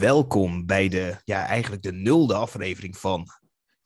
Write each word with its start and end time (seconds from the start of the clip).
Welkom 0.00 0.66
bij 0.66 0.88
de, 0.88 1.16
ja, 1.24 1.46
eigenlijk 1.46 1.82
de 1.82 1.92
nulde 1.92 2.34
aflevering 2.34 2.96
van 2.96 3.26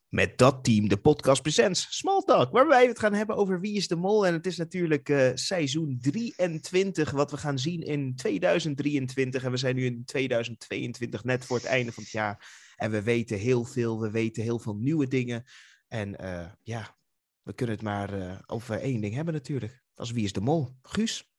Met 0.08 0.38
dat 0.38 0.64
team, 0.64 0.88
de 0.88 0.96
podcast 0.96 1.42
Presents 1.42 1.86
Small 1.98 2.20
Talk, 2.20 2.52
waarbij 2.52 2.82
we 2.82 2.88
het 2.88 2.98
gaan 2.98 3.14
hebben 3.14 3.36
over 3.36 3.60
Wie 3.60 3.76
is 3.76 3.88
de 3.88 3.96
Mol. 3.96 4.26
En 4.26 4.32
het 4.32 4.46
is 4.46 4.56
natuurlijk 4.56 5.08
uh, 5.08 5.30
seizoen 5.34 5.98
23, 6.00 7.10
wat 7.10 7.30
we 7.30 7.36
gaan 7.36 7.58
zien 7.58 7.82
in 7.82 8.16
2023. 8.16 9.44
En 9.44 9.50
we 9.50 9.56
zijn 9.56 9.76
nu 9.76 9.84
in 9.84 10.04
2022, 10.04 11.24
net 11.24 11.44
voor 11.44 11.56
het 11.56 11.66
einde 11.66 11.92
van 11.92 12.02
het 12.02 12.12
jaar. 12.12 12.46
En 12.76 12.90
we 12.90 13.02
weten 13.02 13.38
heel 13.38 13.64
veel, 13.64 14.00
we 14.00 14.10
weten 14.10 14.42
heel 14.42 14.58
veel 14.58 14.76
nieuwe 14.76 15.08
dingen. 15.08 15.44
En 15.88 16.16
uh, 16.20 16.46
ja, 16.62 16.96
we 17.42 17.52
kunnen 17.52 17.74
het 17.74 17.84
maar 17.84 18.18
uh, 18.18 18.38
over 18.46 18.80
één 18.80 19.00
ding 19.00 19.14
hebben 19.14 19.34
natuurlijk. 19.34 19.82
Dat 19.94 20.06
is 20.06 20.12
Wie 20.12 20.24
is 20.24 20.32
de 20.32 20.40
Mol? 20.40 20.68
Guus? 20.82 21.32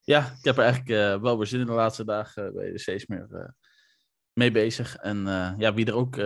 Ja, 0.00 0.26
ik 0.38 0.44
heb 0.44 0.56
er 0.56 0.64
eigenlijk 0.64 1.22
wel 1.22 1.36
weer 1.36 1.46
zin 1.46 1.60
in 1.60 1.66
de 1.66 1.72
laatste 1.72 2.04
dagen. 2.04 2.52
Je 2.54 2.60
er 2.60 2.80
steeds 2.80 3.06
meer 3.06 3.54
mee 4.32 4.50
bezig. 4.50 4.96
En 4.96 5.24
ja, 5.58 5.74
wie 5.74 5.86
er 5.86 5.94
ook 5.94 6.16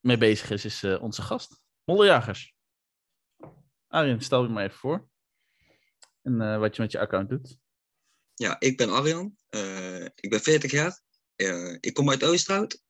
mee 0.00 0.18
bezig 0.18 0.50
is, 0.50 0.64
is 0.64 0.84
onze 0.84 1.22
gast. 1.22 1.62
Mollejagers. 1.84 2.54
Arjen, 3.86 4.20
stel 4.20 4.42
je 4.42 4.48
maar 4.48 4.64
even 4.64 4.78
voor. 4.78 5.10
En 6.22 6.60
wat 6.60 6.76
je 6.76 6.82
met 6.82 6.92
je 6.92 6.98
account 6.98 7.28
doet. 7.28 7.58
Ja, 8.34 8.60
ik 8.60 8.76
ben 8.76 8.90
Arjan. 8.90 9.36
ik 10.14 10.30
ben 10.30 10.40
40 10.40 10.70
jaar. 10.70 11.02
ik 11.80 11.94
kom 11.94 12.10
uit 12.10 12.24
Oosterhout. 12.24 12.82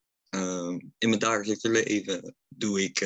in 0.98 1.08
mijn 1.08 1.18
dagelijkse 1.18 1.70
leven 1.70 2.36
doe 2.48 2.82
ik 2.82 3.00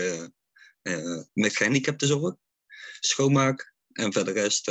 met 1.33 1.56
gehandicaptenzorg, 1.56 2.36
schoonmaak 3.00 3.74
en 3.92 4.12
verder 4.12 4.34
rest 4.34 4.70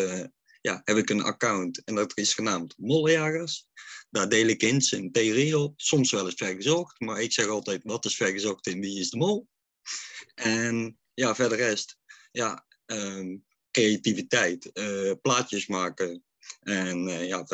ja, 0.65 0.81
heb 0.83 0.97
ik 0.97 1.09
een 1.09 1.23
account 1.23 1.83
en 1.83 1.95
dat 1.95 2.17
is 2.17 2.33
genaamd 2.33 2.73
Mollejagers. 2.77 3.67
Daar 4.09 4.29
deel 4.29 4.47
ik 4.47 4.63
in 4.63 4.81
zijn 4.81 5.11
theorie 5.11 5.57
op, 5.57 5.81
soms 5.81 6.11
wel 6.11 6.25
eens 6.25 6.35
vergezocht, 6.35 6.99
maar 6.99 7.21
ik 7.21 7.31
zeg 7.31 7.47
altijd 7.47 7.83
wat 7.83 8.05
is 8.05 8.15
vergezocht 8.15 8.67
en 8.67 8.79
wie 8.79 8.99
is 8.99 9.09
de 9.09 9.17
mol. 9.17 9.47
En 10.35 10.99
ja, 11.13 11.35
verder 11.35 11.57
rest, 11.57 11.97
ja, 12.31 12.65
um, 12.85 13.45
creativiteit, 13.71 14.69
uh, 14.73 15.11
plaatjes 15.21 15.67
maken 15.67 16.23
en 16.59 17.07
uh, 17.07 17.27
ja, 17.27 17.45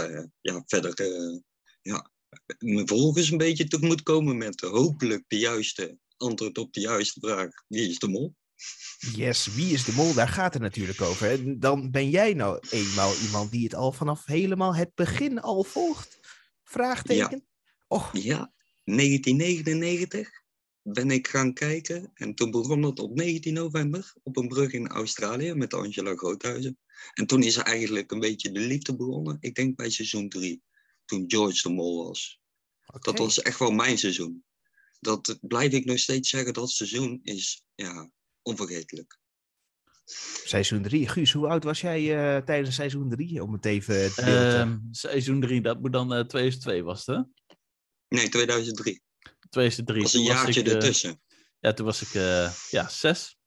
ja, 0.42 0.64
verder 0.66 1.00
uh, 1.02 1.40
ja, 1.82 2.12
mijn 2.60 2.88
volgers 2.88 3.32
een 3.32 3.38
beetje 3.38 3.68
tegemoet 3.68 4.04
komen 4.04 4.38
met 4.38 4.62
hopelijk 4.62 5.24
de 5.28 5.38
juiste 5.38 5.98
antwoord 6.18 6.58
op 6.58 6.74
de 6.74 6.80
juiste 6.80 7.20
vraag, 7.20 7.50
wie 7.68 7.90
is 7.90 8.00
de 8.00 8.08
mol. 8.08 8.36
Yes, 9.16 9.48
wie 9.48 9.74
is 9.74 9.84
de 9.84 9.94
mol? 9.94 10.14
Daar 10.14 10.28
gaat 10.28 10.54
het 10.54 10.62
natuurlijk 10.62 11.02
over. 11.02 11.32
En 11.32 11.60
dan 11.60 11.92
ben 11.92 12.10
jij 12.10 12.34
nou 12.34 12.60
eenmaal 12.70 13.14
iemand 13.26 13.52
die 13.52 13.64
het 13.64 13.76
al 13.76 13.92
vanaf 13.92 14.26
helemaal 14.26 14.76
het 14.76 14.96
begin 14.96 15.42
al 15.42 15.64
volgt? 15.64 16.20
Vraagteken? 16.64 17.38
Ja, 17.38 17.66
oh. 17.88 18.10
ja 18.14 18.54
1999 18.84 20.30
ben 20.82 21.12
ik 21.12 21.28
gaan 21.28 21.54
kijken. 21.54 22.12
En 22.14 22.36
toen 22.36 22.52
begon 22.52 22.84
het 22.84 23.00
op 23.00 23.16
19 23.16 23.54
november 23.54 24.14
op 24.24 24.38
een 24.38 24.48
brug 24.48 24.72
in 24.72 24.88
Australië 24.88 25.54
met 25.54 25.74
Angela 25.74 26.16
Groothuizen. 26.16 26.80
En 27.14 27.26
toen 27.26 27.44
is 27.44 27.56
er 27.56 27.64
eigenlijk 27.64 28.12
een 28.12 28.20
beetje 28.20 28.52
de 28.52 28.60
liefde 28.60 28.96
begonnen. 28.96 29.38
Ik 29.40 29.56
denk 29.56 29.76
bij 29.76 29.90
seizoen 29.90 30.30
3, 30.30 30.64
toen 31.06 31.24
George 31.28 31.62
de 31.62 31.74
Mol 31.74 32.08
was. 32.08 32.42
Okay. 32.86 33.02
Dat 33.02 33.18
was 33.18 33.42
echt 33.42 33.60
wel 33.60 33.72
mijn 33.72 33.98
seizoen. 33.98 34.44
Dat 35.00 35.38
blijf 35.42 35.72
ik 35.72 35.86
nog 35.86 36.00
steeds 36.00 36.30
zeggen, 36.30 36.54
dat 36.54 36.70
seizoen 36.70 37.20
is 37.24 37.64
ja, 37.76 38.12
onvergetelijk. 38.42 39.20
Seizoen 40.46 40.82
3. 40.82 41.08
Guus, 41.08 41.32
hoe 41.32 41.48
oud 41.48 41.64
was 41.64 41.82
jij 41.82 42.02
uh, 42.02 42.44
tijdens 42.44 42.76
seizoen 42.76 43.10
3? 43.10 43.44
Om 43.44 43.54
het 43.54 43.66
even 43.66 44.14
te 44.14 44.66
uh, 44.66 44.76
Seizoen 44.92 45.42
3, 45.42 45.62
dat 45.62 45.80
moet 45.80 45.94
dan 45.94 46.14
uh, 46.14 46.20
2002 46.20 46.84
was 46.84 47.06
het, 47.06 47.16
hè? 47.16 47.22
Nee, 48.08 48.30
2003. 48.30 49.02
2003. 49.50 50.02
Dat 50.02 50.12
was 50.12 50.14
een 50.14 50.26
toen 50.26 50.36
jaartje 50.36 50.62
ik, 50.62 50.68
uh, 50.68 50.74
ertussen. 50.74 51.22
Ja, 51.60 51.74
toen 51.74 51.86
was 51.86 52.02
ik 52.02 52.10
ja, 52.70 52.90
zes. 52.90 53.38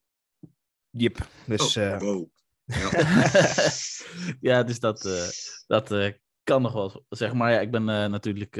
Jip. 0.91 1.29
Dus, 1.47 1.77
oh, 1.77 1.99
wow. 1.99 2.29
Ja. 2.65 2.91
ja, 4.51 4.63
dus 4.63 4.79
dat, 4.79 5.03
dat 5.67 6.19
kan 6.43 6.63
nog 6.63 6.73
wel. 6.73 7.05
Zeg 7.09 7.33
maar, 7.33 7.53
ja, 7.53 7.61
ik 7.61 7.71
ben 7.71 7.85
natuurlijk, 7.85 8.57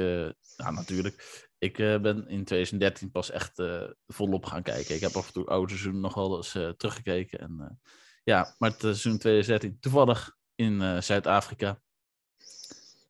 nou, 0.57 0.73
natuurlijk, 0.73 1.47
ik 1.57 1.77
uh, 1.77 1.99
ben 1.99 2.27
in 2.27 2.43
2013 2.43 3.11
pas 3.11 3.31
echt 3.31 3.59
uh, 3.59 3.83
volop 4.07 4.45
gaan 4.45 4.63
kijken. 4.63 4.95
Ik 4.95 5.01
heb 5.01 5.15
af 5.15 5.27
en 5.27 5.33
toe 5.33 5.45
oude 5.45 5.69
seizoen 5.69 5.99
nog 5.99 6.13
wel 6.13 6.37
eens 6.37 6.55
uh, 6.55 6.69
teruggekeken. 6.69 7.39
En, 7.39 7.79
ja, 8.23 8.55
maar 8.57 8.69
het 8.69 8.79
seizoen 8.79 9.17
2013 9.17 9.79
toevallig 9.79 10.37
in 10.55 11.03
Zuid-Afrika. 11.03 11.81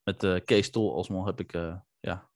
Met 0.03 0.43
Kees 0.45 0.69
Tol 0.69 0.95
als 0.95 1.09
mol 1.09 1.25
heb 1.25 1.39
ik 1.39 1.51
ja, 1.99 2.29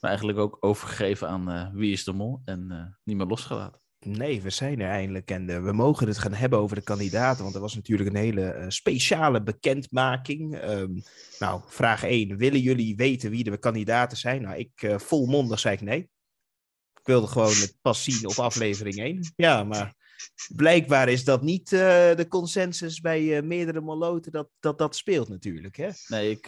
me 0.00 0.08
eigenlijk 0.08 0.38
ook 0.38 0.56
overgegeven 0.60 1.28
aan 1.28 1.74
Wie 1.74 1.92
is 1.92 2.04
de 2.04 2.12
Mol. 2.12 2.40
En 2.44 2.96
niet 3.04 3.16
meer 3.16 3.26
losgelaten. 3.26 3.81
Nee, 4.04 4.42
we 4.42 4.50
zijn 4.50 4.80
er 4.80 4.88
eindelijk 4.88 5.30
en 5.30 5.48
uh, 5.48 5.62
we 5.62 5.72
mogen 5.72 6.06
het 6.06 6.18
gaan 6.18 6.32
hebben 6.32 6.58
over 6.58 6.76
de 6.76 6.82
kandidaten, 6.82 7.42
want 7.42 7.54
er 7.54 7.60
was 7.60 7.74
natuurlijk 7.74 8.08
een 8.08 8.16
hele 8.16 8.54
uh, 8.54 8.64
speciale 8.68 9.42
bekendmaking. 9.42 10.64
Um, 10.64 11.02
nou, 11.38 11.60
vraag 11.66 12.04
1. 12.04 12.36
Willen 12.36 12.60
jullie 12.60 12.96
weten 12.96 13.30
wie 13.30 13.44
de 13.44 13.58
kandidaten 13.58 14.16
zijn? 14.16 14.42
Nou, 14.42 14.56
ik 14.56 14.82
uh, 14.82 14.98
volmondig 14.98 15.58
zei 15.58 15.74
ik 15.74 15.80
nee. 15.80 16.10
Ik 16.94 17.08
wilde 17.08 17.26
gewoon 17.26 17.54
het 17.54 17.76
pas 17.80 18.04
zien 18.04 18.28
op 18.28 18.34
aflevering 18.34 18.96
1. 18.96 19.32
Ja, 19.36 19.64
maar 19.64 19.94
blijkbaar 20.56 21.08
is 21.08 21.24
dat 21.24 21.42
niet 21.42 21.68
de 21.70 22.26
consensus 22.28 23.00
bij 23.00 23.42
meerdere 23.42 23.80
moloten 23.80 24.32
dat, 24.32 24.48
dat 24.60 24.78
dat 24.78 24.96
speelt 24.96 25.28
natuurlijk. 25.28 25.76
Hè? 25.76 25.88
Nee, 26.06 26.30
ik, 26.30 26.46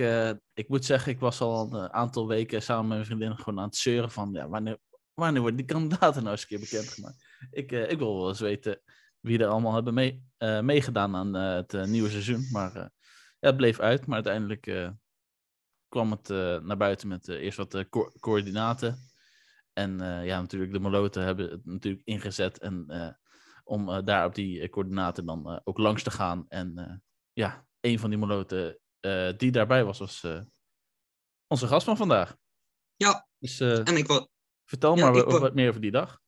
ik 0.55 0.69
moet 0.69 0.85
zeggen, 0.85 1.13
ik 1.13 1.21
was 1.21 1.41
al 1.41 1.75
een 1.75 1.93
aantal 1.93 2.29
weken 2.29 2.63
samen 2.63 2.89
met 2.89 2.97
mijn 2.97 3.07
vriendin 3.07 3.37
gewoon 3.37 3.59
aan 3.59 3.67
het 3.67 3.77
zeuren 3.77 4.11
van 4.11 4.31
ja, 4.33 4.49
wanneer, 4.49 4.79
wanneer 5.15 5.41
worden 5.41 5.59
die 5.59 5.75
kandidaten 5.75 6.23
nou 6.23 6.33
eens 6.33 6.43
een 6.43 6.49
keer 6.49 6.61
bekendgemaakt? 6.61 7.34
Ik, 7.51 7.73
uh, 7.73 7.91
ik 7.91 7.99
wil 7.99 8.17
wel 8.19 8.29
eens 8.29 8.41
weten 8.41 8.81
wie 9.21 9.39
er 9.39 9.47
allemaal 9.47 9.75
hebben 9.75 9.95
mee, 9.95 10.25
uh, 10.39 10.61
meegedaan 10.61 11.17
aan 11.17 11.37
uh, 11.37 11.55
het 11.55 11.87
nieuwe 11.87 12.11
seizoen. 12.11 12.49
Maar 12.51 12.75
ja, 12.75 12.91
het 13.39 13.57
bleef 13.57 13.81
uit. 13.81 14.07
Maar 14.07 14.15
uiteindelijk 14.15 14.93
kwam 15.89 16.11
het 16.11 16.29
naar 16.63 16.77
buiten 16.77 17.09
met 17.09 17.29
eerst 17.29 17.57
wat 17.57 17.89
co 17.89 18.11
coördinaten. 18.21 18.99
En 19.73 19.99
ja, 20.25 20.41
natuurlijk, 20.41 20.73
de 20.73 20.79
Moloten 20.79 21.25
hebben 21.25 21.51
het 21.51 21.65
natuurlijk 21.65 22.07
ingezet. 22.07 22.59
En 22.59 22.87
om 23.65 24.05
daar 24.05 24.27
op 24.27 24.35
die 24.35 24.69
coördinaten 24.69 25.27
dan 25.27 25.61
ook 25.65 25.79
langs 25.79 26.03
te 26.03 26.11
gaan. 26.11 26.45
En 26.49 27.03
ja, 27.33 27.67
een 27.81 27.99
van 27.99 28.11
die 28.11 28.19
Moloten 28.19 28.79
die 29.37 29.51
daarbij 29.51 29.85
was, 29.85 29.99
was 29.99 30.25
onze 31.47 31.67
gast 31.67 31.85
van 31.85 31.97
vandaag. 31.97 32.37
Ja, 32.97 33.29
dus, 33.39 33.61
en 33.61 33.97
ik 33.97 34.07
wil... 34.07 34.33
Vertel 34.65 34.97
ja, 34.97 35.11
maar 35.11 35.41
wat 35.41 35.55
meer 35.55 35.69
over 35.69 35.81
die 35.81 35.91
dag. 35.91 36.23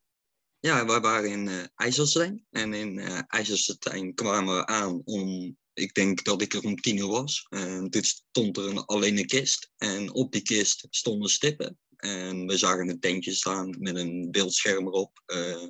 Ja, 0.66 0.86
we 0.86 1.00
waren 1.00 1.30
in 1.30 1.46
uh, 1.46 1.64
IJsselstein. 1.74 2.46
En 2.50 2.74
in 2.74 2.98
uh, 2.98 3.20
IJsselstein 3.26 4.14
kwamen 4.14 4.56
we 4.56 4.66
aan 4.66 5.02
om, 5.04 5.56
ik 5.74 5.94
denk 5.94 6.24
dat 6.24 6.42
ik 6.42 6.54
er 6.54 6.62
om 6.62 6.80
tien 6.80 6.96
uur 6.96 7.06
was. 7.06 7.46
En 7.48 7.90
toen 7.90 8.02
stond 8.02 8.56
er 8.56 8.68
een, 8.68 8.84
alleen 8.84 9.18
een 9.18 9.26
kist. 9.26 9.70
En 9.76 10.12
op 10.12 10.32
die 10.32 10.42
kist 10.42 10.86
stonden 10.90 11.30
stippen. 11.30 11.78
En 11.96 12.46
we 12.46 12.58
zagen 12.58 12.88
een 12.88 13.00
tentje 13.00 13.34
staan 13.34 13.76
met 13.78 13.96
een 13.96 14.30
beeldscherm 14.30 14.86
erop. 14.86 15.22
Uh, 15.26 15.66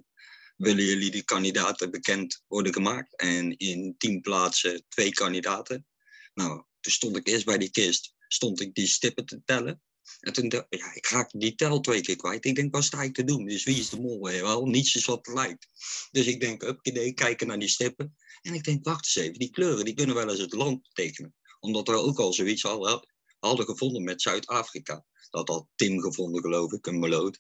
willen 0.57 0.85
jullie 0.85 1.11
die 1.11 1.25
kandidaten 1.25 1.91
bekend 1.91 2.43
worden 2.47 2.73
gemaakt? 2.73 3.17
En 3.17 3.57
in 3.57 3.95
tien 3.99 4.21
plaatsen 4.21 4.85
twee 4.89 5.13
kandidaten. 5.13 5.87
Nou, 6.35 6.65
toen 6.81 6.93
stond 6.93 7.17
ik 7.17 7.29
eerst 7.29 7.45
bij 7.45 7.59
die 7.59 7.71
kist. 7.71 8.15
Stond 8.29 8.61
ik 8.61 8.75
die 8.75 8.87
stippen 8.87 9.27
te 9.27 9.41
tellen. 9.45 9.83
En 10.21 10.33
toen 10.33 10.65
ja, 10.69 10.95
ik 10.95 11.07
raak 11.07 11.31
die 11.33 11.55
tel 11.55 11.81
twee 11.81 12.01
keer 12.01 12.17
kwijt. 12.17 12.45
Ik 12.45 12.55
denk, 12.55 12.75
wat 12.75 12.85
sta 12.85 13.03
ik 13.03 13.15
te 13.15 13.25
doen? 13.25 13.47
Dus 13.47 13.65
wie 13.65 13.79
is 13.79 13.89
de 13.89 14.01
mol? 14.01 14.21
Wel? 14.21 14.67
Niets 14.67 14.95
is 14.95 15.05
wat 15.05 15.27
lijkt. 15.27 15.69
Dus 16.11 16.27
ik 16.27 16.41
denk, 16.41 16.63
upkidee, 16.63 17.13
kijken 17.13 17.47
naar 17.47 17.59
die 17.59 17.69
stippen. 17.69 18.17
En 18.43 18.55
ik 18.55 18.65
denk, 18.65 18.85
wacht 18.85 19.05
eens 19.05 19.27
even, 19.27 19.39
die 19.39 19.51
kleuren 19.51 19.85
die 19.85 19.95
kunnen 19.95 20.15
wel 20.15 20.31
eens 20.31 20.41
het 20.41 20.53
land 20.53 20.83
betekenen. 20.83 21.35
Omdat 21.61 21.89
we 21.89 21.95
ook 21.95 22.19
al 22.19 22.33
zoiets 22.33 22.65
al 22.65 23.05
hadden 23.39 23.67
gevonden 23.67 24.05
met 24.05 24.23
Zuid-Afrika. 24.23 25.05
Dat 25.31 25.49
had 25.49 25.67
Tim 25.75 26.01
gevonden, 26.01 26.41
geloof 26.41 26.73
ik, 26.73 26.87
een 26.87 26.99
meloot. 26.99 27.37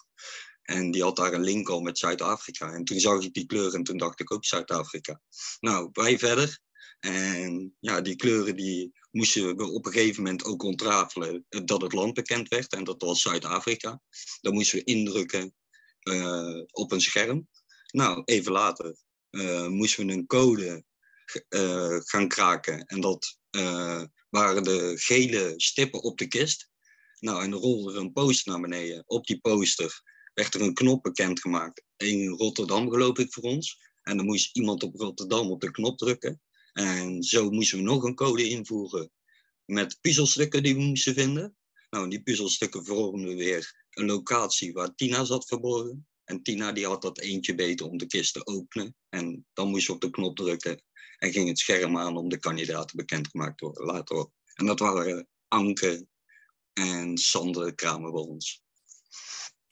En 0.62 0.90
die 0.90 1.02
had 1.02 1.16
daar 1.16 1.32
een 1.32 1.44
link 1.44 1.68
al 1.68 1.80
met 1.80 1.98
Zuid-Afrika. 1.98 2.72
En 2.72 2.84
toen 2.84 3.00
zag 3.00 3.22
ik 3.22 3.34
die 3.34 3.46
kleuren 3.46 3.72
en 3.72 3.82
toen 3.82 3.96
dacht 3.96 4.20
ik 4.20 4.32
ook 4.32 4.44
Zuid-Afrika. 4.44 5.20
Nou, 5.60 5.88
wij 5.92 6.18
verder. 6.18 6.60
En 7.00 7.76
ja, 7.81 8.00
die 8.00 8.16
kleuren 8.16 8.56
die 8.56 8.93
moesten 9.10 9.56
we 9.56 9.64
op 9.64 9.87
een 9.87 9.93
gegeven 9.93 10.22
moment 10.22 10.44
ook 10.44 10.62
ontrafelen 10.62 11.46
dat 11.48 11.82
het 11.82 11.93
land 11.93 12.14
bekend 12.14 12.48
werd. 12.48 12.72
En 12.72 12.84
dat 12.84 13.02
was 13.02 13.22
Zuid-Afrika. 13.22 14.00
Dat 14.40 14.52
moesten 14.52 14.78
we 14.78 14.84
indrukken 14.84 15.54
uh, 16.02 16.62
op 16.70 16.93
een 16.93 17.00
scherm. 17.00 17.48
Nou, 17.93 18.22
even 18.25 18.52
later 18.52 18.96
uh, 19.31 19.66
moesten 19.66 20.06
we 20.06 20.12
een 20.12 20.26
code 20.26 20.84
gaan 22.04 22.28
kraken. 22.28 22.84
En 22.84 23.00
dat 23.00 23.38
waren 24.28 24.62
de 24.62 24.92
gele 24.94 25.52
stippen 25.56 26.02
op 26.02 26.19
de 26.19 26.26
kist. 26.26 26.70
Nou, 27.19 27.42
en 27.42 27.52
er 27.52 27.58
rolde 27.58 27.92
er 27.92 27.99
een 27.99 28.12
poster 28.12 28.52
naar 28.52 28.60
beneden. 28.60 29.02
Op 29.06 29.26
die 29.26 29.40
poster 29.40 30.02
werd 30.34 30.54
er 30.54 30.60
een 30.60 30.75
knop 30.75 31.02
bekendgemaakt. 31.02 31.84
In 31.96 32.28
Rotterdam, 32.28 32.90
geloof 32.90 33.19
ik, 33.19 33.32
voor 33.32 33.42
ons. 33.42 33.78
En 34.02 34.16
dan 34.16 34.26
moest 34.26 34.56
iemand 34.56 34.82
op 34.82 34.94
Rotterdam 34.94 35.50
op 35.50 35.60
de 35.60 35.70
knop 35.70 35.99
drukken. 35.99 36.40
En 36.76 37.23
zo 37.23 37.50
moesten 37.50 37.78
we 37.78 37.84
nog 37.84 38.02
een 38.02 38.14
code 38.14 38.49
invoeren 38.49 39.11
met 39.64 39.99
puzzelstukken 40.00 40.62
die 40.62 40.75
we 40.75 40.81
moesten 40.81 41.14
vinden. 41.14 41.56
Nou, 41.90 42.08
die 42.08 42.23
puzzelstukken 42.23 42.84
vormden 42.84 43.37
weer 43.37 43.87
een 43.90 44.06
locatie 44.06 44.73
waar 44.73 44.94
Tina 44.94 45.25
zat 45.25 45.46
verborgen. 45.46 46.08
En 46.25 46.43
Tina 46.43 46.73
die 46.73 46.87
had 46.87 47.02
dat 47.02 47.20
eentje 47.20 47.55
beter 47.55 47.87
om 47.87 47.99
de 47.99 48.06
kist 48.06 48.32
te 48.32 48.46
openen. 48.46 48.96
En 49.08 49.46
dan 49.52 49.69
moest 49.69 49.87
je 49.87 49.93
op 49.93 50.00
de 50.00 50.11
knop 50.11 50.37
drukken 50.37 50.82
en 51.19 51.32
ging 51.32 51.49
het 51.49 51.58
scherm 51.58 51.99
aan 51.99 52.17
om 52.17 52.28
de 52.28 52.38
kandidaten 52.38 52.96
bekendgemaakt 52.96 53.58
te 53.58 53.64
worden 53.64 53.84
later. 53.84 54.26
En 54.55 54.67
dat 54.67 54.78
waren 54.78 55.28
Anke 55.49 56.06
en 56.73 57.19
Sander 57.19 57.75
Kramer 57.75 58.12
bij 58.12 58.23
ons. 58.23 58.62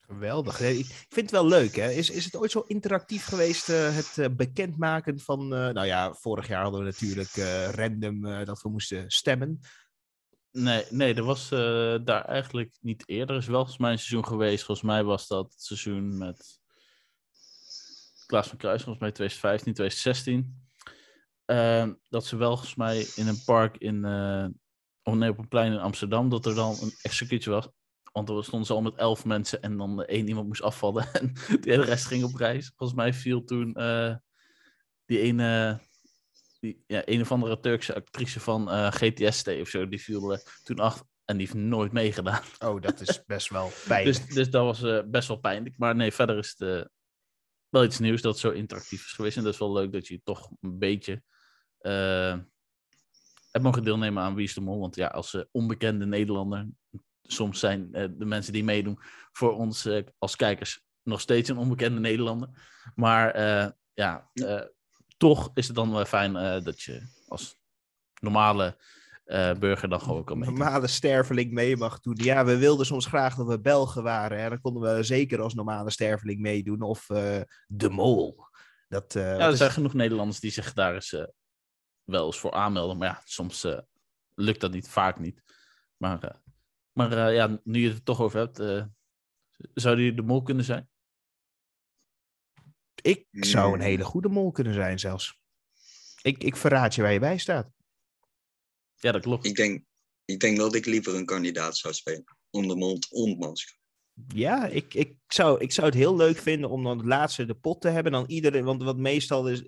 Geweldig. 0.07 0.61
Ik 0.61 0.87
vind 0.87 1.15
het 1.15 1.31
wel 1.31 1.47
leuk. 1.47 1.77
Hè? 1.77 1.91
Is, 1.91 2.11
is 2.11 2.25
het 2.25 2.37
ooit 2.37 2.51
zo 2.51 2.65
interactief 2.67 3.25
geweest, 3.25 3.69
uh, 3.69 3.95
het 3.95 4.17
uh, 4.17 4.27
bekendmaken 4.37 5.21
van... 5.21 5.43
Uh, 5.43 5.69
nou 5.69 5.87
ja, 5.87 6.15
vorig 6.15 6.49
jaar 6.49 6.63
hadden 6.63 6.81
we 6.81 6.87
natuurlijk 6.87 7.31
random 7.75 8.45
dat 8.45 8.63
we 8.63 8.69
moesten 8.69 9.11
stemmen. 9.11 9.61
Nee, 10.51 10.85
nee, 10.91 11.15
er 11.15 11.25
was 11.25 11.49
daar 12.05 12.25
eigenlijk 12.25 12.77
niet 12.81 13.09
eerder. 13.09 13.35
Er 13.35 13.43
is 13.43 13.49
wel 13.49 13.57
volgens 13.57 13.79
mij 13.79 13.93
een 13.93 13.99
seizoen 13.99 14.27
geweest. 14.27 14.65
Volgens 14.65 14.87
mij 14.87 15.05
was 15.05 15.27
dat 15.27 15.53
het 15.53 15.63
seizoen 15.63 16.19
met 16.19 16.61
Klaas 18.27 18.49
van 18.49 18.59
Kruis, 18.59 18.83
volgens 18.83 19.03
mij 19.03 19.13
2015, 19.13 19.75
2016. 19.75 20.63
Ehm, 21.45 21.95
dat 22.09 22.25
ze 22.25 22.37
wel 22.37 22.49
volgens 22.49 22.75
mij 22.75 23.07
in 23.15 23.29
een 23.29 23.45
park 23.45 23.77
in... 23.77 24.05
of 25.03 25.15
nee, 25.15 25.31
op 25.31 25.39
een 25.39 25.49
plein 25.49 25.73
in 25.73 25.79
Amsterdam, 25.79 26.29
dat 26.29 26.47
er 26.47 26.55
dan 26.55 26.77
een 26.81 26.95
executie 27.03 27.53
was. 27.53 27.69
Want 28.15 28.29
er 28.29 28.45
stonden 28.45 28.67
ze 28.67 28.73
al 28.73 28.83
met 28.83 28.95
elf 28.95 29.25
mensen 29.25 29.63
en 29.63 29.77
dan 29.77 30.05
één 30.05 30.29
iemand 30.29 30.47
moest 30.47 30.63
afvallen 30.63 31.13
en 31.21 31.33
de 31.33 31.71
hele 31.71 31.85
rest 31.85 32.07
ging 32.07 32.25
op 32.25 32.35
reis. 32.35 32.73
Volgens 32.77 32.99
mij 32.99 33.13
viel 33.13 33.45
toen 33.45 33.75
uh, 33.79 34.15
die 35.05 35.19
ene, 35.19 35.81
die, 36.61 36.85
ja, 36.87 37.03
een 37.05 37.21
of 37.21 37.33
andere 37.33 37.61
Turkse 37.61 37.95
actrice 37.95 38.41
van 38.41 38.69
uh, 38.69 38.91
GTST 38.91 39.49
of 39.49 39.69
zo, 39.69 39.89
die 39.89 40.01
viel 40.01 40.33
uh, 40.33 40.39
toen 40.63 40.79
af 40.79 41.05
en 41.25 41.37
die 41.37 41.47
heeft 41.47 41.59
nooit 41.59 41.93
meegedaan. 41.93 42.43
Oh, 42.67 42.81
dat 42.81 43.01
is 43.01 43.25
best 43.25 43.51
wel 43.51 43.71
pijnlijk. 43.89 44.27
dus, 44.27 44.35
dus 44.35 44.51
dat 44.51 44.81
was 44.81 45.03
best 45.07 45.29
wel 45.29 45.39
pijnlijk. 45.39 45.79
Maar 45.79 45.97
nee, 45.97 46.13
verder 46.13 46.39
is 46.39 46.55
het 46.59 46.89
wel 47.69 47.85
iets 47.85 47.99
nieuws 47.99 48.23
dat 48.23 48.33
het 48.33 48.41
zo 48.41 48.51
interactief 48.51 49.05
is 49.05 49.13
geweest. 49.13 49.37
En 49.37 49.43
dat 49.43 49.53
is 49.53 49.59
wel 49.59 49.73
leuk 49.73 49.93
dat 49.93 50.07
je 50.07 50.21
toch 50.25 50.51
een 50.61 50.79
beetje 50.79 51.23
hebt 53.51 53.65
mogen 53.65 53.85
deelnemen 53.85 54.23
aan 54.23 54.35
Wie 54.35 54.45
is 54.45 54.55
de 54.55 54.61
Mol. 54.61 54.81
Want 54.81 54.97
ja, 54.97 55.07
als 55.07 55.45
onbekende 55.51 56.07
Nederlander 56.07 56.69
soms 57.27 57.59
zijn 57.59 57.89
uh, 57.93 58.05
de 58.19 58.25
mensen 58.25 58.53
die 58.53 58.65
meedoen 58.65 58.99
voor 59.33 59.55
ons 59.55 59.87
uh, 59.87 60.03
als 60.19 60.37
kijkers 60.37 60.85
nog 61.03 61.21
steeds 61.21 61.49
een 61.49 61.57
onbekende 61.57 62.01
Nederlander. 62.01 62.49
Maar 62.95 63.39
uh, 63.39 63.71
ja, 63.93 64.31
toch 65.17 65.51
is 65.55 65.67
het 65.67 65.77
dan 65.77 65.93
wel 65.93 66.05
fijn 66.05 66.33
dat 66.65 66.83
je 66.83 67.03
als 67.29 67.57
normale 68.21 68.77
burger 69.59 69.89
dan 69.89 70.01
gewoon 70.01 70.25
kan 70.25 70.39
meedoen. 70.39 70.59
Normale 70.59 70.87
sterveling 70.87 71.53
mee 71.53 71.77
mag 71.77 72.01
doen. 72.01 72.19
Ja, 72.23 72.45
we 72.45 72.57
wilden 72.57 72.87
soms 72.87 73.07
graag 73.07 73.35
dat 73.35 73.47
we 73.47 73.61
Belgen 73.61 74.03
waren. 74.03 74.41
Hè? 74.41 74.49
Dan 74.49 74.61
konden 74.61 74.97
we 74.97 75.03
zeker 75.03 75.41
als 75.41 75.55
normale 75.55 75.91
sterveling 75.91 76.41
meedoen. 76.41 76.83
Of 76.83 77.07
de 77.67 77.89
mol. 77.91 78.47
Dat, 78.89 79.13
ja, 79.13 79.21
er 79.21 79.51
is... 79.51 79.59
zijn 79.59 79.71
genoeg 79.71 79.95
Nederlanders 79.95 80.41
die 80.41 80.51
zich 80.51 80.73
daar 80.73 80.95
eens 80.95 81.17
wel 82.05 82.27
eens 82.27 82.39
voor 82.39 82.53
aanmelden. 82.53 82.99
Maar 82.99 83.09
ja, 83.09 83.21
soms 83.25 83.67
lukt 84.35 84.61
dat 84.61 84.73
niet, 84.73 84.89
vaak 84.89 85.19
niet. 85.19 85.43
Maar 85.97 86.43
maar 86.95 87.13
uh, 87.13 87.35
ja, 87.35 87.61
nu 87.65 87.81
je 87.81 87.89
het 87.89 88.05
toch 88.05 88.21
over 88.21 88.39
hebt, 88.39 88.61
uh, 88.61 88.85
zou 89.75 89.97
die 89.97 90.15
de 90.15 90.23
mol 90.23 90.43
kunnen 90.43 90.65
zijn? 90.65 90.89
Ik 93.03 93.27
zou 93.31 93.75
een 93.75 93.81
hele 93.81 94.05
goede 94.05 94.29
mol 94.29 94.51
kunnen 94.51 94.75
zijn 94.75 94.99
zelfs. 94.99 95.39
Ik, 96.23 96.43
ik 96.43 96.57
verraad 96.57 96.95
je 96.95 97.03
waar 97.03 97.13
je 97.13 97.19
bij 97.19 97.39
staat. 97.39 97.71
Ja, 98.95 99.13
dat 99.13 99.23
klopt. 99.23 99.45
Ik 99.45 99.55
denk, 99.55 99.85
ik 100.25 100.41
denk 100.41 100.57
dat 100.57 100.75
ik 100.75 100.87
liever 100.87 101.15
een 101.15 101.25
kandidaat 101.25 101.77
zou 101.77 101.95
spelen. 101.95 102.25
Om 102.51 102.69
de 102.69 102.77
mond 102.77 103.11
ontmaskeren. 103.11 103.83
Ja, 104.35 104.67
ik, 104.67 104.95
ik, 104.95 105.17
zou, 105.27 105.61
ik 105.61 105.73
zou 105.73 105.87
het 105.87 105.97
heel 105.97 106.17
leuk 106.17 106.39
vinden 106.39 106.71
om 106.71 106.83
dan 106.83 106.99
het 106.99 107.07
laatste 107.07 107.45
de 107.45 107.55
pot 107.55 107.81
te 107.81 107.89
hebben. 107.89 108.13
Dan 108.13 108.25
iedereen, 108.27 108.65
want 108.65 108.83
wat 108.83 108.97
meestal 108.97 109.49
is, 109.49 109.63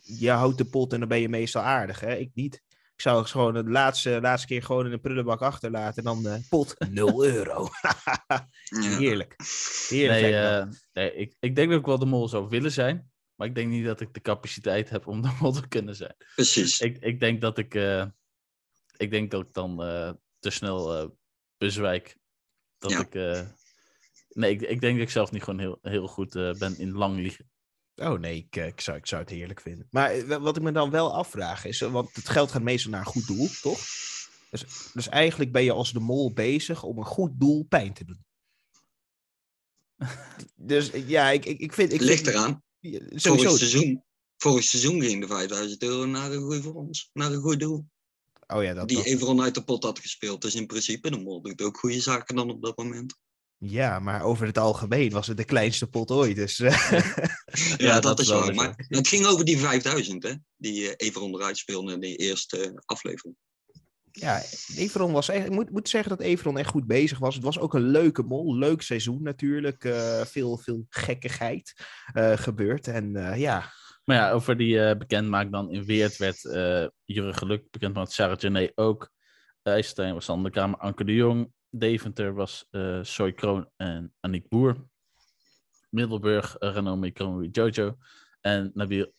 je 0.00 0.30
houdt 0.30 0.58
de 0.58 0.64
pot 0.64 0.92
en 0.92 0.98
dan 0.98 1.08
ben 1.08 1.20
je 1.20 1.28
meestal 1.28 1.62
aardig. 1.62 2.00
Hè? 2.00 2.16
Ik 2.16 2.30
niet 2.34 2.62
zou 3.02 3.26
gewoon 3.26 3.54
de 3.54 3.64
laatste, 3.64 4.20
laatste 4.20 4.46
keer 4.46 4.62
gewoon 4.62 4.86
in 4.86 4.92
een 4.92 5.00
prullenbak 5.00 5.40
achterlaten. 5.40 5.96
En 5.96 6.04
dan 6.04 6.32
uh, 6.32 6.38
pot 6.48 6.74
0 6.90 7.24
euro. 7.24 7.68
Heerlijk. 8.98 9.36
Heerlijk. 9.88 10.20
Nee, 10.20 10.32
uh, 10.32 10.66
nee 10.92 11.14
ik, 11.14 11.34
ik 11.40 11.54
denk 11.54 11.70
dat 11.70 11.78
ik 11.78 11.86
wel 11.86 11.98
de 11.98 12.06
mol 12.06 12.28
zou 12.28 12.48
willen 12.48 12.72
zijn. 12.72 13.10
Maar 13.34 13.46
ik 13.46 13.54
denk 13.54 13.70
niet 13.70 13.84
dat 13.84 14.00
ik 14.00 14.14
de 14.14 14.20
capaciteit 14.20 14.90
heb 14.90 15.06
om 15.06 15.22
de 15.22 15.36
mol 15.40 15.52
te 15.52 15.68
kunnen 15.68 15.96
zijn. 15.96 16.14
Precies. 16.34 16.80
Ik, 16.80 16.96
ik 16.98 17.20
denk 17.20 17.40
dat 17.40 17.58
ik, 17.58 17.74
uh, 17.74 18.04
ik 18.96 19.10
denk 19.10 19.30
dat 19.30 19.42
ik 19.42 19.52
dan 19.52 19.76
te 20.38 20.50
snel 20.50 21.14
bezwijk. 21.56 22.16
Dat 22.78 22.90
ja. 22.90 23.00
ik. 23.00 23.14
nee, 24.28 24.50
ik, 24.50 24.60
ik 24.60 24.80
denk 24.80 24.94
dat 24.94 25.06
ik 25.06 25.10
zelf 25.10 25.30
niet 25.30 25.42
gewoon 25.42 25.60
heel, 25.60 25.78
heel 25.82 26.08
goed 26.08 26.32
ben 26.32 26.78
in 26.78 26.92
lang 26.92 27.16
liegen. 27.16 27.51
Oh 27.96 28.18
nee, 28.18 28.36
ik, 28.36 28.56
ik, 28.56 28.80
zou, 28.80 28.96
ik 28.96 29.06
zou 29.06 29.22
het 29.22 29.30
heerlijk 29.30 29.60
vinden. 29.60 29.86
Maar 29.90 30.10
eh, 30.10 30.36
wat 30.36 30.56
ik 30.56 30.62
me 30.62 30.72
dan 30.72 30.90
wel 30.90 31.14
afvraag 31.14 31.64
is, 31.64 31.80
eh, 31.80 31.92
want 31.92 32.16
het 32.16 32.28
geld 32.28 32.50
gaat 32.50 32.62
meestal 32.62 32.90
naar 32.90 33.00
een 33.00 33.06
goed 33.06 33.26
doel, 33.26 33.48
toch? 33.60 33.80
Dus, 34.50 34.64
dus 34.92 35.08
eigenlijk 35.08 35.52
ben 35.52 35.64
je 35.64 35.72
als 35.72 35.92
de 35.92 36.00
mol 36.00 36.32
bezig 36.32 36.82
om 36.82 36.98
een 36.98 37.04
goed 37.04 37.30
doel 37.34 37.64
pijn 37.64 37.92
te 37.92 38.04
doen. 38.04 38.24
dus 40.56 40.90
ja, 41.06 41.30
ik, 41.30 41.44
ik, 41.44 41.58
ik 41.58 41.72
vind... 41.72 41.92
Ik 41.92 42.00
Ligt 42.00 42.26
eraan. 42.26 42.62
Sowieso. 42.80 43.34
Vorig 43.34 43.58
seizoen, 43.58 44.04
vorig 44.36 44.64
seizoen 44.64 45.02
ging 45.02 45.20
de 45.20 45.26
5000 45.26 45.82
euro 45.82 46.06
naar 46.06 46.32
een 46.32 46.42
goed 46.42 46.62
voor 46.62 46.74
ons, 46.74 47.10
naar 47.12 47.32
een 47.32 47.40
goed 47.40 47.60
doel. 47.60 47.86
Oh 48.46 48.62
ja, 48.62 48.74
dat 48.74 48.88
Die 48.88 49.04
Everon 49.04 49.42
uit 49.42 49.54
de 49.54 49.64
pot 49.64 49.84
had 49.84 49.98
gespeeld. 49.98 50.42
Dus 50.42 50.54
in 50.54 50.66
principe, 50.66 51.10
de 51.10 51.18
mol 51.18 51.42
doet 51.42 51.62
ook 51.62 51.78
goede 51.78 52.00
zaken 52.00 52.36
dan 52.36 52.50
op 52.50 52.62
dat 52.62 52.76
moment. 52.76 53.18
Ja, 53.64 53.98
maar 53.98 54.22
over 54.22 54.46
het 54.46 54.58
algemeen 54.58 55.10
was 55.10 55.26
het 55.26 55.36
de 55.36 55.44
kleinste 55.44 55.86
pot 55.86 56.10
ooit. 56.10 56.36
Dus, 56.36 56.60
eh. 56.60 56.90
ja, 56.90 57.74
ja, 57.88 58.00
dat, 58.00 58.20
is 58.20 58.28
waar. 58.28 58.54
Maar 58.54 58.74
het 58.88 59.08
ging 59.08 59.26
over 59.26 59.44
die 59.44 59.58
5000, 59.58 60.22
hè? 60.22 60.32
Die 60.56 60.82
uh, 60.82 60.92
Everon 60.96 61.34
eruit 61.34 61.58
speelde 61.58 61.92
in 61.92 62.00
de 62.00 62.16
eerste 62.16 62.82
aflevering. 62.84 63.36
Ja, 64.12 64.42
Everon 64.76 65.12
was 65.12 65.28
echt, 65.28 65.46
ik 65.46 65.50
moet, 65.50 65.70
moet 65.70 65.88
zeggen 65.88 66.10
dat 66.10 66.20
Everon 66.20 66.58
echt 66.58 66.70
goed 66.70 66.86
bezig 66.86 67.18
was. 67.18 67.34
Het 67.34 67.44
was 67.44 67.58
ook 67.58 67.74
een 67.74 67.90
leuke 67.90 68.22
mol, 68.22 68.56
leuk 68.56 68.82
seizoen 68.82 69.22
natuurlijk. 69.22 69.84
Uh, 69.84 70.20
veel, 70.20 70.58
veel 70.58 70.86
gekkigheid 70.88 71.74
uh, 72.14 72.36
gebeurd. 72.36 72.86
En 72.86 73.38
ja. 73.38 73.72
Maar 74.04 74.16
ja, 74.16 74.30
over 74.30 74.56
die 74.56 74.96
bekendmaak 74.96 75.52
dan 75.52 75.70
in 75.70 75.84
Weert 75.84 76.16
werd 76.16 76.40
Jurgen 77.04 77.34
Geluk 77.34 77.70
bekend, 77.70 77.94
want 77.94 78.12
Sarah 78.12 78.68
ook. 78.74 79.10
IJsselstein 79.62 80.14
was 80.14 80.30
aan 80.30 80.42
de 80.42 80.50
Kamer, 80.50 80.78
Anke 80.78 81.04
de 81.04 81.14
Jong, 81.14 81.52
Deventer 81.74 82.34
was 82.34 82.66
uh, 82.70 83.02
Soy 83.02 83.32
Kroon 83.32 83.68
en 83.76 84.14
Aniek 84.20 84.48
Boer. 84.48 84.76
Middelburg, 85.90 86.56
uh, 86.60 86.72
Renome 86.72 87.10
Kroon 87.10 87.48
Jojo. 87.50 87.96
En 88.40 88.70
Nabil 88.74 89.12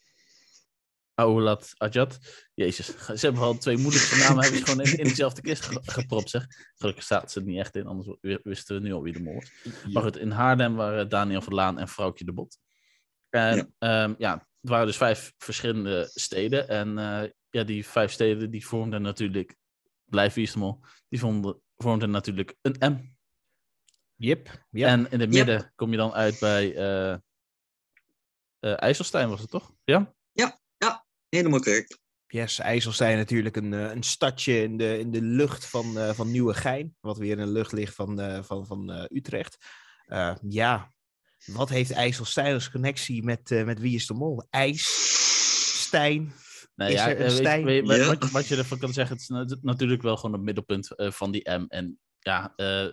Aulat 1.16 1.74
Ajat. 1.78 2.20
Jezus, 2.54 2.86
ze 3.20 3.26
hebben 3.26 3.42
al 3.42 3.58
twee 3.58 3.78
moeilijke 3.78 4.16
namen 4.16 4.44
hebben 4.44 4.60
ze 4.60 4.66
gewoon 4.66 4.86
in, 4.86 4.98
in 4.98 5.04
dezelfde 5.04 5.42
kist 5.42 5.66
gepropt, 5.82 6.30
zeg. 6.30 6.46
Gelukkig 6.76 7.04
staat 7.04 7.32
ze 7.32 7.40
er 7.40 7.46
niet 7.46 7.60
echt 7.60 7.76
in, 7.76 7.88
anders 7.88 8.18
wisten 8.44 8.76
we 8.76 8.82
nu 8.82 8.94
al 8.94 9.02
wie 9.02 9.14
de 9.14 9.22
mol 9.22 9.34
was. 9.34 9.52
Maar 9.94 10.04
goed, 10.04 10.18
in 10.18 10.32
Haarlem 10.32 10.76
waren 10.76 11.10
Daniel 11.10 11.42
van 11.42 11.54
Laan 11.54 11.80
en 11.80 11.88
Vrouwtje 11.88 12.26
de 12.26 12.34
Bot. 12.34 12.58
En 13.30 13.74
ja, 13.80 14.04
um, 14.04 14.16
ja 14.18 14.48
het 14.62 14.72
waren 14.72 14.86
dus 14.86 14.98
vijf 14.98 15.34
verschillende 15.38 16.10
steden. 16.14 16.68
En 16.68 16.98
uh, 16.98 17.24
ja, 17.50 17.64
die 17.64 17.88
vijf 17.88 18.12
steden 18.12 18.52
die 18.52 18.66
vormden 18.66 19.02
natuurlijk, 19.02 19.56
blijf 20.06 20.34
wie 20.34 20.44
is 20.44 20.52
de 20.52 20.60
mol, 20.60 20.80
die 21.10 21.20
vonden, 21.20 21.62
vormde 21.84 22.08
natuurlijk 22.08 22.56
een 22.62 22.94
M. 22.94 23.12
Yep, 24.16 24.66
yep. 24.70 24.88
En 24.88 25.12
in 25.12 25.20
het 25.20 25.34
midden 25.34 25.72
kom 25.76 25.92
je 25.92 25.98
dan 25.98 26.14
uit 26.14 26.40
bij 26.40 26.76
uh, 26.76 27.18
uh, 28.60 28.82
IJsselstein, 28.82 29.30
was 29.30 29.42
het 29.42 29.50
toch? 29.50 29.74
Ja? 29.84 30.14
Ja, 30.32 30.60
ja 30.78 31.06
helemaal 31.30 31.60
correct. 31.60 32.02
Yes, 32.28 32.60
IJsselstein 32.60 33.18
natuurlijk 33.18 33.56
een, 33.56 33.74
eh, 33.74 33.92
een 33.92 34.04
stadje 34.04 34.62
in 34.62 34.78
de, 34.78 35.00
in 35.00 35.12
de 35.12 35.22
lucht 35.22 35.66
van, 35.66 35.98
uh, 35.98 36.10
van 36.10 36.32
Nieuwegein. 36.32 36.96
Wat 37.00 37.18
weer 37.18 37.38
in 37.38 37.46
de 37.46 37.52
lucht 37.52 37.72
ligt 37.72 37.96
van, 37.96 38.20
uh, 38.20 38.44
van, 38.44 38.66
van 38.66 39.08
Utrecht. 39.12 39.58
ja, 40.48 40.94
wat 41.46 41.70
heeft 41.70 41.92
IJsselstein 41.92 42.54
als 42.54 42.72
connectie 42.72 43.24
met, 43.24 43.50
met 43.50 43.80
Wie 43.80 43.96
is 43.96 44.08
de 44.08 44.14
Mol? 44.14 44.48
IJs, 44.50 44.86
Stijn, 45.82 46.34
Nee, 46.76 46.92
ja, 46.92 47.16
weet, 47.16 47.64
weet, 47.64 47.88
ja. 47.88 48.06
Wat, 48.06 48.32
wat, 48.32 48.48
je 48.48 48.56
ervan 48.56 48.78
kan 48.78 48.94
zeggen, 48.94 49.38
het 49.38 49.52
is 49.52 49.58
natuurlijk 49.62 50.02
wel 50.02 50.16
gewoon 50.16 50.34
het 50.34 50.42
middelpunt 50.42 50.90
uh, 50.96 51.12
van 51.12 51.32
die 51.32 51.50
M. 51.50 51.66
En 51.68 52.00
ja, 52.20 52.54
uh, 52.58 52.88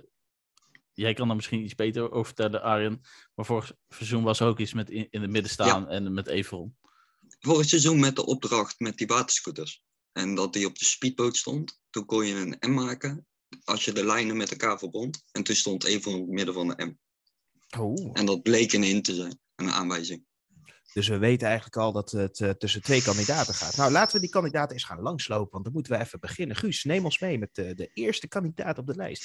jij 0.93 1.15
kan 1.15 1.29
er 1.29 1.37
misschien 1.37 1.65
iets 1.65 1.75
beter 1.75 2.11
over 2.11 2.27
vertellen, 2.27 2.63
Arjen. 2.63 3.01
Maar 3.35 3.47
vorig 3.47 3.73
seizoen 3.89 4.23
was 4.23 4.41
er 4.41 4.47
ook 4.47 4.59
iets 4.59 4.73
met 4.73 4.91
in, 4.91 5.07
in 5.11 5.21
het 5.21 5.31
midden 5.31 5.51
staan 5.51 5.83
ja. 5.83 5.89
en 5.89 6.15
met 6.15 6.27
Everon. 6.27 6.77
Vorig 7.41 7.69
seizoen 7.69 8.01
met 8.01 8.17
de 8.17 8.27
opdracht 8.27 8.81
met 8.81 8.99
die 8.99 9.07
waterscooters. 9.07 9.83
En 10.13 10.35
dat 10.35 10.53
die 10.53 10.67
op 10.67 10.79
de 10.79 10.85
speedboot 10.85 11.37
stond. 11.37 11.81
Toen 11.91 12.05
kon 12.05 12.27
je 12.27 12.35
een 12.35 12.71
M 12.71 12.75
maken 12.75 13.27
als 13.65 13.85
je 13.85 13.93
de 13.93 14.05
lijnen 14.05 14.37
met 14.37 14.51
elkaar 14.51 14.79
verbond. 14.79 15.23
En 15.33 15.43
toen 15.43 15.55
stond 15.55 15.85
Everon 15.85 16.15
in 16.15 16.21
het 16.21 16.31
midden 16.31 16.55
van 16.55 16.69
de 16.69 16.85
M. 16.85 16.99
Oh. 17.79 18.11
En 18.13 18.27
dat 18.27 18.43
bleek 18.43 18.73
een 18.73 18.83
hint 18.83 19.05
te 19.05 19.15
zijn, 19.15 19.41
een 19.55 19.71
aanwijzing. 19.71 20.25
Dus 20.93 21.09
we 21.09 21.19
weten 21.19 21.47
eigenlijk 21.47 21.77
al 21.77 21.93
dat 21.93 22.11
het 22.11 22.41
eh, 22.41 22.51
tussen 22.51 22.83
twee 22.83 23.03
kandidaten 23.03 23.55
gaat. 23.55 23.77
Nou, 23.77 23.93
laten 23.93 24.15
we 24.15 24.21
die 24.21 24.31
kandidaten 24.31 24.73
eens 24.73 24.85
gaan 24.85 25.01
langslopen, 25.01 25.51
want 25.51 25.65
dan 25.65 25.73
moeten 25.73 25.93
we 25.93 25.99
even 25.99 26.21
beginnen. 26.21 26.57
Guus, 26.57 26.85
neem 26.85 27.05
ons 27.05 27.19
mee 27.19 27.39
met 27.39 27.55
de, 27.55 27.75
de 27.75 27.91
eerste 27.95 28.29
kandidaat 28.29 28.79
op 28.79 28.87
de 28.87 28.95
lijst. 28.95 29.25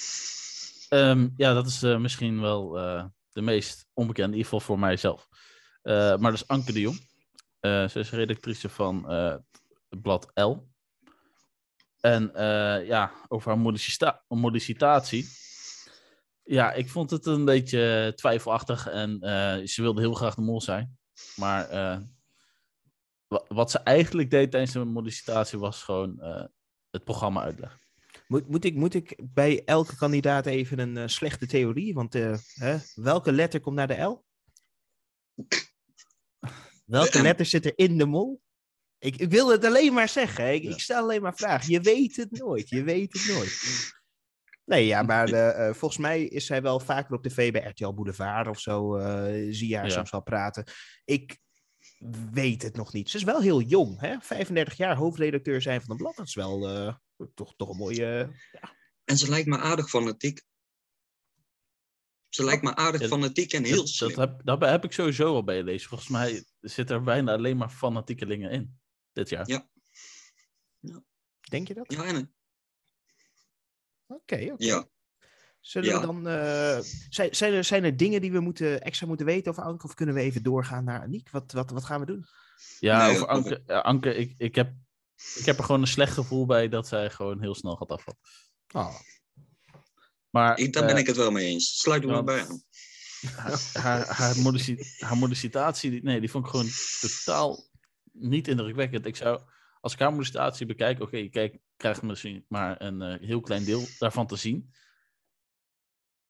Ehm, 0.90 1.30
ja, 1.38 1.54
dat 1.54 1.68
is 1.68 1.84
eh, 1.84 1.98
misschien 1.98 2.42
wel 2.42 2.80
eh, 2.80 3.06
de 3.30 3.42
meest 3.42 3.86
onbekende, 3.94 4.32
in 4.32 4.38
ieder 4.38 4.52
geval 4.52 4.66
voor 4.68 4.80
mijzelf. 4.80 5.28
Eh, 5.82 5.94
maar 5.94 6.32
dat 6.32 6.34
is 6.34 6.48
Anke 6.48 6.74
de 6.74 6.80
Jong. 6.80 7.08
Eh, 7.60 7.88
ze 7.88 8.00
is 8.00 8.10
redactrice 8.10 8.70
van 8.70 9.10
eh, 9.10 9.36
blad 9.90 10.32
L. 10.34 10.54
En 12.02 12.34
eh, 12.36 12.88
ja, 12.88 13.12
over 13.28 13.50
haar 13.50 13.60
modicita- 13.60 14.24
modicitatie. 14.28 15.28
Ja, 16.44 16.74
ik 16.74 16.90
vond 16.90 17.10
het 17.10 17.26
een 17.26 17.46
beetje 17.46 18.12
twijfelachtig 18.16 18.88
en 18.88 19.22
eh, 19.22 19.66
ze 19.68 19.82
wilde 19.82 20.02
heel 20.02 20.14
graag 20.14 20.36
de 20.36 20.42
mol 20.42 20.62
zijn. 20.62 20.98
Maar 21.36 21.70
eh, 21.70 22.00
wa- 23.28 23.46
wat 23.48 23.72
ze 23.72 23.80
eigenlijk 23.80 24.30
deed 24.30 24.52
tijdens 24.52 24.72
de 24.74 24.84
modicitatie 24.84 25.60
was 25.60 25.84
gewoon 25.84 26.20
eh, 26.22 26.46
het 26.90 27.04
programma 27.04 27.42
uitleggen. 27.44 27.80
Moet, 28.28 28.48
moet, 28.50 28.66
ik, 28.66 28.76
moet 28.76 28.94
ik 28.94 29.20
bij 29.34 29.64
elke 29.64 29.96
kandidaat 29.96 30.46
even 30.46 30.80
een 30.80 30.98
eh, 30.98 31.08
slechte 31.08 31.46
theorie? 31.48 31.94
Want 31.94 32.16
eh, 32.16 32.38
hè, 32.54 32.78
welke 32.94 33.32
letter 33.32 33.60
komt 33.60 33.76
naar 33.76 33.88
de 33.88 34.02
L? 34.02 34.26
Welke 36.86 37.22
letter 37.22 37.46
zit 37.46 37.66
er 37.66 37.74
in 37.78 37.98
de 37.98 38.06
mol? 38.06 38.42
Ik, 38.98 39.16
ik 39.16 39.30
wil 39.30 39.50
het 39.52 39.66
alleen 39.66 39.94
maar 39.94 40.10
zeggen. 40.10 40.54
Ik, 40.54 40.64
Ja. 40.64 40.70
ik 40.70 40.80
stel 40.80 41.02
alleen 41.02 41.22
maar 41.22 41.36
vragen. 41.36 41.72
Je 41.72 41.82
weet 41.82 42.16
het 42.16 42.32
nooit. 42.32 42.70
Je 42.70 42.84
weet 42.84 43.14
het 43.14 43.26
nooit. 43.36 43.60
Nee, 44.66 44.86
ja, 44.86 45.02
maar 45.12 45.30
eh, 45.32 45.74
volgens 45.74 46.00
mij 46.02 46.24
is 46.24 46.46
zij 46.46 46.62
wel 46.62 46.80
vaker 46.80 47.16
op 47.16 47.24
tv 47.24 47.52
bij 47.52 47.70
RTL 47.70 47.94
Boulevard 47.94 48.48
of 48.48 48.60
zo. 48.60 48.96
eh, 48.96 49.48
zie 49.54 49.70
je 49.70 49.76
haar 49.76 49.86
Ja. 49.86 49.92
soms 49.92 50.12
wel 50.12 50.24
praten. 50.24 50.64
Ik 51.06 51.38
weet 52.32 52.62
het 52.62 52.76
nog 52.76 52.94
niet. 52.94 53.10
Ze 53.10 53.18
is 53.18 53.24
wel 53.24 53.42
heel 53.42 53.62
jong, 53.62 54.00
hè? 54.00 54.16
35 54.20 54.78
jaar 54.78 54.96
hoofdredacteur 54.96 55.62
zijn 55.62 55.82
van 55.82 55.90
het 55.90 55.98
blad. 55.98 56.16
Dat 56.16 56.28
is 56.28 56.36
wel 56.36 56.68
eh, 56.70 56.96
toch, 57.34 57.54
toch 57.56 57.70
een 57.70 57.78
mooie... 57.78 58.30
En 59.04 59.18
ze 59.18 59.30
lijkt 59.30 59.48
me 59.48 59.58
aardig 59.58 59.90
fanatiek. 59.90 60.42
Ze 62.30 62.44
lijkt 62.44 62.64
me 62.64 62.76
aardig 62.76 63.02
Ja, 63.02 63.08
fanatiek 63.08 63.54
en 63.54 63.64
heel 63.64 63.76
Dat, 63.76 63.88
slim. 63.90 64.10
dat, 64.10 64.18
heb, 64.30 64.42
dat 64.44 64.62
heb 64.62 64.84
ik 64.84 64.92
sowieso 64.92 65.34
al 65.34 65.44
bij 65.44 65.64
lezen. 65.64 65.90
Volgens 65.90 66.10
mij 66.10 66.46
zit 66.60 66.90
er 66.90 67.04
bijna 67.04 67.34
alleen 67.34 67.58
maar 67.58 67.70
fanatiekelingen 67.70 68.52
in 68.52 68.80
dit 69.14 69.30
jaar. 69.30 69.48
Ja. 69.50 69.70
Denk 71.50 71.68
je 71.68 71.74
dat? 71.74 71.94
Ja, 71.94 72.04
en, 72.04 72.35
Oké, 74.08 74.36
oké. 74.52 74.54
ja. 74.58 74.88
Zullen 75.60 76.00
we 76.00 76.06
dan... 76.06 76.28
eh, 76.28 76.80
zijn, 77.10 77.36
zijn, 77.36 77.54
er, 77.54 77.64
zijn 77.64 77.84
er 77.84 77.98
dingen 77.98 78.22
die 78.22 78.32
we 78.32 78.40
moeten, 78.40 78.82
extra 78.82 79.08
moeten 79.08 79.26
weten 79.26 79.52
over 79.52 79.64
Anke? 79.64 79.86
Of 79.86 79.94
kunnen 79.94 80.16
we 80.16 80.22
even 80.22 80.44
doorgaan 80.44 80.84
naar 80.84 81.02
Aniek? 81.02 81.30
Wat, 81.32 81.52
wat, 81.52 81.70
wat 81.72 81.84
gaan 81.86 82.00
we 82.00 82.06
doen? 82.06 82.26
Ja, 82.80 83.06
Nee, 83.06 83.16
over 83.16 83.28
Anke, 83.28 83.64
ja, 83.68 83.80
Anke 83.80 84.16
ik, 84.16 84.34
ik, 84.38 84.56
heb, 84.56 84.74
ik 85.36 85.46
heb 85.46 85.58
er 85.58 85.64
gewoon 85.64 85.82
een 85.82 85.88
slecht 85.88 86.14
gevoel 86.14 86.46
bij 86.46 86.70
dat 86.70 86.88
zij 86.88 87.10
gewoon 87.10 87.42
heel 87.42 87.56
snel 87.56 87.76
gaat 87.76 87.90
afvallen. 87.90 88.20
Oh. 88.74 88.96
Maar 90.30 90.58
Ik, 90.60 90.74
daar 90.74 90.84
eh, 90.84 90.90
ben 90.90 90.98
ik 90.98 91.08
het 91.08 91.16
wel 91.16 91.32
mee 91.32 91.46
eens. 91.48 91.80
Sluit 91.80 92.04
er 92.04 92.10
wel 92.10 92.24
bij 92.24 92.46
aan. 92.48 92.64
haar, 93.36 93.60
haar, 93.74 94.08
haar, 94.08 94.38
modici- 94.38 94.84
haar 95.00 95.18
modicitatie, 95.18 95.90
die- 95.92 96.04
nee, 96.04 96.20
die 96.20 96.30
vond 96.32 96.46
ik 96.46 96.52
gewoon 96.52 96.70
totaal 97.02 97.70
niet 98.12 98.48
indrukwekkend. 98.48 99.06
Ik 99.06 99.16
zou, 99.16 99.42
als 99.86 99.94
ik 99.94 100.00
haar 100.00 100.14
modicitatie 100.14 100.66
bekijk, 100.66 101.02
oké, 101.02 101.28
kijk, 101.30 101.58
krijgt 101.76 102.02
misschien 102.02 102.46
maar 102.48 102.82
een 102.82 103.02
eh, 103.02 103.28
heel 103.28 103.42
klein 103.42 103.64
deel 103.64 103.84
daarvan 104.00 104.28
te 104.28 104.36
zien. 104.36 104.74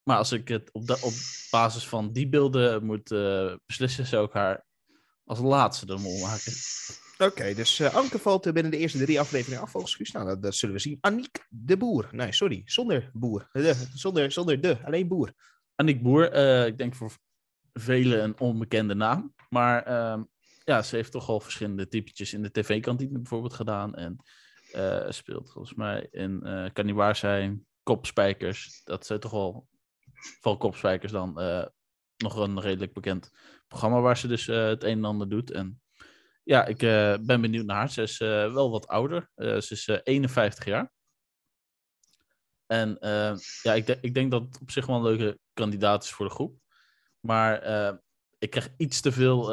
Maar 0.04 0.18
als 0.18 0.32
ik 0.32 0.48
het 0.48 0.72
op, 0.72 0.90
op 0.90 1.14
basis 1.50 1.88
van 1.88 2.12
die 2.12 2.30
beelden 2.30 2.86
moet 2.86 3.12
eh, 3.12 3.56
beslissen, 3.66 4.06
zou 4.06 4.26
ik 4.26 4.34
haar 4.34 4.66
als 5.24 5.40
laatste 5.40 5.86
de 5.86 5.98
mol 5.98 6.22
maken. 6.22 6.52
Oké, 7.18 7.54
dus 7.54 7.80
eh, 7.80 7.96
Anke 7.96 8.20
valt 8.20 8.54
binnen 8.54 8.72
de 8.72 8.78
eerste 8.78 8.98
drie 8.98 9.20
afleveringen 9.20 9.62
af 9.62 9.72
volgens 9.72 9.96
Guus. 9.96 10.12
Nou, 10.12 10.26
dat, 10.26 10.42
dat 10.42 10.56
zullen 10.56 10.76
we 10.76 10.82
zien. 10.82 10.98
Aniek 11.02 11.46
de 11.50 11.78
Boer. 11.78 12.10
Nee, 12.12 12.34
sorry. 12.34 12.62
Zonder 12.66 13.10
Boer. 13.14 13.50
De, 13.52 13.88
zonder, 13.94 14.32
zonder 14.32 14.62
de. 14.62 14.84
Alleen 14.84 15.08
Boer. 15.08 15.34
Aniek 15.76 16.02
Boer, 16.02 16.34
ik 16.66 16.78
denk 16.78 16.96
voor 16.96 17.12
velen 17.74 18.24
een 18.24 18.40
onbekende 18.40 18.96
naam. 18.96 19.34
Maar 19.50 19.84
ehm, 19.84 20.24
ja, 20.66 20.82
ze 20.82 20.96
heeft 20.96 21.12
toch 21.12 21.30
al 21.30 21.40
verschillende 21.40 21.88
typetjes 21.88 22.34
in 22.34 22.42
de 22.42 22.52
tv-kantine 22.52 23.20
bijvoorbeeld 23.20 23.54
gedaan. 23.54 23.96
En 23.96 24.24
eh, 24.72 25.06
speelt 25.10 25.52
volgens 25.52 25.74
mij 25.74 26.08
in 26.12 26.44
eh 26.44 26.70
Kan 26.74 26.86
Niet 26.86 26.96
Waar 26.96 27.16
Zijn, 27.16 27.66
Kopspijkers. 27.84 28.82
Dat 28.84 29.06
zijn 29.06 29.20
toch 29.20 29.32
wel, 29.32 29.68
vooral 30.14 30.58
Kopspijkers 30.58 31.12
dan, 31.12 31.40
eh, 31.40 31.66
nog 32.18 32.36
een 32.36 32.62
redelijk 32.62 32.94
bekend 32.94 33.32
programma 33.68 34.00
waar 34.00 34.18
ze 34.18 34.28
dus 34.28 34.46
het 34.46 34.84
een 34.84 34.98
en 34.98 35.06
ander 35.06 35.30
doet. 35.30 35.52
En 35.52 35.82
ja, 36.44 36.66
ik 36.66 36.78
ben 37.26 37.42
benieuwd 37.42 37.66
naar 37.66 37.78
haar. 37.78 37.90
Ze 37.90 38.02
is 38.02 38.18
wel 38.18 38.72
wat 38.72 38.88
ouder. 38.88 39.30
Ze 39.36 39.68
is 39.70 39.88
eh, 39.88 40.00
51 40.04 40.66
jaar. 40.66 40.92
En 42.66 42.98
ja, 43.62 43.74
ik, 43.74 43.88
ik 43.88 44.14
denk 44.14 44.32
dat 44.32 44.42
het 44.42 44.62
op 44.62 44.72
zich 44.72 44.86
wel 44.86 44.96
een 44.96 45.04
leuke 45.04 45.40
kandidaat 45.54 46.04
is 46.04 46.12
voor 46.12 46.26
de 46.26 46.32
groep. 46.32 46.60
Maar 47.20 47.54
ik 48.38 48.50
krijg 48.50 48.74
iets 48.78 49.02
te 49.02 49.12
veel 49.12 49.52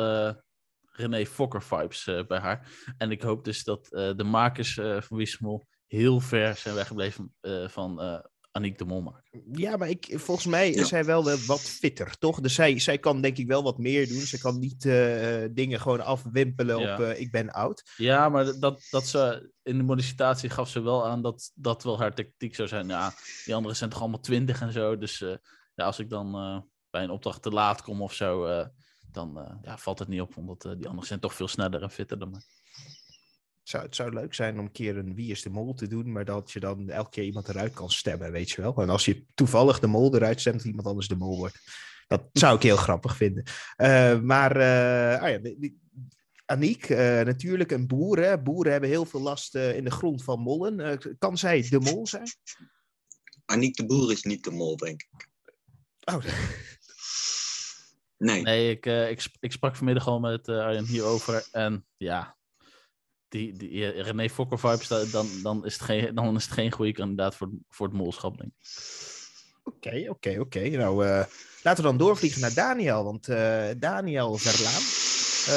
René 0.93 1.27
Fokker 1.27 1.63
vibes 1.63 2.07
eh, 2.07 2.27
bij 2.27 2.39
haar. 2.39 2.69
En 2.99 3.11
ik 3.11 3.23
hoop 3.23 3.45
dus 3.45 3.65
dat 3.65 3.93
eh, 3.93 4.11
de 4.17 4.25
makers 4.25 4.79
eh, 4.79 5.01
van 5.01 5.17
Wie 5.17 5.27
is 5.27 5.33
de 5.39 5.45
Mol 5.45 5.65
heel 5.87 6.21
ver 6.21 6.57
zijn 6.57 6.75
weggebleven 6.75 7.35
eh, 7.41 7.69
van 7.69 8.01
eh 8.01 8.19
Aniek 8.55 8.79
de 8.79 8.85
Mol 8.85 9.01
maken. 9.03 9.43
Ja, 9.53 9.77
maar 9.77 9.89
ik, 9.89 10.13
volgens 10.15 10.47
mij 10.47 10.69
is 10.71 10.77
Ja. 10.77 10.85
zij 10.85 11.05
wel 11.05 11.25
wel 11.25 11.37
wat 11.47 11.61
fitter, 11.61 12.19
toch? 12.19 12.41
Dus 12.41 12.55
zij, 12.55 12.79
zij 12.79 12.99
kan 12.99 13.21
denk 13.21 13.37
ik 13.37 13.47
wel 13.47 13.63
wat 13.63 13.79
meer 13.79 14.09
doen. 14.09 14.21
Ze 14.21 14.39
kan 14.39 14.59
niet 14.59 14.85
eh, 14.87 15.45
dingen 15.51 15.81
gewoon 15.81 16.01
afwimpelen 16.01 16.79
Ja. 16.79 16.95
op 16.95 17.01
ik 17.17 17.31
ben 17.31 17.51
oud. 17.51 17.91
Ja, 17.97 18.29
maar 18.29 18.59
dat, 18.61 18.87
dat 18.91 19.07
ze 19.07 19.51
in 19.63 19.77
de 19.77 19.83
modicitatie 19.85 20.51
gaf 20.51 20.69
ze 20.69 20.81
wel 20.83 21.07
aan 21.07 21.23
dat 21.23 21.51
dat 21.55 21.83
wel 21.83 21.99
haar 21.99 22.15
tactiek 22.15 22.55
zou 22.55 22.69
zijn. 22.69 22.89
Ja, 22.89 23.13
die 23.45 23.55
anderen 23.55 23.77
zijn 23.77 23.91
toch 23.91 24.01
allemaal 24.01 24.21
twintig 24.21 24.61
en 24.61 24.73
zo. 24.73 24.99
Dus 24.99 25.21
eh, 25.21 25.35
ja, 25.75 25.85
als 25.85 25.99
ik 25.99 26.11
dan 26.11 26.35
eh, 26.35 26.59
bij 26.91 27.03
een 27.03 27.11
opdracht 27.11 27.43
te 27.43 27.51
laat 27.51 27.83
kom 27.83 28.03
of 28.03 28.15
zo, 28.15 28.45
eh, 28.45 28.67
dan 29.13 29.39
eh, 29.39 29.55
ja, 29.63 29.79
valt 29.79 29.99
het 29.99 30.09
niet 30.09 30.21
op. 30.21 30.37
Omdat 30.37 30.65
eh, 30.65 30.73
die 30.77 30.87
anderen 30.87 31.07
zijn 31.07 31.21
toch 31.21 31.35
veel 31.35 31.49
sneller 31.49 31.83
en 31.83 31.91
fitter 31.91 32.19
dan 32.19 32.31
mij. 32.31 32.41
Het 33.61 33.71
zou, 33.71 33.85
het 33.85 33.97
zou 33.97 34.13
leuk 34.13 34.35
zijn 34.35 34.59
om 34.59 34.65
een 34.65 34.73
keer 34.73 34.97
een 34.97 35.15
Wie 35.15 35.31
is 35.31 35.43
de 35.43 35.51
Mol 35.51 35.75
te 35.75 35.87
doen, 35.87 36.13
maar 36.13 36.25
dat 36.25 36.51
je 36.51 36.61
dan 36.61 36.89
elke 36.89 37.11
keer 37.11 37.25
iemand 37.25 37.49
eruit 37.49 37.73
kan 37.73 37.91
stemmen, 37.91 38.33
weet 38.33 38.51
je 38.51 38.63
wel. 38.63 38.75
En 38.77 38.89
als 38.89 39.05
je 39.05 39.25
toevallig 39.35 39.79
de 39.81 39.87
Mol 39.87 40.15
eruit 40.15 40.41
stemt, 40.41 40.57
dat 40.57 40.67
iemand 40.67 40.87
anders 40.87 41.09
de 41.09 41.17
Mol 41.17 41.37
wordt. 41.37 41.59
Dat 42.09 42.29
zou 42.33 42.57
ik 42.57 42.63
heel 42.63 42.77
grappig 42.77 43.17
vinden. 43.17 43.45
Eh, 43.77 44.21
maar, 44.21 44.57
eh, 44.57 45.23
ah 45.23 45.31
ja, 45.31 45.71
Aniek, 46.53 46.89
eh, 46.89 47.21
natuurlijk 47.21 47.71
een 47.71 47.87
boer. 47.87 48.19
Hè? 48.19 48.43
Boeren 48.43 48.73
hebben 48.73 48.91
heel 48.91 49.05
veel 49.05 49.21
last 49.21 49.55
eh, 49.55 49.77
in 49.77 49.85
de 49.85 49.91
grond 49.91 50.25
van 50.25 50.41
mollen. 50.41 50.81
Eh, 50.81 51.13
kan 51.19 51.39
zij 51.39 51.67
de 51.69 51.81
Mol 51.81 52.07
zijn? 52.07 52.29
Aniek 53.45 53.77
de 53.77 53.87
Boer 53.87 54.13
is 54.13 54.23
niet 54.23 54.45
de 54.45 54.51
mol, 54.51 54.77
denk 54.77 55.03
ik. 55.03 55.29
Oh, 56.05 56.25
Nee. 58.23 58.43
Nee, 58.43 58.71
ik, 58.71 58.87
eh, 58.87 59.11
ik, 59.11 59.25
ik 59.41 59.53
sprak 59.53 59.77
vanmiddag 59.77 60.07
al 60.07 60.21
met 60.21 60.49
eh, 60.49 60.59
Arjen 60.59 60.85
hierover. 60.85 61.49
En 61.53 61.87
ja, 61.97 62.37
die, 63.29 63.57
die 63.57 63.89
René 63.89 64.29
Fokker 64.29 64.59
vibes, 64.59 64.89
da- 64.89 65.05
dan, 65.05 65.27
dan, 65.43 65.65
is 65.67 65.73
het 65.73 65.83
geen, 65.83 66.15
dan 66.15 66.37
is 66.37 66.45
het 66.45 66.53
geen 66.53 66.73
goede 66.73 66.93
kandidaat 66.93 67.35
voor, 67.37 67.51
voor 67.69 67.87
het 67.87 67.97
molschap, 67.97 68.39
denk 68.39 68.53
ik. 68.59 68.67
Oké, 69.65 70.07
oké, 70.09 70.37
oké. 70.41 70.69
Nou, 70.69 71.07
eh, 71.07 71.25
laten 71.63 71.83
we 71.85 71.89
dan 71.91 71.97
doorvliegen 71.97 72.41
naar 72.41 72.55
Daniel. 72.55 73.05
Want 73.05 73.29
eh, 73.29 73.69
Daniel 73.79 74.37
Verlaan, 74.37 74.83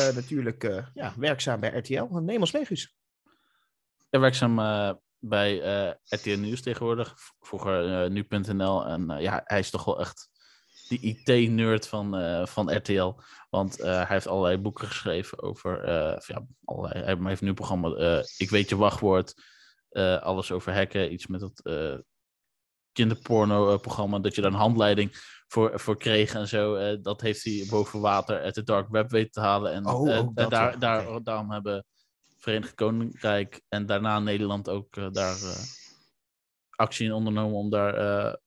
eh, 0.09 0.15
natuurlijk 0.15 0.63
eh, 0.63 0.85
ja, 0.93 1.13
werkzaam 1.17 1.59
bij 1.59 1.77
RTL. 1.77 2.03
Neem 2.19 2.39
ons 2.39 2.51
mee, 2.51 2.65
Guus. 2.65 2.95
Ik 4.09 4.19
werkzaam 4.19 4.59
eh, 4.59 4.91
bij 5.19 5.61
eh 5.61 5.93
RTL 6.19 6.37
Nieuws 6.39 6.61
tegenwoordig, 6.61 7.15
vroeger 7.39 8.03
eh, 8.03 8.09
nu.nl. 8.09 8.85
En 8.85 9.09
eh, 9.09 9.21
ja, 9.21 9.41
hij 9.45 9.59
is 9.59 9.69
toch 9.69 9.85
wel 9.85 9.99
echt 9.99 10.29
die 10.87 10.99
IT-nerd 10.99 11.87
van, 11.87 12.15
eh, 12.15 12.45
van 12.45 12.75
RTL. 12.75 13.13
Want 13.49 13.79
eh, 13.79 13.93
hij 13.93 14.05
heeft 14.07 14.27
allerlei 14.27 14.57
boeken 14.57 14.87
geschreven 14.87 15.41
over, 15.41 15.83
eh, 15.83 16.19
ja, 16.27 16.45
allerlei, 16.65 17.03
hij 17.03 17.17
heeft 17.21 17.41
nu 17.41 17.47
een 17.47 17.55
programma, 17.55 18.23
Ik 18.37 18.49
weet 18.49 18.69
je 18.69 18.75
wachtwoord, 18.75 19.33
alles 20.19 20.51
over 20.51 20.73
hacken, 20.73 21.13
iets 21.13 21.27
met 21.27 21.61
eh 21.63 21.97
kinderporno-programma, 22.91 24.19
dat 24.19 24.35
je 24.35 24.41
daar 24.41 24.51
een 24.51 24.57
handleiding 24.57 25.11
voor, 25.47 25.79
voor 25.79 25.97
kreeg 25.97 26.33
en 26.33 26.47
zo. 26.47 26.97
dat 27.01 27.21
heeft 27.21 27.43
hij 27.43 27.65
boven 27.69 27.99
water 27.99 28.41
uit 28.41 28.55
de 28.55 28.63
dark 28.63 28.89
web 28.89 29.09
weten 29.09 29.31
te 29.31 29.39
halen. 29.39 29.71
En 29.71 29.85
Oh, 29.87 30.29
dat, 30.33 30.49
daar, 30.49 30.79
daar, 30.79 31.23
daarom 31.23 31.51
hebben 31.51 31.85
Verenigd 32.37 32.73
Koninkrijk 32.73 33.61
en 33.69 33.85
daarna 33.85 34.19
Nederland 34.19 34.69
ook 34.69 35.13
daar 35.13 35.37
actie 36.69 37.05
in 37.05 37.13
ondernomen 37.13 37.57
om 37.57 37.69
daar, 37.69 38.37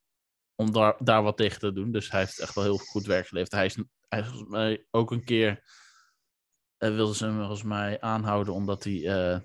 om 0.60 0.72
daar, 0.72 0.96
daar 0.98 1.22
wat 1.22 1.36
tegen 1.36 1.58
te 1.58 1.72
doen. 1.72 1.92
Dus 1.92 2.10
hij 2.10 2.20
heeft 2.20 2.38
echt 2.38 2.54
wel 2.54 2.64
heel 2.64 2.76
goed 2.76 3.06
werk 3.06 3.26
geleverd. 3.26 3.52
Hij 3.52 3.64
is, 3.64 3.76
is 3.76 3.84
volgens 4.08 4.48
mij 4.48 4.86
ook 4.90 5.10
een 5.10 5.24
keer 5.24 5.62
eh, 6.76 6.94
wilden 6.94 7.14
ze 7.14 7.24
hem 7.24 7.36
volgens 7.36 7.62
mij 7.62 8.00
aanhouden 8.00 8.54
omdat 8.54 8.84
hij 8.84 9.06
eh, 9.06 9.40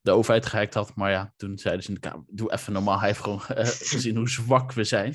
de 0.00 0.10
overheid 0.10 0.46
gehackt 0.46 0.74
had. 0.74 0.94
Maar 0.94 1.10
ja, 1.10 1.32
toen 1.36 1.58
zeiden 1.58 1.84
ze 1.84 1.88
in 1.88 1.94
de 1.94 2.00
Kamer, 2.00 2.24
doe 2.26 2.52
even 2.52 2.72
normaal. 2.72 2.98
Hij 2.98 3.08
heeft 3.08 3.20
gewoon 3.20 3.46
eh, 3.46 3.66
gezien 3.66 4.16
hoe 4.16 4.28
zwak 4.28 4.72
we 4.72 4.84
zijn. 4.84 5.14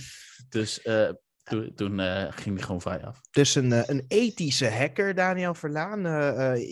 Dus 0.50 0.82
toen, 1.76 2.00
ging 2.30 2.56
hij 2.56 2.64
gewoon 2.66 2.82
vrij 2.82 3.06
af. 3.06 3.22
Dus 3.32 3.56
een, 3.56 3.92
een 3.92 4.06
ethische 4.08 4.70
hacker, 4.70 5.16
Daniel 5.16 5.54
Verlaan. 5.54 6.02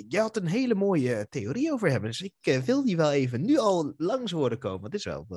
je 0.07 0.19
had 0.19 0.37
een 0.37 0.47
hele 0.47 0.75
mooie 0.75 1.27
theorie 1.29 1.71
over 1.71 1.89
hem. 1.89 2.01
Dus 2.01 2.21
ik 2.21 2.61
wil 2.65 2.85
die 2.85 2.97
wel 2.97 3.11
even 3.11 3.45
nu 3.45 3.57
al 3.57 3.93
langs 3.97 4.31
horen 4.31 4.59
komen. 4.59 4.83
Het 4.83 4.93
is 4.93 5.03
wel... 5.03 5.27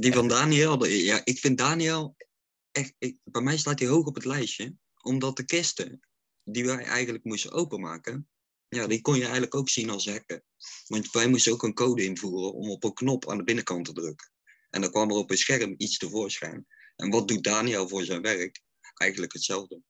Die 0.00 0.12
van 0.12 0.28
Daniel, 0.28 0.84
ja, 0.86 1.20
ik 1.24 1.38
vind 1.38 1.58
Daniel 1.58 2.16
echt, 2.72 2.94
ik, 2.98 3.16
bij 3.24 3.42
mij 3.42 3.58
staat 3.58 3.78
hij 3.78 3.88
hoog 3.88 4.06
op 4.06 4.14
het 4.14 4.24
lijstje, 4.24 4.74
omdat 5.02 5.36
de 5.36 5.44
kisten 5.44 6.00
die 6.44 6.64
wij 6.64 6.84
eigenlijk 6.84 7.24
moesten 7.24 7.52
openmaken, 7.52 8.28
ja, 8.68 8.86
die 8.86 9.00
kon 9.00 9.14
je 9.14 9.22
eigenlijk 9.22 9.54
ook 9.54 9.68
zien 9.68 9.90
als 9.90 10.06
hacken. 10.06 10.44
Want 10.86 11.10
wij 11.10 11.28
moesten 11.28 11.52
ook 11.52 11.62
een 11.62 11.74
code 11.74 12.04
invoeren 12.04 12.52
om 12.52 12.70
op 12.70 12.84
een 12.84 12.94
knop 12.94 13.30
aan 13.30 13.36
de 13.36 13.44
binnenkant 13.44 13.84
te 13.84 13.92
drukken. 13.92 14.32
En 14.70 14.80
dan 14.80 14.90
kwam 14.90 15.10
er 15.10 15.16
op 15.16 15.30
een 15.30 15.38
scherm 15.38 15.74
iets 15.76 15.98
tevoorschijn. 15.98 16.66
En 16.96 17.10
wat 17.10 17.28
doet 17.28 17.44
Daniel 17.44 17.88
voor 17.88 18.04
zijn 18.04 18.22
werk? 18.22 18.62
Eigenlijk 18.94 19.32
hetzelfde. 19.32 19.82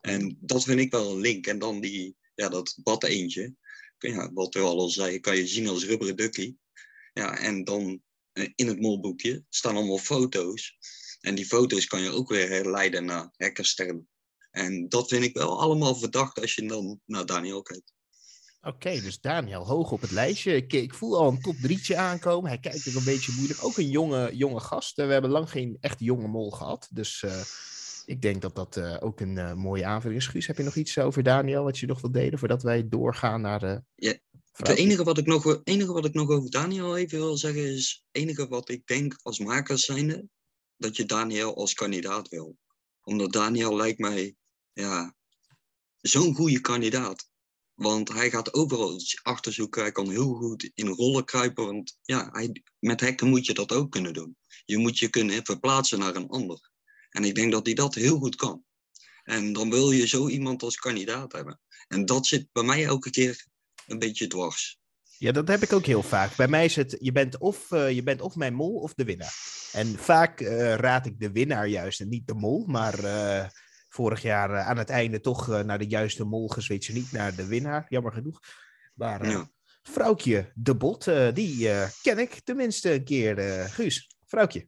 En 0.00 0.36
dat 0.40 0.64
vind 0.64 0.80
ik 0.80 0.90
wel 0.90 1.12
een 1.12 1.20
link. 1.20 1.46
En 1.46 1.58
dan 1.58 1.80
die, 1.80 2.16
ja, 2.34 2.48
dat 2.48 2.78
bad 2.82 3.04
eentje, 3.04 3.54
ja, 3.98 4.32
wat 4.32 4.54
we 4.54 4.60
al 4.60 4.88
zei, 4.88 5.20
kan 5.20 5.36
je 5.36 5.46
zien 5.46 5.68
als 5.68 5.84
rubberen 5.84 6.16
duckie. 6.16 6.58
Ja, 7.12 7.38
en 7.38 7.64
dan 7.64 8.02
in 8.32 8.66
het 8.66 8.80
molboekje 8.80 9.44
staan 9.48 9.76
allemaal 9.76 9.98
foto's. 9.98 10.78
En 11.20 11.34
die 11.34 11.46
foto's 11.46 11.86
kan 11.86 12.00
je 12.00 12.10
ook 12.10 12.28
weer 12.28 12.48
herleiden 12.48 13.04
naar 13.04 13.30
hackersterren. 13.36 14.08
En 14.50 14.88
dat 14.88 15.08
vind 15.08 15.24
ik 15.24 15.36
wel 15.36 15.60
allemaal 15.60 15.94
verdacht 15.94 16.40
als 16.40 16.54
je 16.54 16.66
dan 16.66 17.00
naar 17.06 17.26
Daniel 17.26 17.62
kijkt. 17.62 17.92
Oké, 18.62 19.00
dus 19.00 19.20
Daniel 19.20 19.66
hoog 19.66 19.92
op 19.92 20.00
het 20.00 20.10
lijstje. 20.10 20.54
Ik, 20.54 20.72
ik 20.72 20.94
voel 20.94 21.18
al 21.18 21.28
een 21.28 21.40
top 21.40 21.56
drietje 21.56 21.96
aankomen. 21.96 22.50
Hij 22.50 22.58
kijkt 22.58 22.86
er 22.86 22.96
een 22.96 23.04
beetje 23.04 23.32
moeilijk. 23.32 23.64
Ook 23.64 23.76
een 23.76 23.90
jonge, 23.90 24.36
jonge 24.36 24.60
gast. 24.60 24.98
Eh, 24.98 25.06
We 25.06 25.12
hebben 25.12 25.30
lang 25.30 25.50
geen 25.50 25.76
echt 25.80 26.00
jonge 26.00 26.28
mol 26.28 26.50
gehad. 26.50 26.88
Dus 26.90 27.22
eh, 27.22 27.40
ik 28.10 28.22
denk 28.22 28.42
dat 28.42 28.54
dat 28.54 28.76
eh, 28.76 28.96
ook 29.00 29.20
een 29.20 29.38
eh, 29.38 29.54
mooie 29.54 29.84
aanvulling 29.84 30.20
is. 30.20 30.26
Guus, 30.26 30.46
heb 30.46 30.56
je 30.56 30.62
nog 30.62 30.74
iets 30.74 30.98
over 30.98 31.22
Daniel 31.22 31.64
wat 31.64 31.78
je 31.78 31.86
nog 31.86 32.00
wilt 32.00 32.14
delen 32.14 32.38
voordat 32.38 32.62
wij 32.62 32.88
doorgaan 32.88 33.40
naar 33.40 33.60
de. 33.60 33.82
Ja, 33.94 34.14
Het 34.50 34.68
enige 34.68 35.04
wat, 35.04 35.18
ik 35.18 35.26
nog, 35.26 35.60
enige 35.64 35.92
wat 35.92 36.04
ik 36.04 36.14
nog 36.14 36.28
over 36.28 36.50
Daniel 36.50 36.96
even 36.96 37.18
wil 37.18 37.36
zeggen 37.36 37.74
is... 37.74 38.04
Het 38.10 38.22
enige 38.22 38.48
wat 38.48 38.68
ik 38.68 38.86
denk 38.86 39.18
als 39.22 39.38
makers 39.38 39.84
zijnde... 39.84 40.28
dat 40.76 40.96
je 40.96 41.04
Daniel 41.04 41.56
als 41.56 41.74
kandidaat 41.74 42.28
wil. 42.28 42.58
Omdat 43.02 43.32
Daniel 43.32 43.76
lijkt 43.76 43.98
mij... 43.98 44.34
Ja, 44.72 45.14
zo'n 46.00 46.34
goede 46.34 46.60
kandidaat. 46.60 47.28
Want 47.74 48.08
hij 48.08 48.30
gaat 48.30 48.54
overal 48.54 48.94
iets 48.94 49.22
achterzoeken. 49.22 49.82
Hij 49.82 49.92
kan 49.92 50.10
heel 50.10 50.32
goed 50.34 50.70
in 50.74 50.88
rollen 50.88 51.24
kruipen. 51.24 51.66
Want 51.66 51.98
ja, 52.02 52.28
hij, 52.32 52.62
met 52.78 53.00
hacken 53.00 53.28
moet 53.28 53.46
je 53.46 53.54
dat 53.54 53.72
ook 53.72 53.90
kunnen 53.90 54.12
doen. 54.12 54.36
Je 54.64 54.78
moet 54.78 54.98
je 54.98 55.08
kunnen 55.08 55.44
verplaatsen 55.44 55.98
naar 55.98 56.16
een 56.16 56.28
ander. 56.28 56.70
En 57.10 57.24
ik 57.24 57.34
denk 57.34 57.52
dat 57.52 57.66
hij 57.66 57.74
dat 57.74 57.94
heel 57.94 58.18
goed 58.18 58.36
kan. 58.36 58.64
En 59.22 59.52
dan 59.52 59.70
wil 59.70 59.90
je 59.90 60.06
zo 60.06 60.28
iemand 60.28 60.62
als 60.62 60.76
kandidaat 60.76 61.32
hebben. 61.32 61.60
En 61.88 62.04
dat 62.04 62.26
zit 62.26 62.52
bij 62.52 62.62
mij 62.62 62.84
elke 62.84 63.10
keer 63.10 63.46
een 63.90 63.98
beetje 63.98 64.26
dwars. 64.26 64.78
Ja, 65.18 65.32
dat 65.32 65.48
heb 65.48 65.62
ik 65.62 65.72
ook 65.72 65.84
heel 65.86 66.02
vaak. 66.02 66.36
Bij 66.36 66.48
mij 66.48 66.64
is 66.64 66.76
het, 66.76 66.96
je 67.00 67.12
bent 67.12 67.38
of, 67.38 67.72
eh, 67.72 67.90
je 67.90 68.02
bent 68.02 68.20
of 68.20 68.34
mijn 68.36 68.54
mol 68.54 68.74
of 68.74 68.94
de 68.94 69.04
winnaar. 69.04 69.34
En 69.72 69.86
vaak 69.98 70.40
eh, 70.40 70.74
raad 70.74 71.06
ik 71.06 71.20
de 71.20 71.30
winnaar 71.32 71.66
juist 71.66 72.00
en 72.00 72.08
niet 72.08 72.26
de 72.26 72.34
mol. 72.34 72.64
Maar 72.66 73.04
eh, 73.04 73.48
vorig 73.88 74.22
jaar 74.22 74.58
aan 74.58 74.76
het 74.78 74.90
einde 74.90 75.20
toch 75.20 75.48
eh, 75.50 75.60
naar 75.60 75.78
de 75.78 75.86
juiste 75.88 76.24
mol 76.24 76.48
geswitcht. 76.48 76.92
Niet 76.92 77.12
naar 77.12 77.34
de 77.34 77.46
winnaar, 77.46 77.86
jammer 77.88 78.12
genoeg. 78.12 78.40
Maar 78.94 79.20
eh, 79.20 79.30
Ja. 79.30 79.50
vrouwtje 79.82 80.52
de 80.54 80.74
bot, 80.76 81.04
die 81.34 81.70
eh, 81.70 81.88
ken 82.02 82.18
ik 82.18 82.40
tenminste 82.44 82.92
een 82.94 83.04
keer. 83.04 83.38
eh, 83.38 83.64
Guus, 83.64 84.10
vrouwtje. 84.26 84.66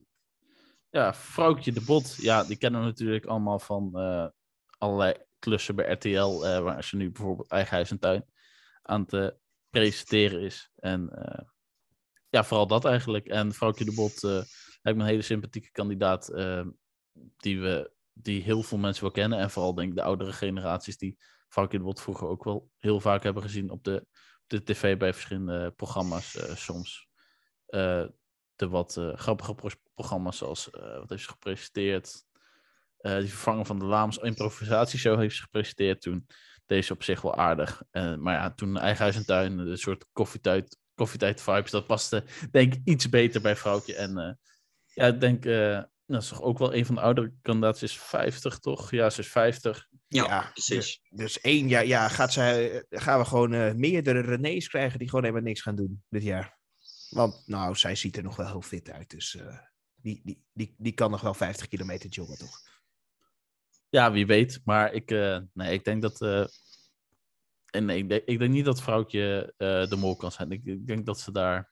Ja, 0.91 1.15
Vrouwtje 1.15 1.73
de 1.73 1.81
Bot, 1.81 2.15
ja, 2.21 2.45
die 2.45 2.57
kennen 2.57 2.81
we 2.81 2.87
natuurlijk 2.87 3.25
allemaal 3.27 3.59
van 3.59 3.91
eh, 3.95 4.27
allerlei 4.79 5.15
klussen 5.39 5.75
bij 5.75 5.93
RTL, 5.93 6.45
eh, 6.45 6.59
waar 6.61 6.85
ze 6.85 6.97
nu 6.97 7.11
bijvoorbeeld 7.11 7.51
Eigen 7.51 7.75
Huis 7.75 7.91
en 7.91 7.99
Tuin 7.99 8.25
aan 8.83 9.07
eh, 9.07 9.29
presenteren 9.71 10.41
is. 10.41 10.71
En 10.77 11.11
eh, 11.11 11.45
ja, 12.29 12.45
vooral 12.45 12.67
dat 12.67 12.85
eigenlijk. 12.85 13.27
En 13.27 13.53
Vrouwtje 13.53 13.85
de 13.85 13.95
Bot 13.95 14.25
eh, 14.25 14.31
lijkt 14.83 14.99
me 14.99 15.05
een 15.05 15.11
hele 15.11 15.23
sympathieke 15.23 15.71
kandidaat 15.71 16.29
eh, 16.29 16.67
die, 17.37 17.61
we, 17.61 17.93
die 18.13 18.43
heel 18.43 18.63
veel 18.63 18.79
mensen 18.79 19.03
wel 19.03 19.13
kennen. 19.13 19.39
En 19.39 19.51
vooral 19.51 19.75
denk 19.75 19.89
ik 19.89 19.95
de 19.97 20.03
oudere 20.03 20.33
generaties 20.33 20.99
die 20.99 21.19
Vrouwtje 21.49 21.79
de 21.79 21.85
Bot 21.85 22.01
vroeger 22.01 22.29
ook 22.29 22.45
wel 22.45 22.71
heel 22.77 23.01
vaak 23.01 23.23
hebben 23.23 23.43
gezien 23.43 23.71
op 23.71 23.85
de, 23.85 24.07
de 24.47 24.63
tv 24.63 24.97
bij 24.99 25.13
verschillende 25.13 25.71
programma's 25.71 26.37
eh, 26.37 26.55
soms. 26.57 27.09
Eh, 27.67 28.05
de 28.57 28.69
wat 28.69 28.97
eh, 28.97 29.17
grappige 29.17 29.55
pro- 29.55 29.69
programma's 29.95 30.37
zoals, 30.37 30.71
eh, 30.71 30.99
wat 30.99 31.09
heeft 31.09 31.23
ze 31.23 31.29
gepresenteerd? 31.31 32.25
Eh, 32.99 33.19
die 33.19 33.29
vervanger 33.29 33.67
van 33.67 33.79
de 33.79 33.85
Laams 33.85 34.19
improvisatieshow 34.19 35.19
heeft 35.19 35.37
ze 35.37 35.43
gepresenteerd 35.43 36.01
toen. 36.01 36.27
Deze 36.73 36.93
op 36.93 37.03
zich 37.03 37.21
wel 37.21 37.37
aardig. 37.37 37.83
Eh, 37.91 38.17
maar 38.17 38.35
ja, 38.35 38.51
toen 38.51 38.79
Eigen 38.79 39.03
Huis 39.03 39.17
en 39.17 39.27
Tuin, 39.27 39.59
een 39.59 39.79
soort 39.79 40.07
koffietijd, 40.13 40.79
koffietijd 40.95 41.41
vibes, 41.41 41.71
dat 41.71 41.87
paste 41.87 42.25
denk 42.51 42.75
ik 42.75 42.81
iets 42.85 43.09
beter 43.09 43.41
bij 43.41 43.57
Vrouwtje. 43.57 43.95
En 43.95 44.19
eh, 44.19 44.33
ja, 44.95 45.07
ik 45.07 45.21
denk, 45.21 45.45
eh, 45.45 45.83
dat 46.07 46.23
is 46.23 46.29
toch 46.29 46.43
ook 46.43 46.59
wel 46.59 46.75
een 46.75 46.87
van 46.87 46.95
de 46.95 47.01
oudere 47.01 47.33
kandidaten, 47.43 47.79
ze 47.79 47.85
is 47.85 48.01
50 48.01 48.59
toch? 48.59 48.91
Ja, 48.91 49.11
ze 49.11 49.21
is 49.21 49.29
50. 49.29 49.89
Ja, 50.09 50.25
Ja, 50.25 50.51
precies. 50.53 51.01
Dus 51.09 51.41
één 51.41 51.69
jaar, 51.69 51.87
ja, 51.87 52.09
gaat 52.09 52.33
zij, 52.33 52.85
gaan 52.91 53.19
we 53.19 53.25
gewoon 53.25 53.53
eh, 53.53 53.73
meerdere 53.73 54.21
René's 54.21 54.69
krijgen 54.69 54.99
die 54.99 55.09
gewoon 55.09 55.25
helemaal 55.25 55.47
niks 55.47 55.61
gaan 55.61 55.77
doen 55.77 56.03
dit 56.09 56.23
jaar. 56.23 56.59
Want 57.09 57.43
nou, 57.47 57.77
zij 57.77 57.95
ziet 57.95 58.17
er 58.17 58.23
nog 58.23 58.37
wel 58.37 58.47
heel 58.47 58.63
fit 58.63 58.91
uit. 58.91 59.11
Dus 59.11 59.37
eh, 59.37 59.59
die, 59.95 60.21
die, 60.25 60.45
die, 60.53 60.75
die 60.79 60.93
kan 60.93 61.11
nog 61.11 61.21
wel 61.21 61.35
50 61.35 61.69
kilometer 61.69 62.09
joggen, 62.11 62.39
toch? 62.39 62.61
Ja, 63.93 64.13
wie 64.13 64.27
weet. 64.27 64.61
Maar 64.65 64.93
ik, 64.93 65.11
eh, 65.11 65.39
nee, 65.53 65.73
ik 65.73 65.85
denk 65.85 66.03
dat. 66.03 66.21
eh, 66.21 66.45
en 67.71 67.85
nee, 67.85 67.99
ik, 67.99 68.09
denk, 68.09 68.23
ik 68.25 68.39
denk 68.39 68.53
niet 68.53 68.65
dat 68.65 68.83
vrouwtje 68.83 69.55
eh, 69.57 69.89
de 69.89 69.97
mol 69.97 70.17
kan 70.17 70.33
zijn. 70.33 70.51
Ik, 70.51 70.65
ik 70.65 70.87
denk 70.87 71.07
dat 71.07 71.21
ze 71.21 71.33
daar 71.33 71.71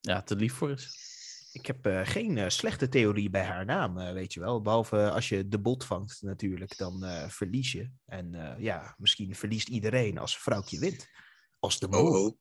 ja, 0.00 0.22
te 0.22 0.36
lief 0.36 0.52
voor 0.54 0.70
is. 0.70 1.08
Ik 1.52 1.66
heb 1.66 1.86
eh, 1.86 2.00
geen 2.04 2.38
eh, 2.38 2.48
slechte 2.48 2.88
theorie 2.88 3.30
bij 3.30 3.44
haar 3.44 3.64
naam, 3.64 3.94
weet 3.94 4.32
je 4.32 4.40
wel. 4.40 4.62
Behalve 4.62 5.10
als 5.10 5.28
je 5.28 5.48
de 5.48 5.58
bot 5.58 5.84
vangt 5.84 6.22
natuurlijk, 6.22 6.76
dan 6.76 7.04
eh, 7.04 7.28
verlies 7.28 7.72
je. 7.72 7.90
En 8.06 8.34
eh, 8.34 8.62
ja, 8.62 8.94
misschien 8.98 9.34
verliest 9.34 9.68
iedereen 9.68 10.18
als 10.18 10.38
vrouwtje 10.38 10.78
wint. 10.78 11.08
Als 11.58 11.78
de 11.78 11.88
mol. 11.88 12.06
Oh, 12.06 12.24
oh. 12.24 12.36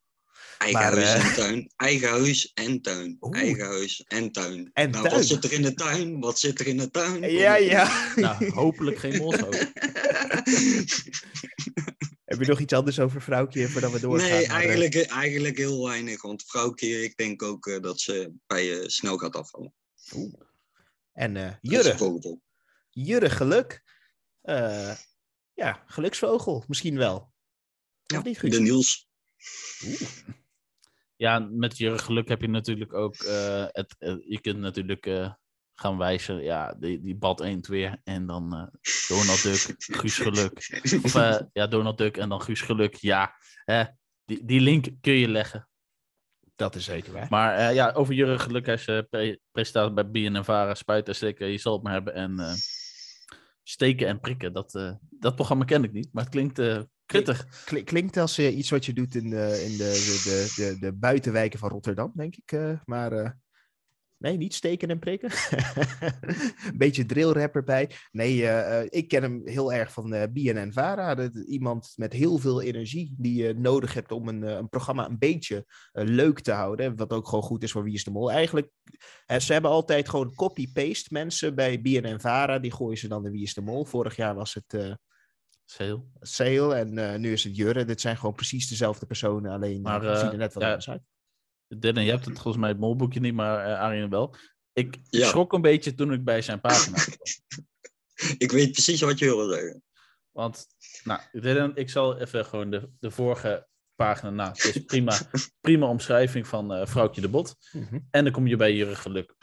Eigen 0.57 0.81
Maar, 0.81 0.93
huis 0.93 1.13
eh, 1.13 1.25
en 1.25 1.33
tuin. 1.33 1.71
Eigen 1.75 2.09
huis 2.09 2.51
en 2.53 2.81
tuin. 2.81 3.17
Oeh. 3.21 3.37
Eigen 3.37 3.65
huis 3.65 4.03
en 4.07 4.31
tuin. 4.31 4.69
En 4.73 4.89
nou, 4.89 5.03
tuin. 5.03 5.15
wat 5.15 5.25
zit 5.25 5.43
er 5.43 5.51
in 5.51 5.61
de 5.61 5.73
tuin? 5.73 6.19
Wat 6.19 6.39
zit 6.39 6.59
er 6.59 6.67
in 6.67 6.77
de 6.77 6.91
tuin? 6.91 7.31
Ja, 7.31 7.55
ja. 7.55 8.11
Nou, 8.15 8.49
hopelijk 8.49 8.97
geen 8.97 9.17
molshoop. 9.17 9.53
Heb 12.29 12.39
je 12.39 12.45
nog 12.45 12.59
iets 12.59 12.73
anders 12.73 12.99
over 12.99 13.21
vrouwtje 13.21 13.67
voordat 13.67 13.91
we 13.91 13.99
doorgaan? 13.99 14.29
nee, 14.29 14.43
eh, 14.43 14.51
eigenlijk, 14.51 14.95
eigenlijk 14.95 15.57
heel 15.57 15.85
weinig. 15.85 16.21
Want 16.21 16.43
vrouwtje, 16.47 17.03
ik 17.03 17.17
denk 17.17 17.43
ook 17.43 17.67
eh, 17.67 17.81
dat 17.81 17.99
ze 17.99 18.33
bij 18.47 18.65
je 18.65 18.89
snel 18.89 19.17
gaat 19.17 19.35
afvallen. 19.35 19.73
Oeh. 20.15 20.33
En 21.13 21.37
eh 21.37 21.45
is 21.45 21.55
Jurre. 21.61 22.39
Jurre 22.89 23.29
Geluk. 23.29 23.83
Eh, 24.41 24.95
ja, 25.53 25.83
geluksvogel, 25.85 26.63
misschien 26.67 26.97
wel. 26.97 27.33
Ja, 28.03 28.17
Of 28.17 28.23
niet, 28.23 28.39
Guus? 28.39 28.51
de 28.51 28.61
Niels. 28.61 29.08
Ja, 31.15 31.39
met 31.39 31.77
je 31.77 31.97
geluk 31.97 32.27
heb 32.27 32.41
je 32.41 32.49
natuurlijk 32.49 32.93
ook. 32.93 33.15
eh, 33.15 33.65
het, 33.67 33.95
eh, 33.97 34.15
je 34.27 34.41
kunt 34.41 34.59
natuurlijk 34.59 35.05
eh, 35.05 35.33
gaan 35.73 35.97
wijzen. 35.97 36.43
Ja, 36.43 36.73
die, 36.73 37.01
die 37.01 37.15
bad 37.15 37.41
eend 37.41 37.67
weer. 37.67 37.99
En 38.03 38.25
dan 38.25 38.49
Donald 39.07 39.43
Duck, 39.43 39.75
Guus 39.77 40.17
Geluk. 40.17 40.79
Of 41.03 41.13
ja, 41.53 41.67
Donald 41.67 41.97
Duck 41.97 42.17
en 42.17 42.29
dan 42.29 42.41
Guus 42.41 42.61
Geluk. 42.61 42.95
Ja, 42.95 43.35
hè, 43.65 43.83
die, 44.25 44.45
die 44.45 44.61
link 44.61 44.87
kun 45.01 45.13
je 45.13 45.27
leggen. 45.27 45.69
Dat 46.55 46.75
is 46.75 46.83
zeker 46.83 47.13
waar. 47.13 47.27
Maar 47.29 47.73
ja, 47.73 47.91
over 47.91 48.13
Jurgen 48.13 48.39
Geluk, 48.39 48.65
hij 48.65 48.75
is 48.75 48.85
pre- 49.09 49.39
presentator 49.51 49.93
bij 49.93 50.09
BNN 50.09 50.43
Vara, 50.43 50.75
spuiten, 50.75 51.15
steken, 51.15 51.47
je 51.47 51.57
zal 51.57 51.73
het 51.73 51.83
maar 51.83 51.93
hebben. 51.93 52.13
En 52.13 52.39
steken 53.63 54.07
en 54.07 54.19
prikken, 54.19 54.53
dat, 54.53 54.97
dat 55.09 55.35
programma 55.35 55.65
ken 55.65 55.83
ik 55.83 55.91
niet, 55.91 56.09
maar 56.13 56.23
het 56.23 56.31
klinkt 56.31 56.61
Kli- 57.65 57.83
klinkt 57.83 58.17
als 58.17 58.37
eh, 58.37 58.57
iets 58.57 58.69
wat 58.69 58.85
je 58.85 58.93
doet 58.93 59.15
in, 59.15 59.23
in 59.23 59.31
de, 59.31 60.19
de, 60.23 60.53
de, 60.55 60.77
de, 60.79 60.93
buitenwijken 60.93 61.59
van 61.59 61.69
Rotterdam, 61.69 62.11
denk 62.15 62.35
ik. 62.35 62.51
eh, 62.51 62.79
maar 62.85 63.11
eh, 63.11 63.29
nee, 64.17 64.37
niet 64.37 64.53
steken 64.53 64.89
en 64.89 64.99
prikken. 64.99 65.31
Een 66.65 66.77
beetje 66.83 67.05
drillrapper 67.05 67.63
bij. 67.63 67.89
Nee, 68.11 68.43
ik 68.89 69.07
ken 69.07 69.21
hem 69.21 69.41
heel 69.45 69.73
erg 69.73 69.91
van 69.93 70.09
BNN 70.33 70.71
Vara. 70.71 71.29
Iemand 71.47 71.93
met 71.95 72.13
heel 72.13 72.37
veel 72.37 72.61
energie 72.61 73.13
die 73.17 73.43
je 73.43 73.53
nodig 73.53 73.93
hebt 73.93 74.11
om 74.11 74.27
een, 74.27 74.41
een 74.41 74.69
programma 74.69 75.05
een 75.09 75.19
beetje 75.19 75.65
leuk 75.91 76.39
te 76.39 76.51
houden. 76.51 76.95
Wat 76.95 77.13
ook 77.13 77.27
gewoon 77.27 77.43
goed 77.43 77.63
is 77.63 77.71
voor 77.71 77.83
Wie 77.83 77.93
is 77.93 78.03
de 78.03 78.11
Mol. 78.11 78.31
Eigenlijk, 78.31 78.69
ze 79.37 79.53
hebben 79.53 79.71
altijd 79.71 80.09
gewoon 80.09 80.35
copy-paste 80.35 81.07
mensen 81.13 81.55
bij 81.55 81.81
BNN 81.81 82.19
Vara. 82.19 82.59
Die 82.59 82.73
gooien 82.73 82.97
ze 82.97 83.07
dan 83.07 83.25
in 83.25 83.31
Wie 83.31 83.43
is 83.43 83.53
de 83.53 83.61
Mol. 83.61 83.85
Vorig 83.85 84.15
jaar 84.15 84.35
was 84.35 84.53
het... 84.53 84.97
Sale. 85.71 86.01
Sale 86.19 86.75
en 86.75 86.97
eh, 86.97 87.19
nu 87.19 87.31
is 87.31 87.43
het 87.43 87.55
Jurre. 87.55 87.85
Dit 87.85 88.01
zijn 88.01 88.17
gewoon 88.17 88.35
precies 88.35 88.67
dezelfde 88.67 89.05
personen, 89.05 89.51
alleen 89.51 89.81
Maar, 89.81 90.01
zien 90.01 90.11
eh, 90.11 90.31
er 90.31 90.37
net 90.37 90.53
wat 90.53 90.63
ja, 90.63 90.69
anders 90.69 90.89
uit. 90.89 91.01
Dylan, 91.67 92.03
je 92.03 92.09
hebt 92.11 92.25
het 92.25 92.33
volgens 92.33 92.57
mij 92.57 92.69
het 92.69 92.79
molboekje 92.79 93.19
niet, 93.19 93.33
maar 93.33 93.65
eh 93.65 93.79
Arjen 93.79 94.09
wel. 94.09 94.35
Ik 94.73 94.97
Ja. 95.09 95.27
schrok 95.27 95.53
een 95.53 95.61
beetje 95.61 95.95
toen 95.95 96.13
ik 96.13 96.23
bij 96.23 96.41
zijn 96.41 96.59
pagina 96.61 96.97
kwam. 97.03 97.17
Ik 98.37 98.51
weet 98.51 98.71
precies 98.71 99.01
wat 99.01 99.19
je 99.19 99.25
wil 99.25 99.49
zeggen. 99.49 99.83
Want, 100.31 100.67
nou, 101.03 101.21
Dylan, 101.31 101.71
ik 101.75 101.89
zal 101.89 102.17
even 102.17 102.45
gewoon 102.45 102.69
de, 102.71 102.89
de 102.99 103.11
vorige 103.11 103.67
pagina 103.95 104.29
na. 104.29 104.47
Het 104.47 104.75
is 104.75 104.83
prima, 104.93 105.17
prima 105.61 105.87
omschrijving 105.87 106.47
van 106.47 106.73
eh 106.73 106.85
Vrouwtje 106.87 107.21
de 107.21 107.29
Bot. 107.29 107.55
Mhm. 107.71 107.99
En 108.11 108.23
dan 108.23 108.33
kom 108.33 108.47
je 108.47 108.55
bij 108.55 108.73
Jurre 108.75 108.95
Geluk. 108.95 109.35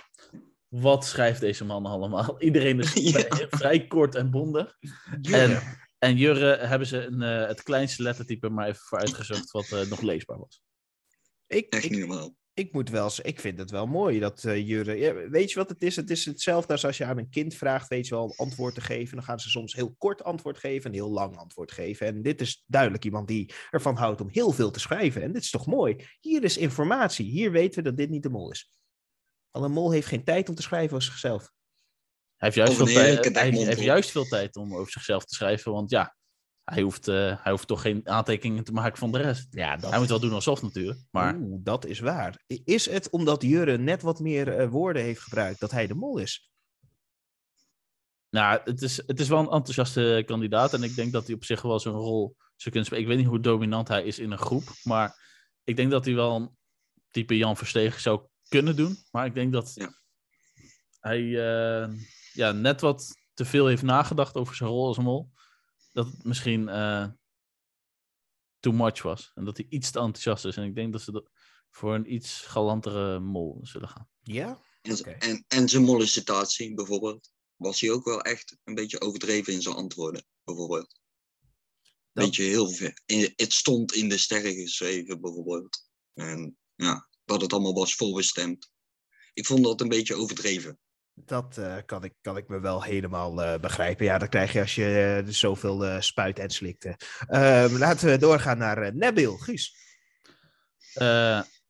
Wat 0.69 1.05
schrijft 1.07 1.41
deze 1.41 1.65
man 1.65 1.87
allemaal? 1.87 2.41
Iedereen 2.43 2.79
is 2.79 2.93
Ja. 2.95 3.11
vrij, 3.21 3.47
vrij 3.51 3.87
kort 3.87 4.15
en 4.15 4.31
bondig. 4.31 4.77
En, 5.31 5.63
en 5.99 6.17
Jurre 6.17 6.57
hebben 6.57 6.89
ze 6.89 7.05
een, 7.05 7.23
eh, 7.23 7.47
het 7.47 7.63
kleinste 7.63 8.03
lettertype 8.03 8.49
maar 8.49 8.69
even 8.69 8.81
voor 8.81 8.99
uitgezocht 8.99 9.51
wat 9.51 9.73
eh, 9.73 9.87
nog 9.87 10.01
leesbaar 10.01 10.39
was. 10.39 10.63
ik, 11.47 11.73
Echt 11.73 11.91
niet 11.91 11.99
normaal. 11.99 12.35
ik 12.55 12.73
moet 12.73 12.91
wel 12.91 13.05
eens, 13.05 13.21
ik 13.21 13.41
vind 13.41 13.59
het 13.59 13.71
wel 13.71 13.87
mooi 13.87 14.19
dat 14.19 14.45
eh 14.45 14.67
Jurre. 14.69 14.95
Ja, 14.95 15.29
weet 15.29 15.51
je 15.51 15.59
wat 15.59 15.69
het 15.69 15.83
is? 15.83 15.97
Het 15.97 16.11
is 16.11 16.25
hetzelfde 16.25 16.73
als 16.73 16.85
als 16.85 16.97
je 16.97 17.05
aan 17.05 17.19
een 17.19 17.31
kind 17.31 17.55
vraagt, 17.55 17.89
weet 17.89 18.07
je 18.07 18.15
wel, 18.15 18.25
een 18.25 18.37
antwoord 18.37 18.75
te 18.75 18.81
geven. 18.81 19.17
Dan 19.17 19.25
gaan 19.25 19.41
ze 19.41 19.51
soms 19.51 19.75
heel 19.75 19.95
kort 19.99 20.25
antwoord 20.25 20.59
geven 20.59 20.91
en 20.91 20.97
heel 20.97 21.11
lang 21.11 21.37
antwoord 21.37 21.73
geven. 21.73 22.07
En 22.07 22.23
dit 22.23 22.41
is 22.41 22.65
duidelijk 22.67 23.05
iemand 23.05 23.29
die 23.29 23.53
ervan 23.71 23.97
houdt 23.97 24.21
om 24.21 24.29
heel 24.31 24.53
veel 24.53 24.71
te 24.71 24.81
schrijven. 24.81 25.23
En 25.23 25.33
dit 25.33 25.43
is 25.43 25.51
toch 25.51 25.67
mooi? 25.67 26.07
Hier 26.21 26.45
is 26.45 26.57
informatie. 26.57 27.31
Hier 27.31 27.51
weten 27.51 27.83
we 27.83 27.89
dat 27.89 27.97
dit 27.97 28.11
niet 28.11 28.23
de 28.23 28.31
mol 28.31 28.51
is. 28.51 28.71
Al 29.51 29.65
een 29.65 29.73
mol 29.73 29.91
heeft 29.91 30.07
geen 30.07 30.25
tijd 30.25 30.49
om 30.49 30.55
te 30.55 30.63
schrijven 30.63 30.97
over 30.97 31.09
zichzelf. 31.09 31.55
Hij 32.37 32.53
heeft 32.53 32.55
juist, 32.55 32.77
veel 32.77 32.87
tijd, 32.87 33.35
hij 33.35 33.51
heeft, 33.51 33.81
juist 33.81 34.11
veel 34.11 34.25
tijd 34.25 34.57
om 34.57 34.75
over 34.75 34.93
zichzelf 34.93 35.25
te 35.25 35.35
schrijven. 35.35 35.73
Want 35.73 35.91
ja, 35.91 36.17
hij 36.65 36.83
hoeft, 36.83 37.09
eh, 37.09 37.43
hij 37.43 37.53
hoeft 37.53 37.67
toch 37.67 37.81
geen 37.81 38.09
aantekeningen 38.09 38.65
te 38.65 38.73
maken 38.73 38.99
van 38.99 39.13
de 39.13 39.19
rest. 39.19 39.47
Ja, 39.51 39.77
dat 39.77 39.91
Hij 39.91 39.99
moet 39.99 40.09
wel 40.09 40.21
doen 40.21 40.33
alsof 40.33 40.63
natuurlijk. 40.63 41.01
Maar 41.11 41.37
Oeh, 41.37 41.61
dat 41.65 41.87
is 41.87 41.99
waar. 41.99 42.43
Is 42.47 42.91
het 42.91 43.11
omdat 43.11 43.43
Jurre 43.43 43.79
net 43.79 44.03
wat 44.03 44.21
meer 44.21 44.59
eh, 44.59 44.69
woorden 44.69 45.03
heeft 45.03 45.21
gebruikt 45.21 45.61
dat 45.61 45.71
hij 45.71 45.87
de 45.87 45.95
mol 45.95 46.19
is? 46.19 46.51
nou, 48.31 48.61
het, 48.65 48.83
is, 48.83 48.97
het 49.07 49.21
is 49.21 49.29
wel 49.29 49.39
een 49.39 49.51
enthousiaste 49.51 50.23
kandidaat. 50.27 50.75
En 50.75 50.83
ik 50.83 50.95
denk 50.95 51.13
dat 51.13 51.27
hij 51.27 51.35
op 51.35 51.45
zich 51.45 51.63
wel 51.63 51.81
zijn 51.81 51.95
rol 51.95 52.37
zou 52.57 52.71
kunnen 52.71 52.85
spelen. 52.85 53.03
Ik 53.03 53.09
weet 53.09 53.19
niet 53.19 53.27
hoe 53.27 53.41
dominant 53.41 53.89
hij 53.89 54.05
is 54.05 54.19
in 54.19 54.31
een 54.31 54.39
groep. 54.39 54.65
Maar 54.83 55.25
ik 55.65 55.77
denk 55.77 55.91
dat 55.91 56.05
hij 56.05 56.15
wel 56.15 56.37
een 56.37 56.57
type 57.11 57.37
Jan 57.37 57.57
Verstegen 57.57 58.01
zou 58.01 58.27
kunnen 58.49 58.77
doen. 58.77 58.97
Maar 59.11 59.27
ik 59.27 59.35
denk 59.35 59.53
dat 59.53 59.73
Ja. 59.75 59.93
hij 61.01 61.21
eh, 61.21 61.93
ja, 62.37 62.53
net 62.53 62.81
wat 62.81 63.15
te 63.35 63.45
veel 63.45 63.67
heeft 63.67 63.83
nagedacht 63.83 64.35
over 64.37 64.55
zijn 64.55 64.71
rol 64.71 64.87
als 64.87 64.99
mol. 64.99 65.33
Dat 65.93 66.07
het 66.07 66.25
misschien 66.25 66.69
eh, 66.69 67.07
too 68.61 68.73
much 68.73 69.03
was. 69.03 69.31
En 69.35 69.45
dat 69.45 69.57
hij 69.57 69.67
iets 69.69 69.91
te 69.91 69.99
enthousiast 69.99 70.45
is. 70.45 70.57
En 70.57 70.65
ik 70.65 70.75
denk 70.75 70.93
dat 70.93 71.03
ze 71.03 71.13
dat 71.13 71.31
voor 71.71 71.95
een 71.95 72.13
iets 72.15 72.41
galantere 72.41 73.21
mol 73.21 73.59
zullen 73.63 73.89
gaan. 73.89 74.09
Ja? 74.23 74.61
En, 74.83 74.99
Oké. 74.99 75.11
en, 75.11 75.45
en 75.49 75.69
zijn 75.69 75.83
mollicitatie 75.83 76.75
bijvoorbeeld. 76.75 77.31
Was 77.57 77.81
hij 77.81 77.91
ook 77.91 78.05
wel 78.05 78.21
echt 78.23 78.59
een 78.65 78.75
beetje 78.75 79.01
overdreven 79.01 79.53
in 79.53 79.63
zijn 79.63 79.75
antwoorden, 79.75 80.27
bijvoorbeeld. 80.45 81.01
Dat- 82.13 82.25
Beetje 82.25 82.43
heel 82.43 82.69
ver. 82.71 83.01
in- 83.07 83.33
Het 83.37 83.53
stond 83.53 83.93
in 83.93 84.09
de 84.09 84.19
sterren 84.19 84.55
geschreven, 84.55 85.21
bijvoorbeeld. 85.21 85.89
En 86.15 86.59
ja, 86.75 87.09
dat 87.25 87.41
het 87.41 87.53
allemaal 87.53 87.75
was 87.75 87.95
voorbestemd. 87.95 88.71
Ik 89.35 89.47
vond 89.47 89.65
dat 89.65 89.81
een 89.81 89.89
beetje 89.89 90.15
overdreven. 90.15 90.79
Dat 91.25 91.57
eh, 91.57 91.77
kan, 91.87 92.05
ik, 92.05 92.15
kan 92.21 92.37
ik 92.37 92.49
me 92.49 92.61
wel 92.61 92.83
helemaal 92.83 93.43
eh, 93.43 93.61
begrijpen. 93.61 94.05
Ja, 94.05 94.19
dat 94.19 94.29
krijg 94.29 94.53
je 94.53 94.61
als 94.61 94.75
je 94.75 95.23
eh, 95.25 95.33
zoveel 95.33 95.85
eh, 95.85 96.01
spuit 96.01 96.39
en 96.39 96.51
slikt. 96.51 96.85
Ehm, 97.27 97.77
laten 97.77 98.09
we 98.09 98.19
doorgaan 98.19 98.59
naar 98.59 98.97
Nabil. 98.97 99.37
Guus. 99.37 99.75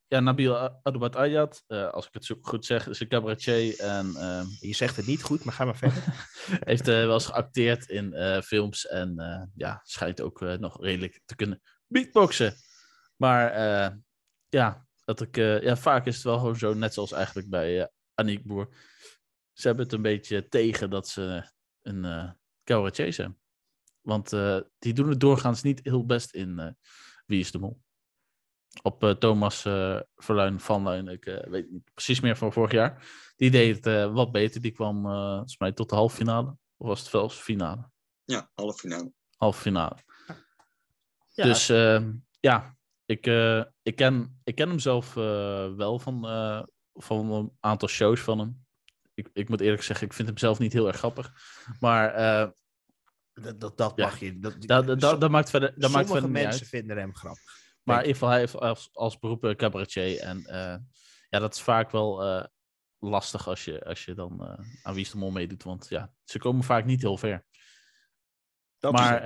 Ja, 0.09 0.20
Nabil 0.20 0.56
Adoubat 0.82 1.16
Ayat, 1.16 1.64
als 1.66 2.06
ik 2.06 2.14
het 2.14 2.24
zo 2.24 2.37
goed 2.40 2.64
zeg, 2.64 2.88
is 2.88 3.00
een 3.00 3.09
cabaretier 3.09 3.78
en 3.80 4.14
eh, 4.16 4.44
Je 4.61 4.74
zegt 4.74 4.96
het 4.96 5.06
niet 5.06 5.22
goed, 5.22 5.44
maar 5.44 5.54
ga 5.54 5.64
maar 5.64 5.76
verder. 5.76 6.02
heeft 6.70 6.87
wel 6.87 7.12
eens 7.12 7.26
geacteerd 7.26 7.88
in 7.88 8.42
films 8.42 8.87
en 8.87 9.14
ja, 9.54 9.80
schijnt 9.82 10.20
ook 10.20 10.40
nog 10.40 10.82
redelijk 10.82 11.20
te 11.24 11.37
kunnen 11.37 11.62
beatboxen. 11.87 12.54
Maar 13.16 13.54
ja, 14.48 14.87
dat 15.04 15.20
ik, 15.20 15.37
ja, 15.37 15.76
vaak 15.76 16.06
is 16.06 16.14
het 16.14 16.24
wel 16.24 16.38
gewoon 16.38 16.56
zo, 16.56 16.74
net 16.74 16.94
zoals 16.94 17.12
eigenlijk 17.12 17.48
bij 17.48 17.90
Aniek 18.14 18.44
Boer. 18.44 18.68
Ze 19.56 19.66
hebben 19.66 19.84
het 19.84 19.94
een 19.94 20.02
beetje 20.02 20.48
tegen 20.48 20.90
dat 20.90 21.08
ze 21.08 21.50
een 21.82 22.04
eh 22.04 22.30
cabaretier 22.64 23.12
zijn. 23.12 23.38
Want 24.00 24.32
eh, 24.32 24.60
die 24.78 24.92
doen 24.92 25.08
het 25.08 25.20
doorgaans 25.20 25.62
niet 25.62 25.80
heel 25.82 26.06
best 26.06 26.34
in 26.34 26.58
eh, 26.58 26.70
Wie 27.26 27.40
is 27.40 27.50
de 27.50 27.58
Mol. 27.58 27.80
Op 28.82 29.02
eh, 29.04 29.10
Thomas 29.10 29.64
eh 29.64 30.00
Verluin 30.16 30.60
van 30.60 30.82
Luin, 30.82 31.08
ik 31.08 31.26
eh, 31.26 31.50
weet 31.50 31.70
niet 31.70 31.90
precies 31.94 32.20
meer 32.20 32.36
van 32.36 32.52
vorig 32.52 32.72
jaar. 32.72 33.06
Die 33.36 33.50
deed 33.50 33.76
het 33.76 33.86
eh, 33.86 34.12
wat 34.12 34.32
beter. 34.32 34.60
Die 34.60 34.70
kwam 34.70 35.06
eh, 35.06 35.28
volgens 35.30 35.58
mij 35.58 35.72
tot 35.72 35.88
de 35.88 35.94
halve 35.94 36.16
finale. 36.16 36.56
Of 36.76 36.86
was 36.88 37.00
het 37.00 37.08
zelfs 37.08 37.36
finale? 37.36 37.90
Ja, 38.24 38.50
halve 38.54 38.78
finale. 38.78 39.12
Halve 39.36 39.60
finale. 39.60 39.96
Ja, 41.28 41.44
Dus 41.44 41.68
eh, 41.68 42.08
ja, 42.40 42.76
ik, 43.04 43.26
eh, 43.26 43.64
ik, 43.82 43.96
ken, 43.96 44.40
ik 44.44 44.54
ken 44.54 44.68
hem 44.68 44.78
zelf 44.78 45.16
eh, 45.16 45.74
wel 45.74 45.98
van, 45.98 46.26
eh, 46.26 46.62
van 46.92 47.32
een 47.32 47.56
aantal 47.60 47.88
shows 47.88 48.20
van 48.20 48.38
hem. 48.38 48.65
Ik, 49.16 49.29
ik 49.33 49.48
moet 49.48 49.61
eerlijk 49.61 49.83
zeggen, 49.83 50.07
ik 50.07 50.12
vind 50.12 50.29
hem 50.29 50.38
zelf 50.38 50.59
niet 50.59 50.72
heel 50.72 50.87
erg 50.87 50.96
grappig. 50.96 51.33
Maar 51.81 52.14
eh, 52.14 52.48
dat, 53.33 53.61
dat, 53.61 53.76
dat 53.76 53.92
Ja. 53.96 54.05
mag 54.05 54.20
je. 54.20 54.38
Dat, 54.38 54.62
dat, 54.62 54.87
dat, 54.87 55.00
dat, 55.00 55.20
dat 55.20 55.31
maakt 55.31 55.50
verder, 55.50 55.68
dat 55.68 55.90
maakt 55.90 56.07
sommige 56.09 56.26
verder 56.29 56.42
mensen 56.42 56.66
vinden 56.66 56.96
hem 56.96 57.14
grappig. 57.14 57.42
Maar 57.83 57.96
in 57.96 58.00
ieder 58.00 58.14
geval, 58.16 58.29
hij 58.29 58.38
heeft 58.38 58.57
als, 58.57 58.88
als 58.92 59.18
beroep 59.18 59.55
cabaretier. 59.57 60.18
En 60.20 60.44
eh, 60.46 60.76
ja, 61.29 61.38
dat 61.38 61.55
is 61.55 61.61
vaak 61.61 61.90
wel 61.90 62.22
eh, 62.22 62.44
lastig 62.98 63.48
als 63.48 63.64
je, 63.64 63.85
als 63.85 64.05
je 64.05 64.14
dan 64.14 64.42
aan 64.83 64.94
Wie 64.94 65.05
is 65.05 65.11
de 65.11 65.16
Mol 65.18 65.31
meedoet. 65.31 65.62
Want 65.62 65.87
ja, 65.88 66.12
ze 66.24 66.38
komen 66.38 66.64
vaak 66.64 66.85
niet 66.85 67.02
heel 67.02 67.16
ver. 67.16 67.46
Dat 68.79 68.92
maar 68.92 69.22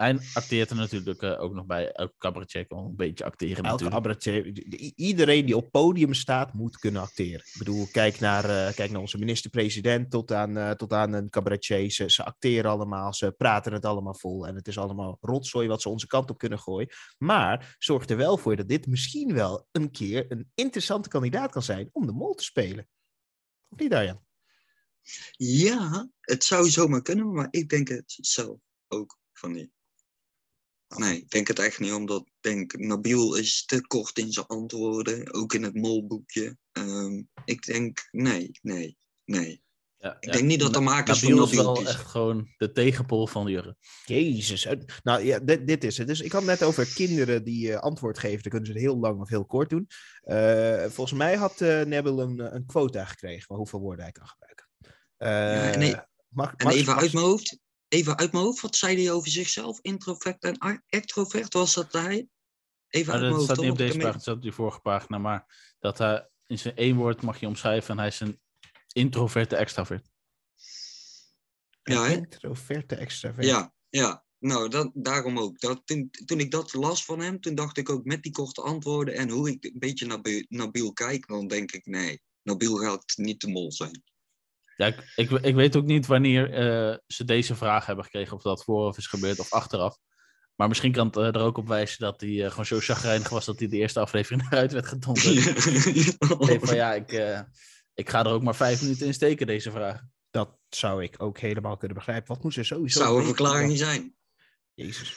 hij 0.00 0.18
acteert 0.34 0.70
er 0.70 0.76
natuurlijk 0.76 1.22
eh, 1.22 1.42
ook 1.42 1.54
nog 1.54 1.66
bij. 1.66 1.92
Elke 1.92 2.14
cabaretier 2.18 2.66
kan 2.66 2.78
wel 2.78 2.86
een 2.86 2.96
beetje 2.96 3.24
acteren 3.24 3.64
Elke 3.64 3.84
natuurlijk. 3.84 3.94
cabaretier, 3.94 4.94
iedereen 4.96 5.46
die 5.46 5.56
op 5.56 5.70
podium 5.70 6.14
staat, 6.14 6.52
moet 6.52 6.78
kunnen 6.78 7.02
acteren. 7.02 7.46
Ik 7.46 7.54
bedoel, 7.58 7.86
kijk 7.92 8.20
naar, 8.20 8.44
eh, 8.44 8.74
kijk 8.74 8.90
naar 8.90 9.00
onze 9.00 9.18
minister-president 9.18 10.10
tot 10.10 10.32
aan, 10.32 10.56
eh, 10.56 10.70
tot 10.70 10.92
aan 10.92 11.12
een 11.12 11.30
cabaretier. 11.30 11.90
Ze, 11.90 12.10
ze 12.10 12.24
acteren 12.24 12.70
allemaal, 12.70 13.14
ze 13.14 13.32
praten 13.32 13.72
het 13.72 13.84
allemaal 13.84 14.14
vol. 14.14 14.46
En 14.46 14.54
het 14.54 14.68
is 14.68 14.78
allemaal 14.78 15.18
rotzooi 15.20 15.68
wat 15.68 15.82
ze 15.82 15.88
onze 15.88 16.06
kant 16.06 16.30
op 16.30 16.38
kunnen 16.38 16.58
gooien. 16.58 16.88
Maar 17.18 17.76
zorg 17.78 18.08
er 18.08 18.16
wel 18.16 18.36
voor 18.36 18.56
dat 18.56 18.68
dit 18.68 18.86
misschien 18.86 19.34
wel 19.34 19.66
een 19.72 19.90
keer 19.90 20.24
een 20.28 20.50
interessante 20.54 21.08
kandidaat 21.08 21.52
kan 21.52 21.62
zijn 21.62 21.88
om 21.92 22.06
de 22.06 22.12
mol 22.12 22.34
te 22.34 22.44
spelen. 22.44 22.88
Of 23.68 23.78
niet, 23.78 23.92
Arjan? 23.92 24.24
Ja, 25.32 26.10
het 26.20 26.44
zou 26.44 26.70
zomaar 26.70 27.02
kunnen, 27.02 27.32
maar 27.32 27.48
ik 27.50 27.68
denk 27.68 27.88
het 27.88 28.18
zelf 28.20 28.58
ook 28.88 29.18
van 29.32 29.52
niet. 29.52 29.78
Nee, 30.96 31.16
ik 31.16 31.30
denk 31.30 31.48
het 31.48 31.58
echt 31.58 31.78
niet, 31.80 31.92
omdat 31.92 32.20
ik 32.20 32.32
denk, 32.40 32.78
Nabil 32.78 33.34
is 33.34 33.64
te 33.64 33.86
kort 33.86 34.18
in 34.18 34.32
zijn 34.32 34.46
antwoorden, 34.46 35.32
ook 35.34 35.54
in 35.54 35.62
het 35.62 35.74
molboekje. 35.74 36.56
Ehm, 36.72 37.22
ik 37.44 37.62
denk, 37.64 38.08
nee, 38.10 38.50
nee, 38.62 38.96
nee. 39.24 39.62
Ja, 39.98 40.16
Ik 40.20 40.32
denk 40.32 40.44
niet 40.44 40.60
dat 40.60 40.72
de 40.74 40.80
makers 40.80 41.22
Nabil 41.22 41.44
is 41.44 41.50
Nabil 41.50 41.64
wel 41.64 41.74
kiezen. 41.74 41.92
echt 41.94 42.04
gewoon 42.06 42.54
de 42.56 42.72
tegenpol 42.72 43.26
van 43.26 43.46
Jurre. 43.46 43.76
Jezus. 44.04 44.66
Nou 45.02 45.24
ja, 45.24 45.38
dit, 45.38 45.66
dit 45.66 45.84
is 45.84 45.98
het. 45.98 46.06
Dus 46.06 46.20
ik 46.20 46.32
had 46.32 46.44
net 46.44 46.62
over 46.62 46.94
kinderen 46.94 47.44
die 47.44 47.72
eh, 47.72 47.80
antwoord 47.80 48.18
geven. 48.18 48.42
Dan 48.42 48.50
kunnen 48.50 48.66
ze 48.68 48.72
het 48.72 48.82
heel 48.82 48.98
lang 48.98 49.20
of 49.20 49.28
heel 49.28 49.44
kort 49.46 49.70
doen. 49.70 49.88
Eh, 50.20 50.84
volgens 50.84 51.18
mij 51.18 51.36
had 51.36 51.60
eh 51.60 51.82
Nebel 51.84 52.20
een, 52.20 52.54
een 52.54 52.66
quota 52.66 53.04
gekregen 53.04 53.42
van 53.46 53.56
hoeveel 53.56 53.80
woorden 53.80 54.02
hij 54.04 54.12
kan 54.12 54.26
gebruiken. 54.26 54.66
Eh, 55.16 55.74
en 55.74 55.82
e- 55.82 56.02
mag, 56.28 56.54
En 56.56 56.64
Max- 56.64 56.76
even 56.76 56.92
Max- 56.92 57.02
uit 57.02 57.12
mijn 57.12 57.24
hoofd, 57.24 57.58
even 57.90 58.18
uit 58.18 58.32
mijn 58.32 58.44
hoofd, 58.44 58.60
wat 58.60 58.76
zei 58.76 59.02
hij 59.02 59.12
over 59.12 59.30
zichzelf? 59.30 59.78
Introvert 59.80 60.42
en 60.42 60.82
extrovert, 60.86 61.52
was 61.52 61.74
dat 61.74 61.92
hij? 61.92 62.28
Even 62.88 63.12
uit 63.12 63.20
mijn 63.20 63.32
dat 63.32 63.40
hoofd. 63.40 63.44
staat 63.44 63.56
niet 63.56 63.70
op 63.70 63.78
wat 63.78 63.86
deze 63.86 63.92
pagina, 63.92 64.12
het 64.12 64.22
staat 64.22 64.34
op 64.34 64.42
die 64.42 64.52
vorige 64.52 64.80
pagina. 64.80 65.18
Maar 65.18 65.74
dat 65.78 65.98
hij 65.98 66.28
in 66.46 66.58
zijn 66.58 66.76
één 66.76 66.96
woord 66.96 67.22
mag 67.22 67.40
je 67.40 67.46
omschrijven. 67.46 67.90
En 67.90 67.98
hij 67.98 68.06
is 68.06 68.20
een 68.20 68.40
introverte 68.92 69.56
extravert. 69.56 70.10
Ja, 71.82 72.04
hè? 72.04 72.14
Introverte 72.14 72.94
extravert. 72.94 73.46
Ja, 73.46 73.74
ja. 73.88 74.24
Nou, 74.38 74.68
dat, 74.68 74.90
daarom 74.94 75.38
ook. 75.38 75.60
Dat, 75.60 75.82
toen, 75.84 76.10
toen 76.24 76.40
ik 76.40 76.50
dat 76.50 76.72
las 76.72 77.04
van 77.04 77.20
hem, 77.20 77.40
toen 77.40 77.54
dacht 77.54 77.76
ik 77.76 77.90
ook 77.90 78.04
met 78.04 78.22
die 78.22 78.32
korte 78.32 78.62
antwoorden 78.62 79.14
en 79.14 79.30
hoe 79.30 79.50
ik 79.50 79.64
een 79.64 79.78
beetje 79.78 80.06
naar 80.06 80.44
Nabil 80.48 80.92
kijk, 80.92 81.26
dan 81.26 81.46
denk 81.46 81.72
ik 81.72 81.86
nee, 81.86 82.22
Nabil 82.42 82.76
gaat 82.76 83.12
niet 83.16 83.40
de 83.40 83.48
mol 83.48 83.72
zijn. 83.72 84.02
Ja, 84.80 84.86
ik, 84.86 85.12
ik, 85.16 85.30
ik 85.30 85.54
weet 85.54 85.76
ook 85.76 85.84
niet 85.84 86.06
wanneer 86.06 86.52
eh, 86.52 86.96
ze 87.06 87.24
deze 87.24 87.54
vraag 87.54 87.86
hebben 87.86 88.04
gekregen. 88.04 88.36
Of 88.36 88.42
dat 88.42 88.64
vooraf 88.64 88.96
is 88.96 89.06
gebeurd 89.06 89.38
of 89.38 89.52
achteraf. 89.52 89.98
Maar 90.54 90.68
misschien 90.68 90.92
kan 90.92 91.06
het 91.06 91.16
eh, 91.16 91.26
er 91.26 91.40
ook 91.40 91.58
op 91.58 91.68
wijzen 91.68 91.98
dat 92.00 92.20
hij 92.20 92.44
eh, 92.44 92.50
gewoon 92.50 92.66
zo 92.66 92.78
chagrijnig 92.80 93.28
was 93.28 93.44
dat 93.44 93.58
hij 93.58 93.68
de 93.68 93.76
eerste 93.76 94.00
aflevering 94.00 94.42
eruit 94.50 94.72
werd 94.72 94.86
gedonderd. 94.86 95.42
Van 96.66 96.76
ja, 96.76 96.94
ik, 96.94 97.12
eh, 97.12 97.40
ik 97.94 98.10
ga 98.10 98.24
er 98.24 98.30
ook 98.32 98.42
maar 98.42 98.54
vijf 98.54 98.82
minuten 98.82 99.06
in 99.06 99.14
steken, 99.14 99.46
deze 99.46 99.70
vraag. 99.70 100.02
Dat 100.30 100.58
zou 100.68 101.02
ik 101.02 101.22
ook 101.22 101.38
helemaal 101.38 101.76
kunnen 101.76 101.96
begrijpen. 101.96 102.34
Wat 102.34 102.42
moest 102.42 102.56
er 102.56 102.64
sowieso... 102.64 103.00
Zou 103.00 103.18
een 103.18 103.26
verklaring 103.26 103.78
zijn. 103.78 104.14
Jezus. 104.74 105.16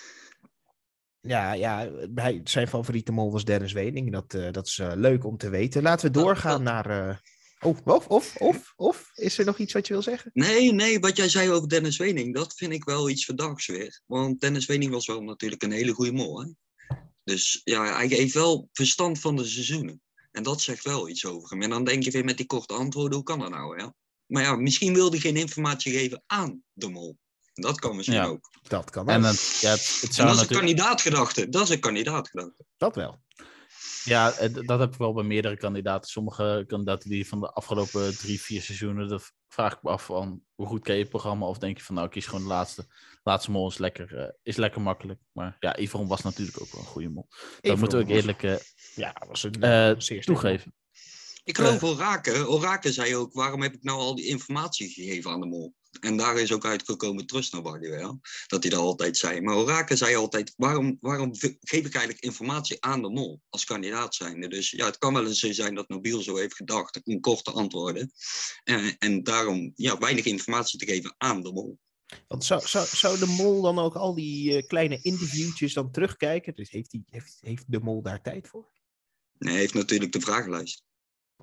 Ja, 1.19 1.53
ja 1.53 1.89
hij, 2.15 2.41
zijn 2.43 2.67
favoriete 2.67 3.11
mol 3.11 3.31
was 3.31 3.45
Dennis 3.45 3.73
Wening. 3.73 4.11
Dat, 4.11 4.33
eh, 4.33 4.51
dat 4.51 4.67
is 4.67 4.77
leuk 4.77 5.25
om 5.25 5.37
te 5.37 5.49
weten. 5.49 5.83
Laten 5.83 6.05
we 6.07 6.11
Dat- 6.11 6.23
doorgaan 6.23 6.63
dat- 6.63 6.85
naar... 6.85 7.21
Oh, 7.63 7.77
of, 7.85 8.07
of, 8.07 8.35
of, 8.35 8.73
of, 8.75 9.11
is 9.13 9.37
er 9.37 9.45
nog 9.45 9.57
iets 9.57 9.73
wat 9.73 9.87
je 9.87 9.93
wil 9.93 10.01
zeggen? 10.01 10.31
Nee, 10.33 10.71
nee, 10.71 10.99
wat 10.99 11.17
jij 11.17 11.29
zei 11.29 11.51
over 11.51 11.69
Dennis 11.69 11.97
Wening, 11.97 12.35
dat 12.35 12.53
vind 12.53 12.73
ik 12.73 12.83
wel 12.83 13.09
iets 13.09 13.25
verdachts 13.25 13.65
weer. 13.67 14.01
Want 14.05 14.39
Dennis 14.39 14.65
Wening 14.65 14.91
was 14.91 15.05
wel 15.07 15.21
natuurlijk 15.21 15.63
een 15.63 15.71
hele 15.71 15.91
goede 15.93 16.11
mol. 16.11 16.41
Hè? 16.41 16.47
Dus 17.23 17.61
ja, 17.63 17.95
hij 17.95 18.07
heeft 18.07 18.33
wel 18.33 18.69
verstand 18.71 19.19
van 19.19 19.35
de 19.35 19.45
seizoenen. 19.45 20.01
En 20.31 20.43
dat 20.43 20.61
zegt 20.61 20.83
wel 20.83 21.09
iets 21.09 21.25
over 21.25 21.49
hem. 21.49 21.61
En 21.61 21.69
dan 21.69 21.83
denk 21.83 22.03
je 22.03 22.11
weer 22.11 22.25
met 22.25 22.37
die 22.37 22.45
korte 22.45 22.73
antwoorden, 22.73 23.13
hoe 23.15 23.23
kan 23.23 23.39
dat 23.39 23.49
nou? 23.49 23.81
Hè? 23.81 23.87
Maar 24.25 24.43
ja, 24.43 24.55
misschien 24.55 24.93
wilde 24.93 25.11
hij 25.11 25.19
geen 25.19 25.37
informatie 25.37 25.93
geven 25.93 26.23
aan 26.25 26.63
de 26.73 26.89
mol. 26.89 27.17
Dat 27.53 27.79
kan 27.79 27.95
misschien 27.95 28.17
Ja. 28.17 28.25
ook. 28.25 28.49
Dat 28.61 28.89
kan 28.89 29.09
En 29.09 29.21
wel. 29.21 29.31
het, 29.31 29.57
ja, 29.61 29.71
het, 29.71 29.97
het 30.01 30.09
En 30.09 30.13
zou 30.13 30.27
dat 30.27 30.35
is 30.35 30.41
een 30.41 30.55
kandidaatgedachte. 30.55 31.49
Dat 31.49 31.63
is 31.63 31.69
een 31.69 31.79
kandidaatgedachte. 31.79 32.65
Dat 32.77 32.95
wel. 32.95 33.22
Ja, 34.03 34.31
eh, 34.31 34.53
dat 34.65 34.79
heb 34.79 34.91
ik 34.93 34.97
wel 34.97 35.13
bij 35.13 35.23
meerdere 35.23 35.57
kandidaten. 35.57 36.09
Sommige 36.09 36.63
kandidaten 36.67 37.09
die 37.09 37.27
van 37.27 37.39
de 37.39 37.49
afgelopen 37.49 38.17
drie, 38.17 38.41
vier 38.41 38.61
seizoenen, 38.61 39.07
dat 39.07 39.31
vraag 39.47 39.73
ik 39.73 39.83
me 39.83 39.89
af 39.89 40.05
van 40.05 40.41
hoe 40.55 40.65
goed 40.65 40.83
ken 40.83 40.95
je 40.95 41.01
het 41.01 41.09
programma? 41.09 41.45
Of 41.45 41.57
denk 41.57 41.77
je 41.77 41.83
van 41.83 41.95
nou, 41.95 42.07
ik 42.07 42.13
kies 42.13 42.25
gewoon 42.25 42.41
de 42.41 42.47
laatste. 42.47 42.85
Laatste 43.23 43.51
mol 43.51 43.69
is 43.69 43.77
lekker, 43.77 44.17
eh, 44.17 44.29
is 44.43 44.55
lekker 44.55 44.81
makkelijk. 44.81 45.19
Maar 45.31 45.55
ja, 45.59 45.77
Yvonne 45.79 46.07
was 46.07 46.21
natuurlijk 46.21 46.61
ook 46.61 46.71
wel 46.71 46.81
een 46.81 46.87
goede 46.87 47.09
mol. 47.09 47.27
Dat 47.61 47.77
moeten 47.77 47.97
we 47.97 48.03
ook 48.03 48.09
eerlijk 48.09 48.43
eh, 48.43 48.55
Ja, 48.95 49.21
was 49.27 49.43
een 49.43 49.61
eh, 49.61 49.69
zeer 49.69 49.97
sterk. 49.97 50.23
toegeven. 50.23 50.73
Ik 51.43 51.55
geloof 51.55 51.83
Orake. 51.83 52.47
Orake 52.47 52.91
zei 52.91 53.15
ook, 53.15 53.33
waarom 53.33 53.61
heb 53.61 53.73
ik 53.73 53.83
nou 53.83 53.99
al 53.99 54.15
die 54.15 54.25
informatie 54.25 54.89
gegeven 54.89 55.31
aan 55.31 55.39
de 55.39 55.45
mol? 55.45 55.73
En 55.99 56.17
daar 56.17 56.37
is 56.37 56.51
ook 56.51 56.65
uitgekomen 56.65 57.25
Trust 57.25 57.53
Nobody 57.53 57.89
wel. 57.89 58.19
Dat 58.47 58.63
hij 58.63 58.71
dat 58.71 58.79
altijd 58.79 59.17
zei. 59.17 59.41
Maar 59.41 59.55
Orake 59.55 59.95
zei 59.95 60.15
altijd, 60.15 60.53
waarom, 60.57 60.97
waarom 60.99 61.35
geef 61.35 61.85
ik 61.85 61.93
eigenlijk 61.93 62.23
informatie 62.23 62.81
aan 62.81 63.01
de 63.01 63.09
mol 63.09 63.41
als 63.49 63.65
kandidaat 63.65 64.15
zijnde? 64.15 64.47
Dus 64.47 64.71
ja, 64.71 64.85
het 64.85 64.97
kan 64.97 65.13
wel 65.13 65.27
eens 65.27 65.39
zo 65.39 65.51
zijn 65.51 65.75
dat 65.75 65.87
Nobiel 65.87 66.21
zo 66.21 66.35
heeft 66.35 66.55
gedacht, 66.55 66.99
in 67.03 67.21
korte 67.21 67.51
antwoorden. 67.51 68.11
En, 68.63 68.97
en 68.97 69.23
daarom 69.23 69.71
ja, 69.75 69.97
weinig 69.97 70.25
informatie 70.25 70.79
te 70.79 70.85
geven 70.85 71.15
aan 71.17 71.43
de 71.43 71.51
mol. 71.51 71.79
Want 72.27 72.45
zou, 72.45 72.67
zou, 72.67 72.87
zou 72.87 73.19
de 73.19 73.25
mol 73.25 73.61
dan 73.61 73.79
ook 73.79 73.95
al 73.95 74.15
die 74.15 74.55
eh, 74.55 74.67
kleine 74.67 74.99
interviewtjes 75.01 75.73
dan 75.73 75.91
terugkijken? 75.91 76.55
Dus 76.55 76.69
heeft, 76.69 76.91
die, 76.91 77.03
heeft, 77.09 77.37
heeft 77.39 77.63
de 77.67 77.79
mol 77.79 78.01
daar 78.01 78.21
tijd 78.21 78.47
voor? 78.47 78.71
En 79.37 79.47
hij 79.47 79.57
heeft 79.57 79.73
natuurlijk 79.73 80.11
de 80.11 80.19
vragenlijst 80.19 80.83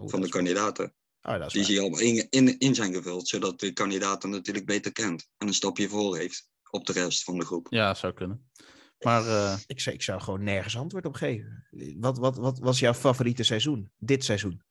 Oh, 0.00 0.08
van 0.08 0.20
de 0.20 0.28
kandidaten. 0.28 0.94
Oh, 1.22 1.38
dat 1.38 1.54
is 1.54 1.66
Die 1.66 1.74
je 1.74 1.80
allemaal 1.80 2.00
in, 2.00 2.26
in, 2.30 2.58
in 2.58 2.74
zijn 2.74 2.94
gevuld, 2.94 3.28
zodat 3.28 3.60
de 3.60 3.72
kandidaten 3.72 4.30
natuurlijk 4.30 4.66
beter 4.66 4.92
kent. 4.92 5.28
En 5.38 5.46
een 5.46 5.54
stapje 5.54 5.88
voor 5.88 6.16
heeft 6.16 6.48
op 6.70 6.86
de 6.86 6.92
rest 6.92 7.24
van 7.24 7.38
de 7.38 7.44
groep. 7.44 7.66
Ja, 7.70 7.94
zou 7.94 8.12
kunnen. 8.12 8.50
Maar 8.98 9.26
eh, 9.26 9.58
Ik, 9.66 9.80
zou, 9.80 9.96
ik 9.96 10.02
zou 10.02 10.20
gewoon 10.20 10.42
nergens 10.42 10.76
antwoord 10.76 11.06
op 11.06 11.14
geven. 11.14 11.66
Wat, 11.98 12.18
wat, 12.18 12.36
wat 12.36 12.58
was 12.58 12.78
jouw 12.78 12.94
favoriete 12.94 13.42
seizoen? 13.42 13.90
Dit 13.98 14.24
seizoen? 14.24 14.62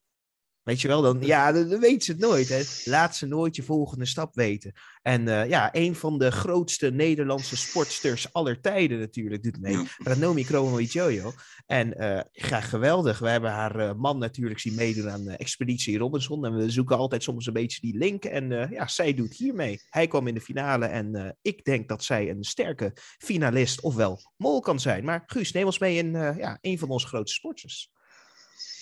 Weet 0.70 0.82
je 0.82 0.88
wel, 0.88 1.02
dan, 1.02 1.18
ja, 1.22 1.52
dan, 1.52 1.70
dan 1.70 1.80
weet 1.80 2.04
ze 2.04 2.12
het 2.12 2.20
nooit. 2.20 2.50
Hè. 2.50 2.62
Laat 2.86 3.16
ze 3.16 3.26
nooit 3.26 3.56
je 3.56 3.64
volgende 3.64 4.06
stap 4.06 4.36
weten. 4.36 4.74
En 5.02 5.28
eh, 5.28 5.50
ja, 5.50 5.70
een 5.72 5.96
van 5.96 6.18
de 6.18 6.32
grootste 6.32 6.92
Nederlandse 6.92 7.58
sportsters 7.58 8.34
aller 8.34 8.62
tijden 8.62 9.00
natuurlijk 9.00 9.44
doet 9.44 9.62
mee. 9.62 9.88
Ranomi 9.98 10.44
Kromowidjojo. 10.44 11.34
En 11.66 11.98
eh 11.98 12.22
ja, 12.32 12.62
geweldig. 12.62 13.20
We 13.20 13.30
hebben 13.30 13.52
haar 13.52 13.80
eh, 13.80 13.94
man 13.96 14.18
natuurlijk 14.18 14.60
zien 14.60 14.76
meedoen 14.76 15.10
aan 15.10 15.28
Expeditie 15.28 15.98
Robinson. 15.98 16.46
En 16.46 16.56
we 16.56 16.70
zoeken 16.70 16.98
altijd 16.98 17.24
soms 17.24 17.48
een 17.48 17.54
beetje 17.54 17.82
die 17.82 17.98
link. 17.98 18.26
En 18.26 18.50
ja, 18.72 18.88
zij 18.88 19.14
doet 19.14 19.34
hier 19.34 19.54
mee. 19.54 19.82
Hij 19.90 20.08
kwam 20.08 20.28
in 20.28 20.34
de 20.34 20.42
finale. 20.42 20.86
En 20.86 21.38
ik 21.42 21.64
denk 21.64 21.88
dat 21.88 22.04
zij 22.04 22.30
een 22.30 22.44
sterke 22.44 22.92
finalist 23.18 23.82
ofwel 23.82 24.20
mol 24.38 24.60
kan 24.60 24.80
zijn. 24.80 25.06
Maar 25.06 25.24
Guus, 25.26 25.52
neem 25.52 25.66
ons 25.66 25.80
mee 25.80 25.98
in 25.98 26.12
ja, 26.12 26.58
een 26.62 26.80
van 26.80 26.90
onze 26.90 27.08
grootste 27.08 27.36
sporters. 27.36 27.92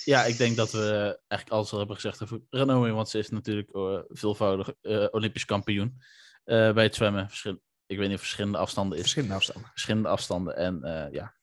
Ja, 0.07 0.23
ik 0.23 0.37
denk 0.37 0.55
dat 0.55 0.71
we 0.71 1.19
eigenlijk 1.27 1.49
alles 1.51 1.71
al 1.71 1.77
hebben 1.77 1.95
gezegd 1.95 2.23
over 2.23 2.41
Ranomi. 2.49 2.91
Want 2.91 3.09
ze 3.09 3.17
is 3.17 3.29
natuurlijk 3.29 3.69
eh, 3.75 3.99
veelvoudig 4.07 4.73
eh, 4.81 5.05
Olympisch 5.11 5.45
kampioen 5.45 6.01
eh, 6.43 6.73
bij 6.73 6.83
het 6.83 6.95
zwemmen. 6.95 7.27
Verschil- 7.27 7.61
ik 7.85 7.97
weet 7.97 8.05
niet 8.07 8.15
of 8.15 8.21
verschillende 8.21 8.57
afstanden 8.57 8.93
is. 8.97 9.01
Verschillende 9.01 9.35
afstanden. 9.35 9.69
verschillende 9.71 10.07
afstanden. 10.09 10.55
En 10.55 10.79
ja, 11.11 11.35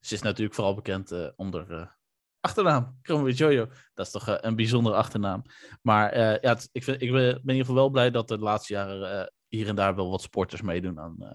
ze 0.00 0.14
is 0.14 0.22
natuurlijk 0.22 0.54
vooral 0.54 0.74
bekend 0.74 1.34
onder 1.36 1.96
achternaam. 2.40 2.98
Kromo 3.02 3.28
Jojo. 3.28 3.68
Dat 3.94 4.06
is 4.06 4.12
toch 4.12 4.26
een 4.40 4.56
bijzondere 4.56 4.96
achternaam. 4.96 5.42
Maar 5.82 6.18
ja, 6.18 6.38
het- 6.40 6.68
ik, 6.72 6.84
vind, 6.84 7.02
ik 7.02 7.12
ben, 7.12 7.30
in 7.30 7.40
ieder 7.40 7.56
geval 7.56 7.74
wel 7.74 7.90
blij 7.90 8.10
dat 8.10 8.28
de 8.28 8.38
laatste 8.38 8.72
jaren 8.72 9.32
hier 9.48 9.68
en 9.68 9.74
daar 9.76 9.94
wel 9.94 10.10
wat 10.10 10.22
sporters 10.22 10.62
meedoen 10.62 11.00
aan 11.00 11.16
eh 11.22 11.34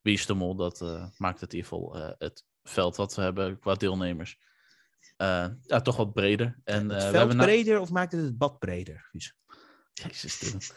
Wie 0.00 0.14
is 0.14 0.26
de 0.26 0.34
Mol. 0.34 0.54
Dat 0.56 0.80
maakt 1.16 1.40
het 1.40 1.52
in 1.52 1.56
ieder 1.58 1.70
geval 1.72 2.14
het 2.18 2.44
veld 2.62 2.96
wat 2.96 3.14
we 3.14 3.22
hebben 3.22 3.58
qua 3.58 3.74
deelnemers. 3.74 4.38
Eh, 5.16 5.46
ja, 5.62 5.80
toch 5.80 5.96
wat 5.96 6.12
breder. 6.12 6.60
En, 6.64 6.90
eh, 6.90 6.96
het 6.96 7.04
we 7.06 7.10
veld 7.10 7.34
na- 7.34 7.44
breder 7.44 7.80
of 7.80 7.90
maakt 7.90 8.12
het 8.12 8.20
het 8.22 8.38
bad 8.38 8.58
breder? 8.58 9.08
Jezus. 9.92 10.72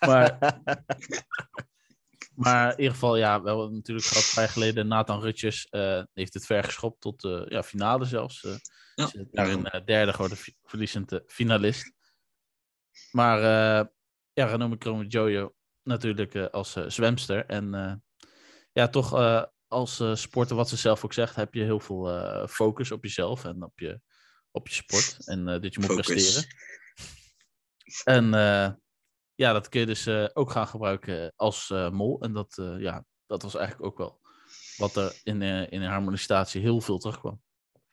Maar, 0.00 0.38
maar 2.34 2.70
in 2.72 2.76
ieder 2.78 2.92
geval, 2.92 3.16
ja, 3.16 3.42
we 3.42 3.48
hebben 3.48 3.72
natuurlijk 3.74 4.06
gehad 4.06 4.32
jaar 4.34 4.48
geleden. 4.48 4.86
Nathan 4.88 5.20
Rutjes 5.20 5.66
eh, 5.68 6.02
heeft 6.12 6.34
het 6.34 6.46
ver 6.46 6.64
geschopt 6.64 7.00
tot 7.00 7.20
de 7.20 7.46
ja, 7.48 7.62
finale 7.62 8.04
zelfs. 8.04 8.44
eh 8.44 8.54
Ja. 8.94 9.06
Ze 9.06 9.18
is 9.20 9.26
daarin 9.30 9.66
eh, 9.66 9.84
derde 9.84 10.12
geworden, 10.12 10.36
fi- 10.36 10.56
verliezend 10.64 11.12
eh, 11.12 11.18
finalist. 11.26 11.92
Maar 13.10 13.38
uh, 13.38 13.86
ja, 14.32 14.46
Ranomi 14.46 14.76
Kromo 14.76 15.02
Jojo 15.02 15.54
natuurlijk 15.82 16.34
eh, 16.34 16.46
als 16.46 16.76
eh, 16.76 16.84
zwemster. 16.88 17.46
En 17.46 17.74
eh, 17.74 17.94
ja, 18.72 18.88
toch 18.88 19.18
eh, 19.18 19.44
als 19.72 20.00
eh, 20.00 20.14
sporter, 20.14 20.56
wat 20.56 20.68
ze 20.68 20.76
zelf 20.76 21.04
ook 21.04 21.12
zegt, 21.12 21.36
heb 21.36 21.54
je 21.54 21.62
heel 21.62 21.80
veel 21.80 22.10
eh, 22.10 22.48
focus 22.48 22.90
op 22.90 23.02
jezelf 23.02 23.44
en 23.44 23.62
op 23.62 23.78
je, 23.78 24.00
op 24.50 24.68
je 24.68 24.74
sport. 24.74 25.16
En 25.24 25.48
eh, 25.48 25.60
dat 25.60 25.74
je 25.74 25.80
moet 25.80 25.88
Focus. 25.88 26.06
presteren. 26.06 26.48
En 28.04 28.30
ja, 29.34 29.52
dat 29.52 29.68
kun 29.68 29.80
je 29.80 29.86
dus 29.86 30.08
ook 30.34 30.50
gaan 30.50 30.66
gebruiken 30.66 31.32
als 31.36 31.68
mol. 31.90 32.20
En 32.20 32.32
dat, 32.32 32.54
ja, 32.78 33.04
dat 33.26 33.42
was 33.42 33.54
eigenlijk 33.54 33.86
ook 33.86 33.98
wel 33.98 34.20
wat 34.76 34.96
er 34.96 35.20
in, 35.22 35.42
in 35.42 35.82
harmonisatie 35.82 36.60
heel 36.60 36.80
veel 36.80 36.98
terugkwam. 36.98 37.42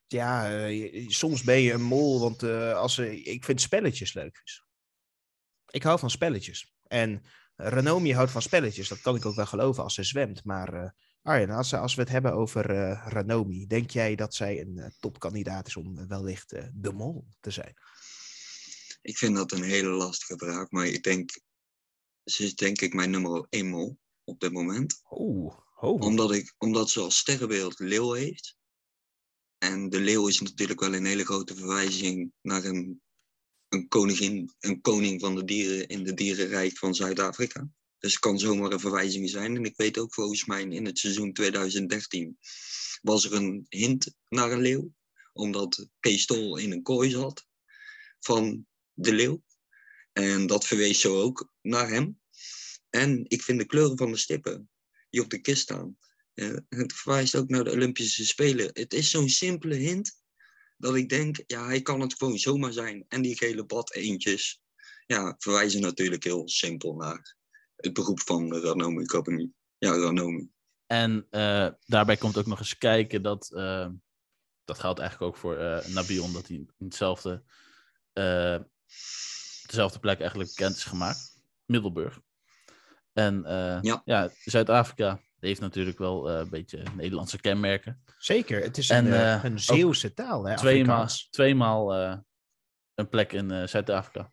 Ja, 0.07 0.67
soms 1.07 1.43
ben 1.43 1.61
je 1.61 1.73
een 1.73 1.81
mol, 1.81 2.19
want 2.19 2.43
als, 2.73 2.97
ik 2.99 3.45
vind 3.45 3.61
spelletjes 3.61 4.13
leuk. 4.13 4.43
Ik 5.69 5.83
hou 5.83 5.99
van 5.99 6.09
spelletjes. 6.09 6.73
En 6.87 7.23
Renomi 7.55 8.13
houdt 8.13 8.31
van 8.31 8.41
spelletjes, 8.41 8.87
dat 8.87 9.01
kan 9.01 9.15
ik 9.15 9.25
ook 9.25 9.35
wel 9.35 9.45
geloven 9.45 9.83
als 9.83 9.93
ze 9.93 10.03
zwemt. 10.03 10.43
Maar 10.43 10.93
Arjen, 11.29 11.49
als, 11.49 11.73
als 11.73 11.95
we 11.95 12.01
het 12.01 12.09
hebben 12.09 12.33
over 12.33 12.69
eh 12.69 13.07
Ranomi, 13.07 13.67
denk 13.67 13.89
jij 13.89 14.15
dat 14.15 14.35
zij 14.35 14.61
een 14.61 14.77
eh, 14.77 14.89
topkandidaat 14.99 15.67
is 15.67 15.75
om 15.75 15.97
eh, 15.97 16.05
wellicht 16.07 16.49
de 16.73 16.91
mol 16.91 17.27
te 17.39 17.51
zijn? 17.51 17.73
Ik 19.01 19.17
vind 19.17 19.35
dat 19.35 19.51
een 19.51 19.63
hele 19.63 19.89
lastige 19.89 20.37
vraag, 20.37 20.69
maar 20.69 20.85
ik 20.85 21.03
denk, 21.03 21.41
ze 22.23 22.43
is 22.43 22.55
denk 22.55 22.81
ik 22.81 22.93
mijn 22.93 23.09
nummer 23.09 23.45
1 23.49 23.67
mol 23.67 23.99
op 24.23 24.39
dit 24.39 24.51
moment. 24.51 25.01
Oeh, 25.09 25.57
oh. 25.75 26.01
Omdat, 26.01 26.31
ik, 26.31 26.53
omdat 26.57 26.89
ze 26.89 26.99
als 26.99 27.17
sterrenbeeld 27.17 27.79
leeuw 27.79 28.11
heeft. 28.11 28.57
En 29.57 29.89
de 29.89 29.99
leeuw 29.99 30.27
is 30.27 30.41
natuurlijk 30.41 30.79
wel 30.79 30.93
een 30.93 31.05
hele 31.05 31.25
grote 31.25 31.55
verwijzing 31.55 32.31
naar 32.41 32.63
een, 32.63 33.01
een, 33.67 33.87
koningin, 33.87 34.53
een 34.59 34.81
koning 34.81 35.21
van 35.21 35.35
de 35.35 35.43
dieren 35.43 35.87
in 35.87 36.03
de 36.03 36.13
dierenrijk 36.13 36.77
van 36.77 36.95
Zuid-Afrika. 36.95 37.69
Dus 37.99 38.12
het 38.12 38.19
kan 38.19 38.39
zomaar 38.39 38.71
een 38.71 38.79
verwijzing 38.79 39.29
zijn. 39.29 39.55
En 39.55 39.65
ik 39.65 39.77
weet 39.77 39.97
ook 39.97 40.13
volgens 40.13 40.45
mij 40.45 40.62
in 40.62 40.85
het 40.85 40.99
seizoen 40.99 41.33
2013 41.33 42.38
was 43.01 43.25
er 43.25 43.33
een 43.33 43.65
hint 43.69 44.15
naar 44.29 44.51
een 44.51 44.62
leeuw. 44.62 44.93
Omdat 45.33 45.88
Kees 45.99 46.25
Tol 46.25 46.57
in 46.57 46.71
een 46.71 46.83
kooi 46.83 47.09
zat 47.09 47.47
van 48.19 48.67
de 48.93 49.13
leeuw. 49.13 49.43
En 50.13 50.47
dat 50.47 50.65
verwees 50.65 50.99
zo 50.99 51.21
ook 51.21 51.51
naar 51.62 51.89
hem. 51.89 52.19
En 52.89 53.25
ik 53.27 53.41
vind 53.41 53.59
de 53.59 53.65
kleuren 53.65 53.97
van 53.97 54.12
de 54.12 54.17
stippen 54.17 54.69
die 55.09 55.21
op 55.21 55.29
de 55.29 55.41
kist 55.41 55.62
staan. 55.62 55.97
eh, 56.33 56.57
het 56.69 56.93
verwijst 56.93 57.35
ook 57.35 57.49
naar 57.49 57.63
de 57.63 57.71
Olympische 57.71 58.25
Spelen. 58.25 58.69
Het 58.73 58.93
is 58.93 59.09
zo'n 59.09 59.29
simpele 59.29 59.75
hint 59.75 60.21
dat 60.77 60.95
ik 60.95 61.09
denk, 61.09 61.43
ja, 61.45 61.65
hij 61.65 61.81
kan 61.81 61.99
het 62.01 62.15
gewoon 62.17 62.38
zomaar 62.38 62.73
zijn. 62.73 63.05
En 63.07 63.21
die 63.21 63.38
gele 63.38 63.65
bad 63.65 63.93
eentjes, 63.93 64.62
ja, 65.05 65.35
verwijzen 65.38 65.81
natuurlijk 65.81 66.23
heel 66.23 66.47
simpel 66.49 66.95
naar 66.95 67.38
het 67.79 67.93
beroep 67.93 68.19
van 68.19 68.49
de 68.49 68.59
Ranomi 68.59 69.05
Company. 69.05 69.51
Ja, 69.77 69.91
Ranomi. 69.91 70.49
En 70.87 71.27
eh, 71.29 71.67
daarbij 71.85 72.17
komt 72.17 72.37
ook 72.37 72.45
nog 72.45 72.59
eens 72.59 72.77
kijken 72.77 73.21
dat, 73.21 73.51
eh, 73.53 73.87
dat 74.65 74.79
geldt 74.79 74.99
eigenlijk 74.99 75.31
ook 75.31 75.39
voor 75.39 75.57
eh 75.57 75.87
Nabil, 75.87 76.23
omdat 76.23 76.47
hij 76.47 76.55
in 76.57 76.69
hetzelfde, 76.77 77.43
eh, 78.13 78.57
dezelfde 79.65 79.99
plek 79.99 80.19
eigenlijk 80.19 80.49
bekend 80.49 80.75
is 80.75 80.83
gemaakt. 80.83 81.41
Middelburg. 81.65 82.19
En 83.13 83.45
eh, 83.45 83.81
Ja. 83.81 84.01
ja, 84.05 84.29
Zuid-Afrika 84.43 85.21
heeft 85.39 85.61
natuurlijk 85.61 85.97
wel 85.97 86.29
eh, 86.29 86.37
een 86.37 86.49
beetje 86.49 86.83
Nederlandse 86.95 87.39
kenmerken. 87.39 88.03
Zeker, 88.17 88.61
het 88.61 88.77
is 88.77 88.89
En, 88.89 89.05
een, 89.05 89.45
een 89.45 89.59
Zeeuwse 89.59 90.13
taal. 90.13 90.43
Hè, 90.47 90.55
Tweemaal, 90.57 91.07
tweemaal 91.29 91.93
eh, 91.93 92.17
een 92.95 93.09
plek 93.09 93.33
in 93.33 93.51
eh, 93.51 93.67
Zuid-Afrika. 93.67 94.31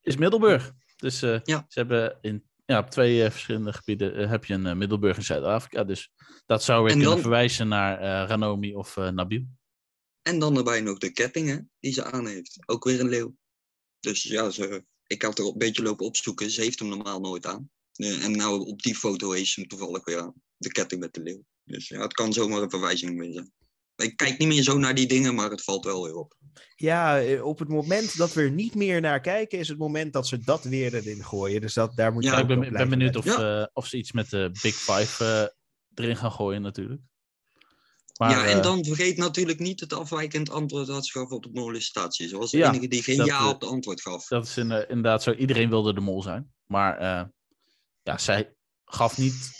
Is 0.00 0.16
Middelburg. 0.16 0.72
Dus 1.00 1.22
eh, 1.22 1.40
Ja. 1.44 1.64
ze 1.68 1.78
hebben 1.78 2.18
in 2.20 2.48
ja, 2.64 2.78
op 2.78 2.90
twee 2.90 3.24
eh, 3.24 3.30
verschillende 3.30 3.72
gebieden 3.72 4.14
eh, 4.14 4.28
heb 4.28 4.44
je 4.44 4.54
een 4.54 4.78
Middelburg 4.78 5.16
in 5.16 5.22
Zuid-Afrika. 5.22 5.84
Dus 5.84 6.10
dat 6.46 6.62
zou 6.64 6.80
weer 6.82 6.90
En 6.92 6.96
kunnen 6.96 7.12
dan- 7.14 7.20
verwijzen 7.22 7.68
naar 7.68 8.26
Ranomi 8.28 8.74
of 8.74 8.96
Nabil. 8.96 9.44
En 10.22 10.38
dan 10.38 10.56
erbij 10.56 10.80
nog 10.80 10.98
de 10.98 11.12
kettingen 11.12 11.70
die 11.80 11.92
ze 11.92 12.04
aan 12.04 12.26
heeft. 12.26 12.58
Ook 12.66 12.84
weer 12.84 13.00
een 13.00 13.08
leeuw. 13.08 13.36
Dus 14.00 14.22
ja, 14.22 14.50
ze, 14.50 14.84
ik 15.06 15.22
had 15.22 15.38
er 15.38 15.46
een 15.46 15.58
beetje 15.58 15.82
lopen 15.82 16.06
opzoeken. 16.06 16.50
Ze 16.50 16.60
heeft 16.60 16.78
hem 16.78 16.88
normaal 16.88 17.20
nooit 17.20 17.46
aan. 17.46 17.70
En 17.96 18.30
nou 18.36 18.60
op 18.66 18.82
die 18.82 18.94
foto 18.94 19.30
heeft 19.32 19.50
ze 19.50 19.60
hem 19.60 19.68
toevallig 19.68 20.04
weer 20.04 20.20
aan. 20.20 20.34
De 20.56 20.68
ketting 20.72 21.00
met 21.00 21.12
de 21.14 21.22
leeuw. 21.22 21.44
Dus 21.64 21.88
ja, 21.88 22.00
het 22.00 22.12
kan 22.12 22.32
zomaar 22.32 22.62
een 22.62 22.70
verwijzing 22.70 23.16
mee 23.16 23.32
zijn. 23.32 23.52
Ik 24.02 24.16
kijk 24.16 24.38
niet 24.38 24.48
meer 24.48 24.62
zo 24.62 24.78
naar 24.78 24.94
die 24.94 25.06
dingen, 25.06 25.34
maar 25.34 25.50
het 25.50 25.64
valt 25.64 25.84
wel 25.84 26.02
weer 26.02 26.14
op. 26.14 26.34
Ja, 26.76 27.20
eh, 27.20 27.44
op 27.44 27.58
het 27.58 27.68
moment 27.68 28.16
dat 28.16 28.32
we 28.32 28.42
er 28.42 28.50
niet 28.50 28.74
meer 28.74 29.00
naar 29.00 29.20
kijken, 29.20 29.58
is 29.58 29.68
het 29.68 29.78
moment 29.78 30.12
dat 30.12 30.26
ze 30.26 30.38
dat 30.38 30.64
weer 30.64 30.94
erin 30.94 31.24
gooien. 31.24 31.60
Dus 31.60 31.74
dat, 31.74 31.96
daar 31.96 32.12
moet 32.12 32.24
je 32.24 32.30
Ja, 32.30 32.36
ik 32.36 32.50
op 32.50 32.70
ben, 32.70 32.88
benieuwd 32.88 33.16
of, 33.16 33.26
eh, 33.26 33.64
of 33.72 33.86
ze 33.86 33.96
iets 33.96 34.12
met 34.12 34.30
de 34.30 34.50
Big 34.62 34.74
Five 34.74 35.24
eh, 35.24 36.04
erin 36.04 36.16
gaan 36.16 36.32
gooien 36.32 36.62
natuurlijk. 36.62 37.00
Maar, 38.20 38.30
ja, 38.30 38.44
en 38.44 38.56
eh, 38.56 38.62
dan 38.62 38.84
vergeet 38.84 39.16
natuurlijk 39.16 39.58
niet 39.58 39.80
het 39.80 39.92
afwijkend 39.92 40.50
antwoord 40.50 40.86
dat 40.86 41.06
ze 41.06 41.18
gaf 41.18 41.30
op 41.30 41.42
de 41.42 41.50
molestatie. 41.52 42.28
Ze 42.28 42.38
was 42.38 42.50
de 42.50 42.58
Ja, 42.58 42.68
enige 42.68 42.88
die 42.88 43.02
geen 43.02 43.16
dat, 43.16 43.26
ja 43.26 43.40
eh, 43.40 43.48
op 43.48 43.60
de 43.60 43.66
antwoord 43.66 44.00
gaf. 44.00 44.26
Dat 44.26 44.46
is 44.46 44.56
in, 44.56 44.70
eh, 44.70 44.88
inderdaad 44.88 45.22
zo. 45.22 45.32
Iedereen 45.32 45.68
wilde 45.68 45.94
de 45.94 46.00
mol 46.00 46.22
zijn. 46.22 46.52
Maar 46.66 46.98
eh, 46.98 47.24
ja, 48.02 48.18
zij 48.18 48.54
gaf 48.84 49.18
niet 49.18 49.50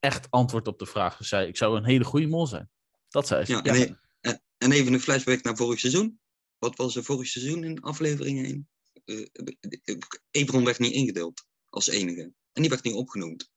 echt 0.00 0.30
antwoord 0.30 0.68
op 0.68 0.78
de 0.78 0.86
vraag. 0.86 1.16
Ze 1.16 1.24
zei, 1.24 1.48
ik 1.48 1.56
zou 1.56 1.76
een 1.76 1.84
hele 1.84 2.04
goede 2.04 2.26
mol 2.26 2.46
zijn. 2.46 2.70
Dat 3.16 3.26
zei 3.26 3.44
ze. 3.44 3.52
Ja, 3.52 3.62
en, 3.62 3.74
e- 3.74 3.94
en- 4.20 4.42
en 4.58 4.72
even 4.72 4.92
een 4.92 5.00
flashback 5.00 5.42
naar 5.42 5.56
vorig 5.56 5.80
seizoen. 5.80 6.20
Wat 6.58 6.76
was 6.76 6.96
er 6.96 7.04
vorig 7.04 7.26
seizoen 7.26 7.64
in 7.64 7.80
aflevering 7.80 8.44
1? 8.44 8.68
Uh, 9.04 9.26
Ebron 10.30 10.64
werd 10.64 10.78
niet 10.78 10.92
ingedeeld 10.92 11.44
als 11.64 11.88
enige. 11.88 12.22
En 12.52 12.62
die 12.62 12.70
werd 12.70 12.82
niet 12.82 12.94
opgenoemd. 12.94 13.50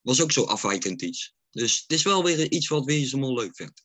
Was 0.00 0.22
ook 0.22 0.32
zo 0.32 0.44
afwijkend 0.44 1.02
iets. 1.02 1.34
Dus 1.50 1.80
het 1.80 1.92
is 1.92 2.02
wel 2.02 2.24
weer 2.24 2.50
iets 2.50 2.68
wat 2.68 2.84
Wie 2.84 3.02
is 3.02 3.10
de 3.10 3.16
Mol 3.16 3.34
leuk 3.34 3.56
vindt. 3.56 3.84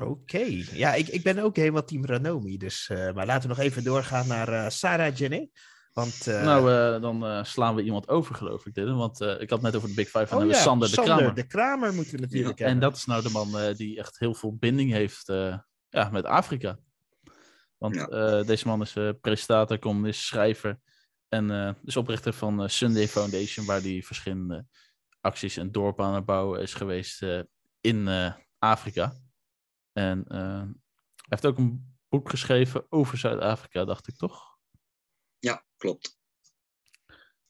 Oké, 0.00 0.64
ja, 0.72 0.94
ik, 0.94 1.08
ik 1.08 1.22
ben 1.22 1.38
ook 1.38 1.56
helemaal 1.56 1.84
team 1.84 2.04
Ranomi. 2.04 2.56
Dus, 2.56 2.88
eh, 2.88 3.12
maar 3.12 3.26
laten 3.26 3.48
we 3.48 3.54
nog 3.54 3.64
even 3.64 3.84
doorgaan 3.84 4.26
naar 4.26 4.48
eh, 4.48 4.70
Sarah 4.70 5.16
Jenny. 5.16 5.50
Want, 5.94 6.26
eh, 6.26 6.42
Nou, 6.44 6.72
eh, 6.72 7.02
dan 7.02 7.26
eh, 7.26 7.44
slaan 7.44 7.74
we 7.74 7.82
iemand 7.82 8.08
over, 8.08 8.34
geloof 8.34 8.66
ik. 8.66 8.74
Dit, 8.74 8.88
want 8.88 9.20
ik 9.20 9.50
had 9.50 9.62
net 9.62 9.76
over 9.76 9.88
de 9.88 9.94
Big 9.94 10.08
Five. 10.08 10.26
En 10.26 10.36
oh 10.36 10.46
ja, 10.46 10.52
Sander 10.52 10.90
de 10.90 11.02
Kramer. 11.02 11.34
de 11.34 11.46
Kramer 11.46 11.94
moeten 11.94 12.14
we 12.14 12.20
natuurlijk 12.20 12.58
En 12.60 12.64
hebben. 12.64 12.82
dat 12.82 12.96
is 12.96 13.04
nou 13.04 13.22
de 13.22 13.30
man 13.30 13.72
die 13.76 13.98
echt 13.98 14.18
heel 14.18 14.34
veel 14.34 14.56
binding 14.56 14.90
heeft 14.90 15.26
ja, 15.88 16.08
met 16.12 16.24
Afrika. 16.24 16.78
Want 17.78 17.94
Ja. 17.94 18.42
deze 18.42 18.66
man 18.66 18.80
is 18.80 18.96
presentator, 19.20 19.78
columnist, 19.78 20.20
schrijver. 20.20 20.78
En 21.28 21.76
is 21.84 21.96
oprichter 21.96 22.32
van 22.32 22.70
Sunday 22.70 23.08
Foundation, 23.08 23.66
waar 23.66 23.80
hij 23.80 24.02
verschillende 24.02 24.66
acties 25.20 25.56
en 25.56 25.72
dorpen 25.72 26.04
aan 26.04 26.14
het 26.14 26.24
bouwen 26.24 26.60
is 26.60 26.74
geweest 26.74 27.26
in 27.80 28.08
Afrika. 28.58 29.12
En 29.92 30.24
hij 30.26 30.66
heeft 31.28 31.46
ook 31.46 31.58
een 31.58 31.96
boek 32.08 32.30
geschreven 32.30 32.86
over 32.88 33.18
Zuid-Afrika, 33.18 33.84
dacht 33.84 34.08
ik 34.08 34.16
toch? 34.16 34.53
Klopt. 35.84 36.18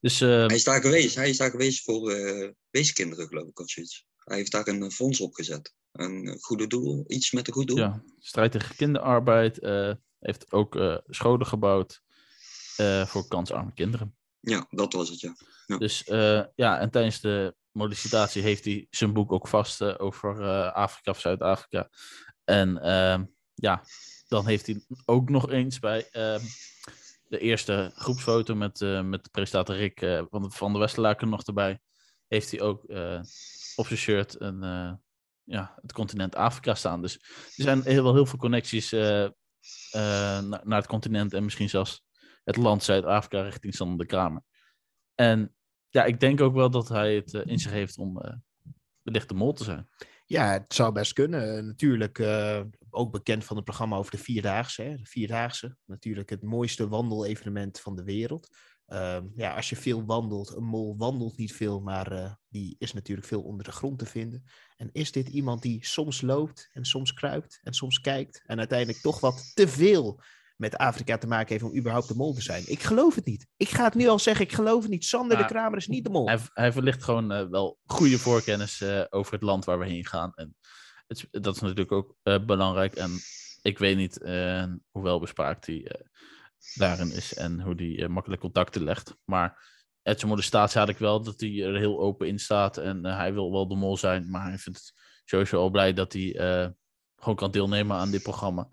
Dus 0.01 0.21
eh, 0.21 0.29
Hij 0.29 0.57
is 0.57 0.65
daar 0.65 0.81
geweest. 0.81 1.15
Hij 1.15 1.29
is 1.29 1.37
daar 1.37 1.51
geweest 1.51 1.85
voor 1.85 2.11
eh 2.11 2.51
weeskinderen, 2.71 3.27
geloof 3.29 3.49
ik, 3.49 3.61
of 3.61 3.71
zoiets. 3.71 4.07
Hij 4.17 4.37
heeft 4.37 4.53
daar 4.53 4.69
een 4.69 4.83
eh, 4.83 4.89
fonds 4.91 5.21
opgezet. 5.21 5.75
Een 5.93 6.39
goede 6.41 6.67
doel, 6.67 7.05
iets 7.07 7.33
met 7.33 7.47
een 7.47 7.53
goed 7.53 7.67
doel. 7.67 7.77
ja, 7.77 8.03
strijd 8.19 8.53
tegen 8.53 8.77
kinderarbeid. 8.77 9.59
eh, 9.59 9.93
heeft 10.19 10.53
ook 10.53 11.03
scholen 11.07 11.47
gebouwd 11.47 12.03
voor 13.07 13.29
kansarme 13.29 13.73
kinderen. 13.75 14.17
Ja, 14.41 14.67
dat 14.71 14.93
was 14.93 15.09
het, 15.09 15.21
ja. 15.21 15.37
Ja. 15.67 15.79
Dus 15.79 16.03
ja, 16.55 16.79
en 16.81 16.91
tijdens 16.91 17.21
de 17.21 17.55
mollicitatie 17.73 18.43
heeft 18.43 18.65
hij 18.65 18.87
zijn 18.91 19.13
boek 19.13 19.33
ook 19.33 19.49
vast 19.49 19.99
over 19.99 20.43
Afrika 20.73 21.11
of 21.11 21.21
Zuid-Afrika. 21.21 21.91
En 22.45 22.79
ehm, 22.83 23.25
ja, 23.55 23.85
dan 24.29 24.47
heeft 24.47 24.67
hij 24.67 24.85
ook 25.05 25.29
nog 25.29 25.51
eens 25.51 25.79
bij 25.79 26.09
ehm, 26.11 26.41
de 27.29 27.39
eerste 27.39 27.93
groepsfoto 27.95 28.55
met, 28.55 28.81
eh, 28.81 29.03
met 29.03 29.25
de 29.25 29.31
presentator 29.31 29.77
Rick 29.77 30.01
eh, 30.01 30.23
van, 30.31 30.43
de, 30.43 30.51
van 30.51 30.73
de 30.73 30.79
Westerlaken 30.79 31.29
nog 31.29 31.43
erbij. 31.43 31.81
Heeft 32.27 32.51
hij 32.51 32.61
ook 32.61 32.85
eh, 32.85 33.21
op 33.77 33.87
zijn 33.87 33.99
shirt 33.99 34.41
een, 34.41 34.61
ja, 35.43 35.79
het 35.83 35.93
continent 35.93 36.35
Afrika 36.35 36.75
staan. 36.75 37.03
Dus 37.03 37.15
er 37.57 37.63
zijn 37.63 37.83
heel, 37.83 38.03
wel 38.03 38.15
heel 38.15 38.27
veel 38.27 38.39
connecties 38.39 38.91
naar, 38.91 39.33
naar 40.43 40.79
het 40.79 40.87
continent 40.87 41.33
en 41.33 41.45
misschien 41.45 41.69
zelfs 41.69 42.05
het 42.45 42.57
land 42.57 42.83
Zuid-Afrika 42.83 43.43
richting 43.43 43.75
Sander 43.75 43.99
de 43.99 44.07
Kramer. 44.07 44.43
En 45.15 45.55
ja, 45.89 46.05
ik 46.05 46.21
denk 46.21 46.41
ook 46.41 46.55
wel 46.55 46.71
dat 46.71 46.89
hij 46.89 47.15
het 47.15 47.33
in 47.33 47.59
zich 47.59 47.73
heeft 47.73 47.99
om 47.99 48.43
wellicht 49.03 49.29
de 49.29 49.35
mol 49.35 49.53
te 49.53 49.65
zijn. 49.65 49.89
Ja, 50.27 50.53
het 50.53 50.75
zou 50.75 50.93
best 50.93 51.13
kunnen. 51.13 51.67
Natuurlijk 51.67 52.19
ook 52.95 53.13
bekend 53.13 53.45
van 53.45 53.57
het 53.57 53.65
programma 53.65 53.97
over 53.97 54.11
de 54.11 54.19
Vierdaagse. 54.19 54.83
Hè? 54.83 54.97
De 54.97 55.07
Vierdaagse, 55.07 55.77
natuurlijk 55.85 56.31
het 56.31 56.43
mooiste 56.43 56.89
wandelevenement 56.89 57.81
van 57.81 57.97
de 57.97 58.05
wereld. 58.05 58.49
Ehm, 58.87 59.27
ja, 59.37 59.55
als 59.55 59.69
je 59.69 59.77
veel 59.77 60.05
wandelt, 60.05 60.57
een 60.57 60.65
mol 60.65 60.97
wandelt 60.97 61.37
niet 61.37 61.55
veel, 61.55 61.81
maar 61.81 62.13
eh, 62.13 62.33
die 62.49 62.77
is 62.79 62.93
natuurlijk 62.93 63.27
veel 63.27 63.43
onder 63.43 63.65
de 63.65 63.73
grond 63.73 63.99
te 63.99 64.07
vinden. 64.07 64.45
En 64.77 64.89
is 64.93 65.13
dit 65.13 65.29
iemand 65.29 65.63
die 65.63 65.87
soms 65.87 66.21
loopt 66.21 66.71
en 66.73 66.85
soms 66.85 67.13
kruipt 67.13 67.61
en 67.63 67.73
soms 67.73 68.01
kijkt 68.01 68.43
en 68.47 68.59
uiteindelijk 68.59 68.99
toch 68.99 69.21
wat 69.21 69.51
te 69.55 69.69
veel 69.69 70.21
met 70.57 70.77
Afrika 70.77 71.19
te 71.19 71.27
maken 71.27 71.49
heeft 71.49 71.65
om 71.65 71.77
überhaupt 71.77 72.09
de 72.09 72.15
mol 72.15 72.35
te 72.35 72.43
zijn? 72.43 72.63
Ik 72.67 72.83
geloof 72.83 73.15
het 73.15 73.27
niet. 73.27 73.47
Ik 73.57 73.69
ga 73.69 73.85
het 73.85 73.95
nu 73.95 74.07
al 74.07 74.19
zeggen, 74.19 74.45
ik 74.45 74.53
geloof 74.53 74.83
het 74.83 74.91
niet. 74.91 75.05
Sander 75.05 75.37
de 75.37 75.43
Maar 75.43 75.51
Kramer 75.51 75.79
is 75.79 75.89
niet 75.89 76.05
de 76.05 76.11
mol. 76.11 76.27
Hij, 76.27 76.39
hij 76.53 76.73
verlicht 76.73 77.05
gewoon 77.05 77.33
eh, 77.33 77.47
wel 77.49 77.79
goede 77.85 78.19
voorkennis 78.19 78.81
eh, 78.81 79.05
over 79.11 79.33
het 79.33 79.43
land 79.43 79.65
waar 79.65 79.79
we 79.79 79.87
heen 79.87 80.07
gaan. 80.07 80.33
En 80.35 80.57
het, 81.07 81.29
dat 81.31 81.55
is 81.55 81.61
natuurlijk 81.61 81.93
ook 81.93 82.17
eh, 82.23 82.45
belangrijk. 82.45 82.95
En 82.95 83.11
ik 83.63 83.79
weet 83.79 83.97
niet 83.97 84.21
eh, 84.21 84.65
hoe 84.91 85.03
welbespraakt 85.03 85.67
hij 85.67 85.87
eh, 85.87 86.07
daarin 86.75 87.13
is 87.13 87.35
en 87.35 87.61
hoe 87.61 87.75
hij 87.75 88.03
eh, 88.03 88.09
makkelijk 88.09 88.41
contacten 88.41 88.83
legt. 88.83 89.17
Maar 89.25 89.73
uit 90.03 90.19
zijn 90.19 90.31
molestatie 90.31 90.79
had 90.81 90.89
ik 90.89 90.99
wel 90.99 91.23
dat 91.23 91.41
hij 91.41 91.63
er 91.63 91.77
heel 91.77 92.01
open 92.01 92.29
in 92.29 92.39
staat. 92.39 92.77
En 92.77 93.05
hij 93.05 93.33
wil 93.33 93.53
wel 93.53 93.69
de 93.69 93.75
mol 93.75 93.97
zijn, 93.97 94.31
maar 94.31 94.43
hij 94.49 94.59
vindt 94.59 94.79
het 94.79 94.93
sowieso 95.25 95.61
al 95.61 95.71
blij 95.71 95.93
dat 95.93 96.13
hij 96.13 96.37
eh, 96.39 96.69
gewoon 97.17 97.37
kan 97.37 97.51
deelnemen 97.51 97.97
aan 97.97 98.11
dit 98.11 98.23
programma. 98.23 98.69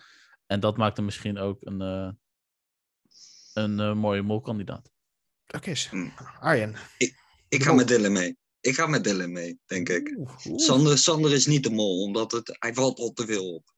En 0.45 0.59
dat 0.59 0.77
maakt 0.77 0.95
hem 0.95 1.05
misschien 1.05 1.37
ook 1.37 1.57
een, 1.61 1.81
eh, 1.81 2.11
een 3.53 3.97
mooie 3.97 4.21
molkandidaat. 4.21 4.91
Oké, 5.55 5.73
Hmm. 5.89 6.13
Arjen. 6.39 6.75
Ik 7.47 7.63
ga 7.63 7.73
met 7.73 7.87
Dylan 7.87 8.11
mee. 8.11 8.37
Ik 8.61 8.75
ga 8.75 8.87
met 8.87 9.03
Dylan 9.03 9.31
mee, 9.31 9.59
denk 9.65 9.89
ik. 9.89 10.17
Sander, 10.55 10.97
Sander 10.97 11.33
is 11.33 11.45
niet 11.45 11.63
de 11.63 11.69
mol, 11.69 12.01
omdat 12.01 12.31
het, 12.31 12.57
hij 12.59 12.73
valt 12.73 12.99
al 12.99 13.13
te 13.13 13.25
veel 13.25 13.53
op. 13.53 13.73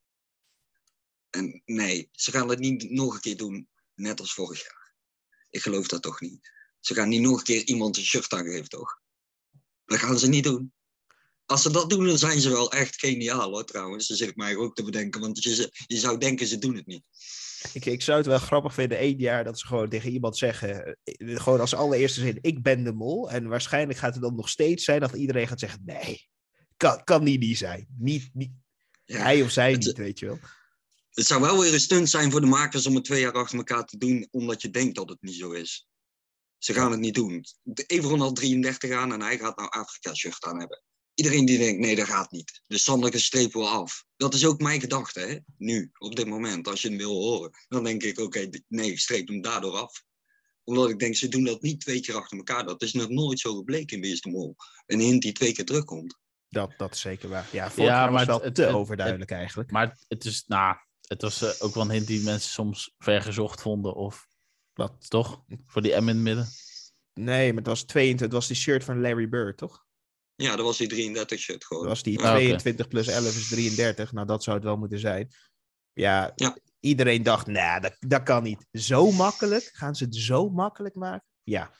En 1.30 1.62
nee, 1.64 2.08
ze 2.12 2.30
gaan 2.30 2.48
het 2.48 2.58
niet 2.58 2.90
nog 2.90 3.14
een 3.14 3.20
keer 3.20 3.36
doen, 3.36 3.68
net 3.94 4.20
als 4.20 4.34
vorig 4.34 4.62
jaar. 4.62 4.94
Ik 5.50 5.62
geloof 5.62 5.88
dat 5.88 6.02
toch 6.02 6.20
niet. 6.20 6.52
Ze 6.80 6.94
gaan 6.94 7.08
niet 7.08 7.20
nog 7.20 7.38
een 7.38 7.44
keer 7.44 7.64
iemand 7.64 7.96
een 7.96 8.04
shirt 8.04 8.32
aangeven, 8.32 8.68
toch? 8.68 9.00
Dat 9.84 9.98
gaan 9.98 10.18
ze 10.18 10.28
niet 10.28 10.44
doen. 10.44 10.72
Als 11.46 11.62
ze 11.62 11.70
dat 11.70 11.90
doen, 11.90 12.06
dan 12.06 12.18
zijn 12.18 12.40
ze 12.40 12.50
wel 12.50 12.72
echt 12.72 12.98
geniaal, 12.98 13.50
hoor, 13.50 13.64
trouwens. 13.64 14.08
Dat 14.08 14.16
zit 14.16 14.28
ik 14.28 14.36
mij 14.36 14.56
ook 14.56 14.74
te 14.74 14.82
bedenken, 14.82 15.20
want 15.20 15.42
je, 15.42 15.72
je 15.86 15.98
zou 15.98 16.18
denken, 16.18 16.46
ze 16.46 16.58
doen 16.58 16.74
het 16.74 16.86
niet. 16.86 17.06
Ik, 17.72 17.84
ik 17.84 18.02
zou 18.02 18.18
het 18.18 18.26
wel 18.26 18.38
grappig 18.38 18.74
vinden, 18.74 18.98
één 18.98 19.18
jaar, 19.18 19.44
dat 19.44 19.58
ze 19.58 19.66
gewoon 19.66 19.88
tegen 19.88 20.10
iemand 20.10 20.36
zeggen, 20.36 20.96
eh, 21.04 21.40
gewoon 21.40 21.60
als 21.60 21.74
allereerste 21.74 22.20
zin, 22.20 22.38
ik 22.40 22.62
ben 22.62 22.84
de 22.84 22.92
mol. 22.92 23.30
En 23.30 23.48
waarschijnlijk 23.48 23.98
gaat 23.98 24.14
het 24.14 24.22
dan 24.22 24.34
nog 24.34 24.48
steeds 24.48 24.84
zijn 24.84 25.00
dat 25.00 25.12
iedereen 25.14 25.48
gaat 25.48 25.60
zeggen, 25.60 25.80
nee, 25.84 26.28
kan, 26.76 27.04
kan 27.04 27.24
die 27.24 27.38
niet 27.38 27.58
zijn. 27.58 27.86
Niet, 27.98 28.30
niet, 28.32 28.52
Ja. 29.04 29.22
hij 29.22 29.42
of 29.42 29.50
zij 29.50 29.70
het- 29.70 29.84
niet, 29.84 29.96
weet 29.96 30.18
je 30.18 30.26
wel. 30.26 30.38
Het 31.10 31.26
zou 31.26 31.40
wel 31.40 31.60
weer 31.60 31.72
een 31.72 31.80
stunt 31.80 32.10
zijn 32.10 32.30
voor 32.30 32.40
de 32.40 32.46
makers 32.46 32.86
om 32.86 32.94
het 32.94 33.04
twee 33.04 33.20
jaar 33.20 33.32
achter 33.32 33.58
elkaar 33.58 33.84
te 33.84 33.98
doen, 33.98 34.28
omdat 34.30 34.62
je 34.62 34.70
denkt 34.70 34.94
dat 34.94 35.08
het 35.08 35.22
niet 35.22 35.34
zo 35.34 35.50
is. 35.50 35.88
Ze 36.58 36.72
gaan 36.72 36.90
het 36.90 37.00
niet 37.00 37.14
doen. 37.14 37.44
De 37.62 37.84
Everon 37.86 38.20
had 38.20 38.36
33 38.36 38.90
aan 38.92 39.12
en 39.12 39.20
hij 39.20 39.38
gaat 39.38 39.56
nou 39.56 39.68
Afrika 39.70 40.14
shirt 40.14 40.44
aan 40.44 40.58
hebben. 40.58 40.82
Iedereen 41.14 41.44
die 41.44 41.58
denkt, 41.58 41.80
nee, 41.80 41.96
dat 41.96 42.06
gaat 42.06 42.30
niet. 42.30 42.62
Dus 42.66 42.82
Sander 42.84 43.20
strepen 43.20 43.60
we 43.60 43.66
af. 43.66 44.04
Dat 44.16 44.34
is 44.34 44.46
ook 44.46 44.60
mijn 44.60 44.80
gedachte, 44.80 45.20
hè? 45.20 45.38
nu, 45.56 45.90
op 45.98 46.16
dit 46.16 46.26
moment. 46.26 46.68
Als 46.68 46.82
je 46.82 46.88
hem 46.88 46.96
wil 46.96 47.12
horen, 47.22 47.50
dan 47.68 47.84
denk 47.84 48.02
ik, 48.02 48.18
oké, 48.18 48.48
nee, 48.68 48.90
ik 48.90 48.98
streep 48.98 49.28
hem 49.28 49.40
daardoor 49.40 49.72
af. 49.76 50.02
Omdat 50.64 50.90
ik 50.90 50.98
denk, 50.98 51.14
ze 51.16 51.28
doen 51.28 51.44
dat 51.44 51.62
niet 51.62 51.80
twee 51.80 52.00
keer 52.00 52.14
achter 52.14 52.36
elkaar. 52.36 52.64
Dat 52.64 52.82
is 52.82 52.92
nog 52.92 53.08
nooit 53.08 53.38
zo 53.40 53.54
gebleken 53.56 54.02
in 54.02 54.18
de 54.20 54.30
Mol. 54.30 54.56
Een 54.86 55.00
hint 55.00 55.22
die 55.22 55.32
twee 55.32 55.52
keer 55.52 55.64
terugkomt. 55.64 56.18
Dat, 56.48 56.72
dat 56.76 56.94
is 56.94 57.00
zeker 57.00 57.28
waar. 57.28 57.48
Ja, 57.52 57.70
vorig 57.70 57.88
Ja, 57.90 58.02
was 58.04 58.14
maar 58.14 58.26
wel 58.26 58.36
het- 58.36 58.44
het- 58.44 58.54
te 58.54 58.62
het- 58.62 58.74
overduidelijk 58.74 59.30
eigenlijk. 59.30 59.70
Maar 59.70 59.98
het 60.08 60.24
is, 60.24 60.44
nou, 60.46 60.76
het 61.00 61.22
was 61.22 61.42
eh, 61.42 61.50
ook 61.58 61.74
wel 61.74 61.82
een 61.84 61.90
hint 61.90 62.06
die 62.06 62.22
mensen 62.22 62.50
soms 62.50 62.94
vergezocht 62.98 63.60
vonden. 63.60 63.94
Of 63.94 64.26
Wat? 64.74 65.10
toch? 65.10 65.42
Voor 65.66 65.82
die 65.82 65.92
M 65.92 65.96
in 65.98 66.06
het 66.08 66.16
midden. 66.16 66.48
Nee, 67.14 67.48
maar 67.48 67.58
het 67.58 67.66
was 67.66 67.82
22, 67.84 68.20
het 68.26 68.32
was 68.36 68.46
die 68.46 68.56
shirt 68.56 68.84
van 68.84 69.00
Larry 69.00 69.28
Bird, 69.28 69.56
toch? 69.56 69.83
Ja, 70.36 70.56
dat 70.56 70.64
was 70.64 70.76
die 70.76 70.88
33 70.88 71.38
shirt 71.38 71.58
Dat 71.58 71.66
gewoon. 71.68 71.86
was 71.86 72.02
die 72.02 72.18
Ah, 72.18 72.24
oké. 72.30 72.34
22 72.34 72.88
plus 72.88 73.06
11 73.06 73.26
is 73.36 73.48
33. 73.48 74.12
Nou, 74.12 74.26
dat 74.26 74.42
zou 74.42 74.56
het 74.56 74.64
wel 74.64 74.76
moeten 74.76 74.98
zijn. 74.98 75.28
Ja, 75.92 76.32
Ja. 76.34 76.56
iedereen 76.80 77.22
dacht, 77.22 77.46
nou, 77.46 77.80
dat, 77.80 77.96
dat 77.98 78.22
kan 78.22 78.42
niet. 78.42 78.66
Zo 78.72 79.10
makkelijk? 79.12 79.70
Gaan 79.72 79.94
ze 79.94 80.04
het 80.04 80.14
zo 80.16 80.48
makkelijk 80.50 80.94
maken? 80.94 81.26
Ja. 81.42 81.70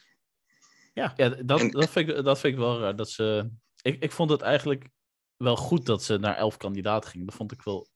Ja, 0.93 1.09
dat, 1.09 1.61
En- 1.61 1.71
dat, 1.71 1.91
vind 1.91 2.09
ik, 2.09 2.25
dat 2.25 2.39
vind 2.41 2.53
ik 2.53 2.59
wel 2.59 2.81
raar. 2.81 2.97
Dat 2.97 3.11
ze, 3.11 3.51
ik, 3.83 4.03
ik 4.03 4.13
vond 4.13 4.31
het 4.31 4.41
eigenlijk 4.41 4.89
wel 5.37 5.57
goed 5.57 5.87
dat 5.87 6.03
ze 6.03 6.19
naar 6.19 6.37
elf 6.37 6.57
kandidaten 6.57 7.11
gingen. 7.11 7.27
Dat 7.27 7.35
vond 7.35 7.53
ik 7.53 7.63
wel 7.63 7.89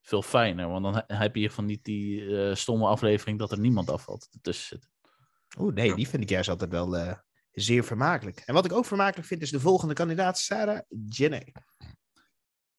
veel 0.00 0.22
fijner. 0.22 0.68
Want 0.68 0.82
dan 0.84 0.94
he- 0.94 1.16
heb 1.16 1.34
je 1.34 1.40
hiervan 1.40 1.64
niet 1.64 1.84
die 1.84 2.36
eh, 2.48 2.54
stomme 2.54 2.86
aflevering 2.86 3.38
dat 3.38 3.52
er 3.52 3.58
niemand 3.58 3.90
afvalt 3.90 4.28
ertussen 4.32 4.66
zit. 4.78 4.88
Oeh, 5.58 5.74
nee, 5.74 5.88
Ja. 5.88 5.94
die 5.94 6.08
vind 6.08 6.22
ik 6.22 6.28
juist 6.28 6.48
altijd 6.48 6.70
wel 6.70 6.96
eh, 6.96 7.18
zeer 7.54 7.84
vermakelijk. 7.84 8.38
En 8.38 8.54
wat 8.54 8.64
ik 8.64 8.72
ook 8.72 8.86
vermakelijk 8.86 9.26
vind, 9.28 9.42
is 9.42 9.50
de 9.50 9.60
volgende 9.60 9.94
kandidaat, 9.94 10.38
Sarah 10.38 10.80
Jenne. 11.08 11.52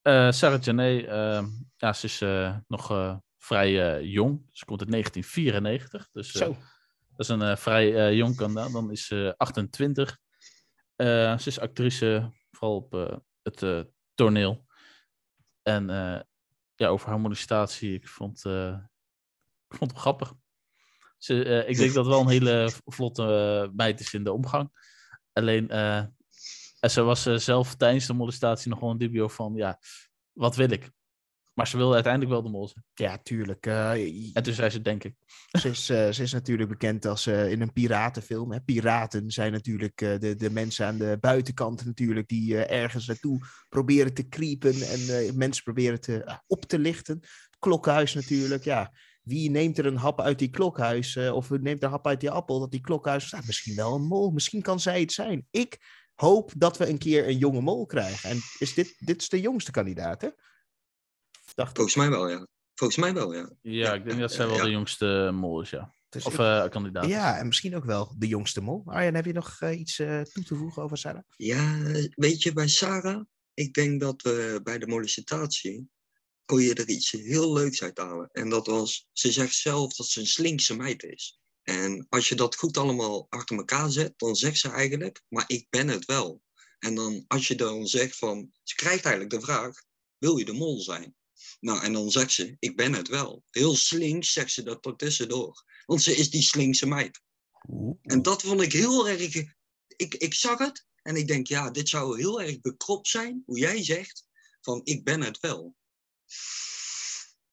Eh, 0.02 0.32
Sarah 0.32 0.62
Jane, 0.62 1.08
eh, 1.08 1.46
ja, 1.78 1.94
ze 1.94 2.06
is 2.06 2.22
eh, 2.22 2.58
nog 2.68 3.20
vrij 3.38 4.04
jong. 4.04 4.50
Ze 4.52 4.66
komt 4.66 4.80
uit 4.80 4.90
1994. 4.90 6.10
Dus 6.12 6.32
Zo. 6.32 6.46
dat 7.16 7.20
is 7.20 7.28
een 7.28 7.58
vrij 7.58 8.16
jong 8.16 8.36
kandidaat. 8.36 8.72
Dan 8.72 8.92
is 8.92 9.06
ze 9.06 9.34
28. 9.38 10.18
Eh, 10.96 11.38
ze 11.38 11.48
is 11.50 11.60
actrice, 11.60 12.32
vooral 12.52 12.76
op 12.76 13.22
het 13.42 13.88
toneel. 14.14 14.66
En 15.62 15.88
ja, 16.76 16.88
over 16.88 17.10
haar 17.10 17.20
molestatie, 17.20 17.94
ik 17.94 18.08
vond, 18.08 18.46
ik 19.68 19.76
vond 19.78 19.92
het 19.92 20.00
grappig. 20.00 20.34
Ze, 21.26 21.44
eh, 21.44 21.70
ik 21.70 21.78
denk 21.78 21.94
dat 21.94 22.08
wel 22.08 22.22
een 22.22 22.28
hele 22.28 22.72
vlotte 22.86 23.24
eh, 23.24 23.76
meid 23.76 24.00
is 24.00 24.14
in 24.14 24.24
de 24.24 24.32
omgang. 24.32 24.70
Alleen, 25.34 25.70
eh, 25.70 26.04
ze 26.90 27.02
was 27.02 27.24
zelf 27.24 27.76
tijdens 27.76 28.06
de 28.06 28.14
molestatie 28.14 28.70
nog 28.70 28.80
wel 28.80 28.90
een 28.90 28.98
dubio 28.98 29.28
van, 29.28 29.56
ja, 29.56 29.80
wat 30.34 30.56
wil 30.56 30.70
ik? 30.70 30.92
Maar 31.54 31.68
ze 31.68 31.78
wilde 31.78 31.94
uiteindelijk 31.94 32.34
wel 32.34 32.44
de 32.44 32.50
mol 32.50 32.68
zijn. 32.68 32.86
Ja, 32.94 33.18
tuurlijk. 33.24 33.66
En 33.66 34.44
toen 34.44 34.54
zei 34.54 34.70
ze, 34.70 34.82
denk 34.82 35.04
ik. 35.04 35.16
Ze 35.60 35.70
is, 35.70 35.86
ze 35.86 36.22
is 36.22 36.32
natuurlijk 36.32 36.70
bekend 36.70 37.06
als 37.06 37.26
eh, 37.28 37.52
in 37.52 37.62
een 37.62 37.74
piratenfilm. 37.74 38.52
Hè. 38.52 38.62
Piraten 38.62 39.32
zijn 39.32 39.52
natuurlijk 39.52 39.98
de, 39.98 40.36
de 40.36 40.50
mensen 40.50 40.86
aan 40.86 40.98
de 40.98 41.18
buitenkant 41.20 41.86
natuurlijk 41.86 42.28
die 42.28 42.58
ergens 42.58 43.08
naartoe 43.08 43.40
proberen 43.70 44.14
te 44.14 44.28
creepen 44.28 44.74
en 44.82 45.38
mensen 45.38 45.64
proberen 45.64 46.02
te, 46.02 46.40
op 46.48 46.66
te 46.66 46.80
lichten. 46.80 47.20
Klokhuis 47.60 48.14
natuurlijk, 48.14 48.64
ja. 48.64 48.92
Wie 49.26 49.50
neemt 49.50 49.78
er 49.78 49.86
een 49.86 49.98
hap 49.98 50.22
uit 50.22 50.40
die 50.40 50.50
klokhuis 50.50 51.16
eh, 51.16 51.34
of 51.36 51.50
neemt 51.50 51.80
er 51.80 51.84
een 51.84 51.90
hap 51.90 52.08
uit 52.08 52.20
die 52.20 52.32
appel 52.32 52.60
dat 52.60 52.72
die 52.72 52.82
klokhuis 52.82 53.28
staat? 53.28 53.46
Misschien 53.46 53.76
wel 53.76 53.96
een 53.96 54.08
mol, 54.08 54.32
misschien 54.32 54.62
kan 54.62 54.80
zij 54.80 55.00
het 55.00 55.12
zijn. 55.12 55.48
Ik 55.52 55.80
hoop 56.16 56.52
dat 56.58 56.78
we 56.78 56.90
een 56.90 56.98
keer 56.98 57.28
een 57.28 57.38
jonge 57.38 57.62
mol 57.62 57.86
krijgen. 57.86 58.30
En 58.30 58.40
is 58.60 58.74
dit, 58.74 58.96
dit 59.00 59.22
is 59.22 59.30
de 59.30 59.42
jongste 59.42 59.72
kandidaat, 59.72 60.22
hè? 60.22 60.30
Dacht 61.54 61.70
ik. 61.70 61.76
Volgens 61.76 61.96
mij 61.96 62.10
wel, 62.10 62.30
ja. 62.30 62.48
Volgens 62.74 63.00
mij 63.00 63.14
wel, 63.14 63.34
ja. 63.34 63.50
Ja, 63.62 63.94
ik 63.94 64.06
denk 64.06 64.20
dat 64.20 64.34
zij 64.34 64.48
wel 64.48 64.56
ja. 64.56 64.64
de 64.64 64.70
jongste 64.70 65.30
mol 65.34 65.62
is, 65.62 65.70
ja. 65.70 65.94
Dus 66.10 66.26
Of 66.26 66.40
eh, 66.40 66.70
kandidaat. 66.70 67.06
ja, 67.06 67.38
en 67.38 67.48
misschien 67.48 67.76
ook 67.76 67.86
wel 67.86 68.16
de 68.18 68.28
jongste 68.28 68.62
mol. 68.62 68.82
Arjan, 68.86 69.14
heb 69.14 69.26
je 69.26 69.34
nog 69.34 69.56
eh, 69.60 69.80
iets 69.80 70.00
eh, 70.00 70.22
toe 70.22 70.44
te 70.44 70.56
voegen 70.56 70.84
over 70.84 70.98
Sarah? 70.98 71.22
Ja, 71.36 71.82
weet 72.16 72.42
je, 72.42 72.54
bij 72.54 72.68
Sarah, 72.68 73.24
ik 73.54 73.74
denk 73.74 74.02
dat 74.02 74.22
we 74.22 74.60
bij 74.64 74.80
de 74.80 74.88
mollicitatie 74.88 75.90
kon 76.46 76.62
je 76.62 76.74
er 76.74 76.90
iets 76.90 77.12
heel 77.12 77.54
leuks 77.54 77.84
uit 77.84 77.98
halen. 77.98 78.30
En 78.32 78.50
dat 78.50 78.68
was, 78.68 79.08
ze 79.12 79.32
zegt 79.32 79.56
zelf 79.56 79.96
dat 79.96 80.08
ze 80.08 80.20
een 80.20 80.28
slinkse 80.28 80.76
meid 80.76 81.04
is. 81.04 81.40
En 81.64 82.06
als 82.10 82.30
je 82.30 82.36
dat 82.36 82.56
goed 82.56 82.78
allemaal 82.78 83.26
achter 83.30 83.58
elkaar 83.58 83.92
zet, 83.92 84.14
dan 84.18 84.36
zegt 84.36 84.58
ze 84.58 84.70
eigenlijk, 84.70 85.24
maar 85.28 85.44
ik 85.48 85.68
ben 85.70 85.88
het 85.88 86.06
wel. 86.06 86.42
En 86.80 86.96
dan, 86.96 87.26
als 87.28 87.48
je 87.48 87.56
dan 87.56 87.88
zegt 87.88 88.18
van, 88.18 88.52
ze 88.64 88.76
krijgt 88.76 89.06
eigenlijk 89.06 89.36
de 89.36 89.46
vraag, 89.46 89.82
wil 90.18 90.38
je 90.38 90.46
de 90.46 90.54
mol 90.54 90.80
zijn? 90.80 91.16
Nou, 91.60 91.84
en 91.84 91.94
dan 91.94 92.12
zegt 92.12 92.32
ze, 92.32 92.56
ik 92.60 92.76
ben 92.76 92.94
het 92.94 93.08
wel. 93.08 93.44
Heel 93.52 93.76
slinks 93.76 94.34
zegt 94.34 94.52
ze 94.52 94.64
dat 94.64 94.86
er 94.86 94.96
tussendoor. 94.96 95.64
Want 95.86 96.02
ze 96.02 96.16
is 96.16 96.30
die 96.30 96.42
slinkse 96.42 96.88
meid. 96.88 97.22
En 98.02 98.22
dat 98.22 98.42
vond 98.42 98.62
ik 98.62 98.74
heel 98.74 99.08
erg. 99.08 99.36
Ik, 99.88 100.16
ik 100.16 100.34
zag 100.34 100.58
het 100.58 100.86
en 101.02 101.16
ik 101.16 101.28
denk, 101.28 101.48
ja, 101.48 101.72
dit 101.72 101.90
zou 101.90 102.18
heel 102.18 102.42
erg 102.42 102.62
bekropt 102.62 103.08
zijn, 103.08 103.44
hoe 103.46 103.60
jij 103.60 103.84
zegt, 103.84 104.28
van 104.62 104.82
ik 104.84 105.04
ben 105.04 105.22
het 105.22 105.40
wel. 105.40 105.76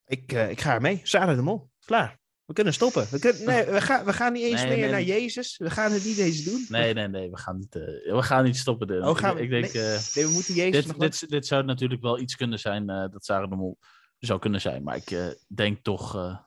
Ik, 0.06 0.32
eh, 0.32 0.50
ik 0.50 0.60
ga 0.60 0.74
ermee. 0.74 1.00
Sarah 1.02 1.36
de 1.36 1.42
Mol. 1.42 1.70
Klaar. 1.84 2.20
We 2.44 2.52
kunnen 2.52 2.72
stoppen. 2.74 3.06
We, 3.10 3.18
kunnen, 3.18 3.44
nee, 3.44 3.64
we, 3.64 3.80
gaan, 3.80 4.04
we 4.04 4.12
gaan 4.12 4.32
niet 4.32 4.42
eens 4.42 4.60
Nee, 4.60 4.68
meer 4.68 4.78
nee, 4.78 4.90
naar 4.90 5.00
nee. 5.00 5.08
Jezus. 5.22 5.56
We 5.56 5.70
gaan 5.70 5.92
het 5.92 6.04
niet 6.04 6.18
eens 6.18 6.44
doen. 6.44 6.66
Nee, 6.68 6.94
nee, 6.94 7.08
nee, 7.08 7.30
we 7.30 7.38
gaan 7.38 7.58
niet, 7.58 7.74
eh, 7.76 7.82
we 8.14 8.22
gaan 8.22 8.44
niet 8.44 8.56
stoppen. 8.56 8.86
Dylan. 8.86 9.08
Oh, 9.08 9.16
gaan 9.16 9.34
we- 9.34 9.42
ik, 9.42 9.50
denk, 9.50 9.72
nee. 9.72 9.82
eh, 9.82 10.00
Nee, 10.14 10.26
we 10.26 10.30
moeten 10.32 10.54
Jezus 10.54 10.86
nog 10.86 10.96
dit, 10.96 11.10
wat- 11.10 11.20
dit, 11.20 11.30
dit 11.30 11.46
zou 11.46 11.64
natuurlijk 11.64 12.02
wel 12.02 12.18
iets 12.20 12.36
kunnen 12.36 12.58
zijn 12.58 12.88
eh, 12.90 13.08
dat 13.10 13.24
Sarah 13.24 13.50
de 13.50 13.56
Mol 13.56 13.78
zou 14.18 14.40
kunnen 14.40 14.60
zijn. 14.60 14.82
Maar 14.82 14.96
ik 14.96 15.10
eh, 15.10 15.26
denk 15.46 15.82
toch 15.82 16.14
eh, 16.16 16.38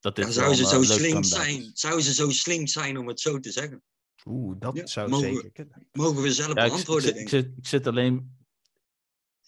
dat 0.00 0.16
dit 0.16 0.24
Ja, 0.26 0.30
zou 0.30 0.54
ze 0.54 0.64
zo 0.64 0.70
kandidaat 0.70 1.26
zijn? 1.26 1.60
is. 1.62 1.70
Zou 1.74 2.00
ze 2.00 2.14
zo 2.14 2.30
slink 2.30 2.68
zijn 2.68 2.98
om 2.98 3.08
het 3.08 3.20
zo 3.20 3.38
te 3.40 3.50
zeggen? 3.52 3.82
Oeh, 4.24 4.56
dat 4.58 4.76
Ja, 4.76 4.86
zou 4.86 5.08
mogen 5.08 5.28
we- 5.28 5.34
zeker 5.34 5.50
kunnen. 5.50 5.88
Mogen 5.92 6.22
we 6.22 6.32
zelf 6.32 6.54
Ja, 6.54 6.60
ik, 6.60 6.66
ik, 6.66 6.72
beantwoorden, 6.72 7.04
zit, 7.04 7.14
denk 7.14 7.26
ik, 7.28 7.32
ik. 7.32 7.44
zit, 7.44 7.58
ik 7.58 7.66
zit 7.66 7.86
alleen 7.86 8.36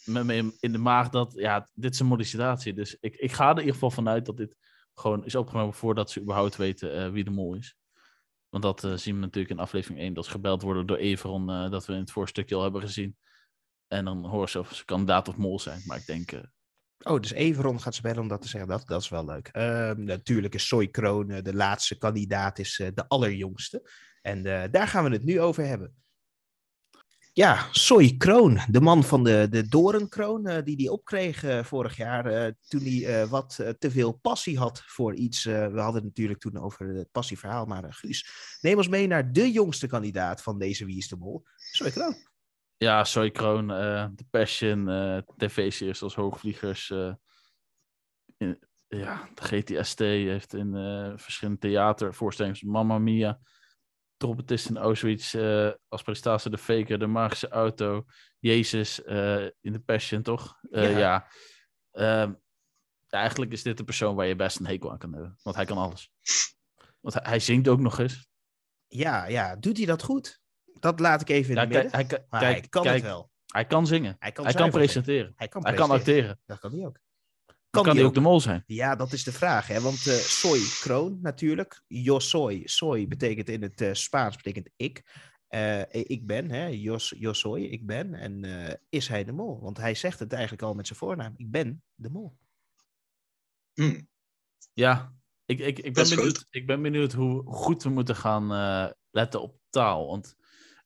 met 0.04 0.24
me 0.24 0.52
in, 0.60 0.72
de 0.72 0.78
maag 0.78 1.08
dat, 1.08 1.32
ja, 1.36 1.68
dit 1.74 1.92
is 1.94 2.00
een 2.00 2.06
mollicitatie. 2.06 2.74
Dus 2.74 2.96
ik, 3.00 3.16
ik 3.16 3.32
ga 3.32 3.44
er 3.44 3.50
in 3.50 3.58
ieder 3.58 3.72
geval 3.74 3.90
vanuit 3.90 4.26
dat 4.26 4.36
dit 4.36 4.56
gewoon 4.94 5.24
is 5.24 5.34
opgenomen 5.34 5.74
voordat 5.74 6.10
ze 6.10 6.20
überhaupt 6.20 6.56
weten 6.56 6.94
eh, 6.94 7.10
wie 7.10 7.24
de 7.24 7.30
mol 7.30 7.54
is. 7.54 7.76
Want 8.48 8.62
dat 8.62 8.84
eh, 8.84 8.94
zien 8.94 9.14
we 9.14 9.20
natuurlijk 9.20 9.54
in 9.54 9.58
aflevering 9.58 10.00
1, 10.00 10.14
dat 10.14 10.24
ze 10.24 10.30
gebeld 10.30 10.62
worden 10.62 10.86
door 10.86 10.96
Everon, 10.96 11.50
eh, 11.50 11.70
dat 11.70 11.86
we 11.86 11.92
in 11.92 11.98
het 11.98 12.10
voorstukje 12.10 12.54
al 12.54 12.62
hebben 12.62 12.80
gezien. 12.80 13.16
En 13.86 14.04
dan 14.04 14.24
horen 14.24 14.48
ze 14.48 14.58
of 14.58 14.74
ze 14.74 14.84
kandidaat 14.84 15.28
of 15.28 15.36
mol 15.36 15.60
zijn. 15.60 15.82
Maar 15.86 15.96
ik 15.96 16.06
denk, 16.06 16.32
Oh, 17.02 17.20
dus 17.20 17.32
Everon 17.32 17.80
gaat 17.80 17.94
ze 17.94 18.02
bellen 18.02 18.20
om 18.20 18.28
dat 18.28 18.42
te 18.42 18.48
zeggen. 18.48 18.70
Dat, 18.70 18.86
dat 18.86 19.00
is 19.00 19.08
wel 19.08 19.24
leuk. 19.24 19.48
Ehm, 19.48 20.04
natuurlijk 20.04 20.54
is 20.54 20.66
Soy 20.66 20.88
Kroon 20.88 21.30
eh, 21.30 21.42
de 21.42 21.54
laatste 21.54 21.98
kandidaat, 21.98 22.58
is 22.58 22.76
de 22.94 23.08
allerjongste. 23.08 23.90
En 24.22 24.42
daar 24.70 24.88
gaan 24.88 25.04
we 25.04 25.10
het 25.10 25.24
nu 25.24 25.40
over 25.40 25.64
hebben. 25.64 25.94
Ja, 27.32 27.68
Soy 27.70 28.16
Kroon, 28.16 28.58
de 28.68 28.80
man 28.80 29.04
van 29.04 29.24
de, 29.24 29.46
de 29.50 29.68
dorenkroon, 29.68 30.46
eh, 30.46 30.64
die 30.64 30.76
hij 30.76 30.88
opkreeg 30.88 31.44
eh, 31.44 31.64
vorig 31.64 31.96
jaar 31.96 32.26
eh, 32.26 32.52
toen 32.68 32.80
hij 32.80 33.26
wat 33.26 33.56
te 33.78 33.90
veel 33.90 34.12
passie 34.12 34.58
had 34.58 34.82
voor 34.86 35.14
iets. 35.14 35.44
We 35.44 35.80
hadden 35.80 35.94
het 35.94 36.04
natuurlijk 36.04 36.40
toen 36.40 36.56
over 36.56 36.86
het 36.86 37.10
passieverhaal, 37.10 37.64
maar 37.64 37.94
Guus, 37.94 38.30
neem 38.60 38.76
ons 38.76 38.88
mee 38.88 39.06
naar 39.06 39.32
de 39.32 39.50
jongste 39.52 39.86
kandidaat 39.86 40.42
van 40.42 40.58
deze 40.58 40.84
Wie 40.84 40.96
is 40.96 41.08
de 41.08 41.16
Mol, 41.16 41.42
Soy 41.56 41.90
Kroon. 41.90 42.14
ja, 42.76 43.04
Soy 43.04 43.30
Kroon, 43.30 43.66
The 44.16 44.24
Passion, 44.30 44.84
tv-series 45.36 46.02
als 46.02 46.14
Hoogvliegers. 46.14 46.88
ja, 48.88 49.28
de 49.34 49.42
GTST 49.42 49.98
heeft 49.98 50.54
in 50.54 50.72
verschillende 51.16 51.60
theatervoorstellingen, 51.60 52.70
Mamma 52.70 52.98
Mia, 52.98 53.40
Trompetist 54.20 54.68
in 54.68 54.76
Auschwitz, 54.76 55.34
eh, 55.34 55.70
als 55.88 56.02
presentatie 56.02 56.50
De 56.50 56.58
Faker, 56.58 56.98
De 56.98 57.06
Magische 57.06 57.48
Auto, 57.48 58.04
Jezus 58.38 59.02
eh, 59.02 59.44
in 59.60 59.72
The 59.72 59.80
Passion, 59.80 60.22
toch? 60.22 60.58
Eh, 60.70 60.90
Ja. 60.92 60.98
ja. 60.98 61.26
Ehm, 61.90 62.32
eigenlijk 63.08 63.52
is 63.52 63.62
dit 63.62 63.76
de 63.76 63.84
persoon 63.84 64.14
waar 64.14 64.26
je 64.26 64.36
best 64.36 64.58
een 64.58 64.66
hekel 64.66 64.90
aan 64.90 64.98
kan 64.98 65.12
hebben, 65.12 65.38
want 65.42 65.56
hij 65.56 65.64
kan 65.64 65.78
alles. 65.78 66.10
Want 67.00 67.14
hij, 67.14 67.22
hij 67.26 67.38
zingt 67.38 67.68
ook 67.68 67.80
nog 67.80 67.98
eens. 67.98 68.28
Ja, 68.86 69.26
ja, 69.26 69.56
doet 69.56 69.76
hij 69.76 69.86
dat 69.86 70.02
goed? 70.02 70.40
Dat 70.80 71.00
laat 71.00 71.20
ik 71.20 71.28
even 71.28 71.50
in 71.50 71.56
Ja, 71.56 71.66
kijk, 71.66 71.72
midden. 71.82 71.92
hij, 71.92 72.04
kan- 72.08 72.26
Maar 72.28 72.40
kijk, 72.40 72.58
hij 72.58 72.68
kan 72.68 72.82
kijk, 72.82 72.94
het 72.94 73.04
wel. 73.04 73.30
Hij 73.46 73.64
kan 73.66 73.86
zingen. 73.86 74.16
Hij 74.18 74.32
kan, 74.32 74.44
Hij 74.44 74.54
kan 74.54 74.70
presenteren. 74.70 75.32
Hij 75.36 75.48
kan, 75.48 75.62
Hij 75.64 75.74
kan 75.74 75.90
acteren. 75.90 76.40
Dat 76.46 76.58
kan 76.58 76.72
hij 76.72 76.86
ook. 76.86 76.98
Dan 77.70 77.82
kan 77.82 77.92
die 77.92 78.00
hij 78.00 78.10
ook 78.10 78.14
de 78.14 78.20
mol 78.20 78.40
zijn. 78.40 78.62
Ja, 78.66 78.96
dat 78.96 79.12
is 79.12 79.24
de 79.24 79.32
vraag. 79.32 79.66
Hè? 79.66 79.80
Want 79.80 80.06
eh 80.06 80.14
soy, 80.14 80.60
kroon 80.80 81.18
natuurlijk. 81.22 81.82
Yo 81.86 82.18
soy. 82.18 82.62
Soy 82.64 83.08
betekent 83.08 83.48
in 83.48 83.62
het 83.62 83.80
eh, 83.80 83.92
Spaans 83.92 84.36
betekent 84.36 84.70
ik. 84.76 85.28
Eh, 85.46 85.82
ik 85.92 86.26
ben, 86.26 86.50
hè? 86.50 86.66
Yo, 86.66 86.96
yo 86.98 87.32
soy, 87.32 87.60
ik 87.60 87.86
ben. 87.86 88.14
En 88.14 88.44
eh, 88.44 88.74
is 88.88 89.08
hij 89.08 89.24
de 89.24 89.32
mol? 89.32 89.60
Want 89.60 89.76
hij 89.76 89.94
zegt 89.94 90.18
het 90.18 90.32
eigenlijk 90.32 90.62
al 90.62 90.74
met 90.74 90.86
zijn 90.86 90.98
voornaam. 90.98 91.34
Ik 91.36 91.50
ben 91.50 91.82
de 91.94 92.10
mol. 92.10 92.36
Hm. 93.74 94.00
Ja, 94.72 95.14
ik, 95.44 95.58
ik, 95.58 95.78
ik, 95.78 95.94
ben 95.94 96.08
benieuwd, 96.08 96.46
ik 96.50 96.66
ben 96.66 96.82
benieuwd 96.82 97.12
hoe 97.12 97.42
goed 97.46 97.82
we 97.82 97.88
moeten 97.88 98.16
gaan 98.16 98.52
eh, 98.52 98.92
letten 99.10 99.42
op 99.42 99.58
taal. 99.70 100.06
Want 100.06 100.36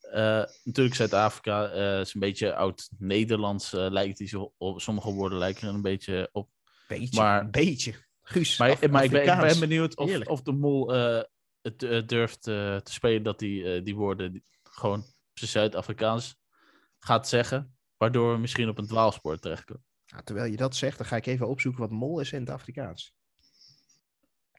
eh, 0.00 0.44
natuurlijk 0.64 0.96
Zuid-Afrika 0.96 1.68
eh, 1.68 2.00
is 2.00 2.14
een 2.14 2.20
beetje 2.20 2.54
oud-Nederlands. 2.54 3.70
lijkt 3.72 4.18
die 4.18 4.28
zo 4.28 4.52
op. 4.56 4.80
Sommige 4.80 5.12
woorden 5.12 5.38
lijken 5.38 5.68
er 5.68 5.74
een 5.74 5.82
beetje 5.82 6.28
op. 6.32 6.50
Beetje, 6.98 7.20
Maar- 7.20 7.40
een 7.40 7.50
beetje. 7.50 7.94
Guus, 8.22 8.58
Maar, 8.58 8.70
Af- 8.70 8.88
maar 8.88 9.04
ik, 9.04 9.10
ben, 9.10 9.22
ik 9.34 9.40
ben 9.40 9.60
benieuwd 9.60 9.96
of, 9.96 10.08
Heerlijk. 10.08 10.30
of 10.30 10.42
de 10.42 10.52
mol 10.52 10.94
eh, 10.94 11.22
het 11.62 11.82
eh, 11.82 12.06
durft 12.06 12.46
eh, 12.46 12.76
te 12.76 12.92
spelen 12.92 13.22
dat 13.22 13.40
hij 13.40 13.82
die 13.82 13.94
woorden 13.96 14.44
gewoon 14.62 14.98
op 15.00 15.38
zijn 15.38 15.50
Zuid-Afrikaans 15.50 16.36
gaat 16.98 17.28
zeggen. 17.28 17.76
Waardoor 17.96 18.32
we 18.32 18.38
misschien 18.38 18.68
op 18.68 18.78
een 18.78 18.86
dwaalspoor 18.86 19.38
terechtkomen. 19.38 19.84
Nou, 20.06 20.24
terwijl 20.24 20.50
je 20.50 20.56
dat 20.56 20.76
zegt, 20.76 20.98
dan 20.98 21.06
ga 21.06 21.16
ik 21.16 21.26
even 21.26 21.48
opzoeken 21.48 21.80
wat 21.80 21.90
mol 21.90 22.20
is 22.20 22.32
in 22.32 22.40
het 22.40 22.50
Afrikaans. 22.50 23.14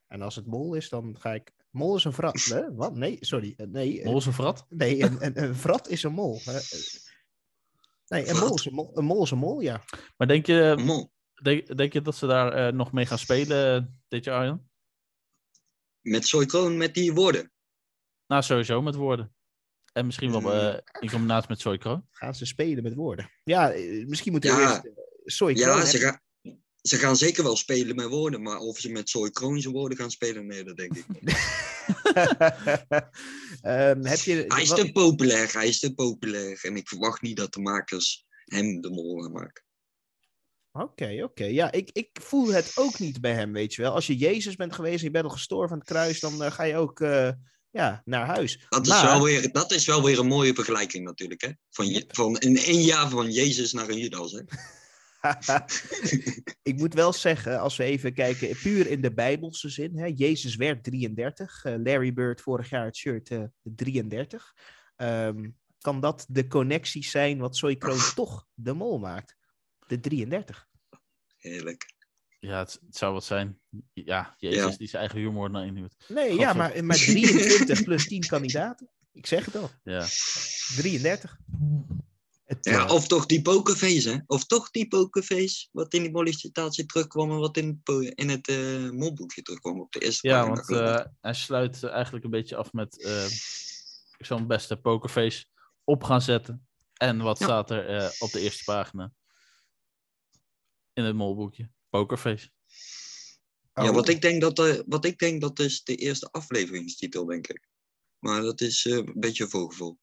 En 0.07 0.21
als 0.21 0.35
het 0.35 0.45
mol 0.45 0.73
is, 0.73 0.89
dan 0.89 1.15
ga 1.19 1.33
ik... 1.33 1.53
Mol 1.69 1.95
is 1.95 2.03
een 2.03 2.13
vrat. 2.13 2.43
Hè? 2.43 2.73
Wat? 2.73 2.95
Nee, 2.95 3.17
sorry. 3.19 3.53
Nee, 3.57 4.03
Mol 4.03 4.17
is 4.17 4.25
een 4.25 4.33
vrat? 4.33 4.65
nee 4.69 5.03
een, 5.03 5.25
een, 5.25 5.43
een 5.43 5.55
vrat 5.55 5.87
is 5.89 6.03
een 6.03 6.11
mol. 6.13 6.39
hè. 6.43 6.59
Nee, 8.07 8.29
een 8.29 8.37
mol 8.37 8.53
is 8.55 8.65
een 8.65 8.73
mol. 8.73 8.91
Een 8.97 9.05
mol 9.05 9.23
is 9.23 9.31
een 9.31 9.37
mol, 9.37 9.59
ja. 9.59 9.81
Maar 10.17 10.27
denk 10.27 10.45
je, 10.45 10.75
Mol. 10.85 11.11
Denk, 11.43 11.77
denk 11.77 11.93
je 11.93 12.01
dat 12.01 12.15
ze 12.15 12.27
daar 12.27 12.53
eh, 12.53 12.73
nog 12.73 12.91
mee 12.91 13.05
gaan 13.05 13.19
spelen 13.19 13.75
eh, 13.75 13.87
dit 14.07 14.23
jaar, 14.23 14.37
Arjan? 14.39 14.69
Met 16.01 16.27
Soy 16.27 16.45
Kroon, 16.45 16.77
met 16.77 16.93
die 16.93 17.13
woorden. 17.13 17.51
Nou, 18.27 18.41
sowieso 18.43 18.81
met 18.81 18.95
woorden. 18.95 19.35
En 19.93 20.05
misschien 20.05 20.31
wel 20.41 20.53
eh, 20.53 20.79
in 20.99 21.09
combinatie 21.09 21.49
met 21.49 21.59
Soy 21.59 21.77
Kroon. 21.77 22.07
gaan 22.11 22.35
ze 22.35 22.45
spelen 22.45 22.83
met 22.83 22.93
woorden. 22.93 23.31
Ja, 23.43 23.67
misschien 24.07 24.31
moeten 24.31 24.55
we 24.55 24.61
Ja. 24.61 24.69
eerst... 24.69 25.59
Ja, 25.59 25.85
ze, 25.85 25.97
ga- 25.97 26.21
ze 26.81 26.97
gaan 26.97 27.15
zeker 27.15 27.43
wel 27.43 27.55
spelen 27.55 27.95
met 27.95 28.07
woorden, 28.07 28.41
maar 28.41 28.57
of 28.57 28.77
ze 28.79 28.91
met 28.91 29.09
Zoe 29.09 29.31
Kroon 29.31 29.61
zijn 29.61 29.73
woorden 29.73 29.97
gaan 29.97 30.11
spelen, 30.11 30.45
nee, 30.45 30.63
dat 30.63 30.77
denk 30.77 30.95
ik 30.95 31.05
niet. 31.07 31.23
Ehm, 33.61 34.03
heb 34.05 34.17
je, 34.19 34.43
Hij 34.47 34.61
is 34.61 34.69
wat- 34.69 34.77
te 34.79 34.91
populair, 34.91 35.53
hij 35.53 35.67
is 35.67 35.79
te 35.79 35.93
populair. 35.93 36.59
En 36.63 36.75
ik 36.75 36.87
verwacht 36.87 37.21
niet 37.21 37.37
dat 37.37 37.53
de 37.53 37.59
makers 37.59 38.25
hem 38.45 38.81
de 38.81 38.89
mol 38.89 39.21
gaan 39.21 39.31
maken. 39.31 39.63
Oké, 40.77 41.21
oké. 41.23 41.43
Ja, 41.45 41.71
ik, 41.71 41.89
ik 41.93 42.09
voel 42.13 42.47
het 42.53 42.71
ook 42.75 42.99
niet 42.99 43.21
bij 43.21 43.33
hem, 43.33 43.51
weet 43.53 43.73
je 43.73 43.81
wel. 43.81 43.93
Als 43.93 44.07
je 44.07 44.15
Jezus 44.17 44.55
bent 44.55 44.73
geweest 44.73 44.99
en 44.99 45.03
je 45.05 45.11
bent 45.11 45.25
al 45.25 45.29
gestorven 45.31 45.71
aan 45.71 45.77
het 45.79 45.87
kruis, 45.87 46.19
dan 46.19 46.43
eh, 46.43 46.51
ga 46.51 46.63
je 46.63 46.75
ook 46.75 46.99
eh, 47.01 47.29
ja, 47.69 48.01
naar 48.05 48.25
huis. 48.25 48.65
Dat 48.69 48.87
is, 48.87 49.01
wel 49.01 49.23
weer, 49.23 49.51
dat 49.51 49.71
is 49.71 49.85
wel 49.85 50.03
weer 50.03 50.19
een 50.19 50.27
mooie 50.27 50.53
vergelijking 50.53 51.05
natuurlijk. 51.05 51.41
Hè? 51.41 51.49
Van, 51.69 51.87
je- 51.87 52.05
van 52.07 52.37
in 52.37 52.57
één 52.57 52.81
jaar 52.81 53.09
van 53.09 53.31
Jezus 53.31 53.73
naar 53.73 53.89
een 53.89 53.97
Judas. 53.97 54.31
Hè? 54.31 54.41
ik 56.71 56.75
moet 56.77 56.93
wel 56.93 57.13
zeggen, 57.13 57.59
als 57.59 57.77
we 57.77 57.83
even 57.83 58.13
kijken, 58.13 58.57
puur 58.57 58.87
in 58.87 59.01
de 59.01 59.13
Bijbelse 59.13 59.69
zin. 59.69 59.97
Hè, 59.97 60.11
Jezus 60.15 60.55
werd 60.55 60.83
33. 60.83 61.63
eh, 61.63 61.73
Larry 61.83 62.13
Bird 62.13 62.41
vorig 62.41 62.69
jaar 62.69 62.85
het 62.85 62.95
shirt 62.95 63.29
eh, 63.29 63.43
33. 63.63 64.53
Ehm, 64.95 65.49
kan 65.79 65.99
dat 66.01 66.25
de 66.29 66.47
connectie 66.47 67.05
zijn 67.05 67.37
wat 67.37 67.55
Soy 67.55 67.75
Kroon 67.75 68.13
toch 68.15 68.47
de 68.53 68.73
mol 68.73 68.97
maakt? 68.99 69.35
De 69.87 69.99
33. 69.99 70.67
Heerlijk. 71.37 71.93
Ja, 72.39 72.59
het, 72.59 72.79
het 72.85 72.95
zou 72.97 73.13
wat 73.13 73.23
zijn. 73.25 73.59
Ja, 73.93 74.35
Jezus 74.37 74.71
Ja. 74.71 74.77
die 74.77 74.87
zijn 74.87 75.01
eigen 75.01 75.19
humor 75.19 75.49
naar 75.49 75.65
inhuurt. 75.65 75.95
Nee, 76.07 76.35
ja, 76.35 76.53
maar, 76.53 76.85
maar 76.85 76.95
23 76.97 77.83
plus 77.83 78.07
10 78.07 78.21
kandidaten. 78.33 78.89
Ik 79.11 79.25
zeg 79.25 79.45
het 79.45 79.55
al. 79.55 79.69
Ja. 79.83 79.99
33. 80.75 81.37
Het, 82.45 82.57
Ja, 82.65 82.85
eh, 82.85 82.91
of 82.93 83.07
toch 83.07 83.25
die 83.25 83.41
pokerface, 83.41 84.09
hè? 84.09 84.17
Of 84.25 84.45
toch 84.45 84.71
die 84.71 84.87
pokerface, 84.87 85.67
wat 85.71 85.93
in 85.93 86.01
die 86.01 86.11
mollicitatie 86.11 86.85
terugkwam 86.85 87.31
en 87.31 87.37
wat 87.37 87.57
in 87.57 87.81
in 88.15 88.29
het 88.29 88.47
eh, 88.47 88.89
molboekje 88.89 89.41
terugkwam 89.41 89.79
op 89.79 89.91
de 89.91 89.99
eerste 89.99 90.27
Ja, 90.27 90.47
pagina, 90.47 90.83
want 90.83 90.99
eh, 90.99 91.11
hij 91.21 91.33
sluit 91.33 91.83
eigenlijk 91.83 92.25
een 92.25 92.31
beetje 92.31 92.55
af 92.55 92.73
met 92.73 93.03
eh, 93.03 93.25
ik 94.17 94.25
zal 94.25 94.37
mijn 94.37 94.47
beste 94.49 94.77
pokerface 94.77 95.45
op 95.83 96.03
gaan 96.03 96.21
zetten. 96.21 96.67
En 96.93 97.17
wat 97.21 97.39
Ja. 97.39 97.45
staat 97.45 97.71
er 97.71 97.87
eh, 97.87 98.09
op 98.19 98.31
de 98.31 98.39
eerste 98.39 98.63
pagina? 98.63 99.11
In 100.95 101.03
het 101.03 101.15
molboekje. 101.15 101.69
Pokerface. 101.89 102.49
Ja, 103.73 103.89
oh, 103.89 103.95
wat 103.95 104.09
ik, 104.09 104.21
denk 104.21 104.41
dat, 104.41 104.59
eh, 104.59 104.79
wat 104.85 105.05
ik 105.05 105.17
denk 105.17 105.41
dat 105.41 105.59
is 105.59 105.83
de 105.83 105.95
eerste 105.95 106.31
afleveringstitel, 106.31 107.25
denk 107.25 107.47
ik. 107.47 107.67
Maar 108.19 108.41
dat 108.41 108.61
is 108.61 108.85
eh, 108.85 108.93
een 108.93 109.13
beetje 109.15 109.43
een 109.43 109.49
voorgevoel. 109.49 109.99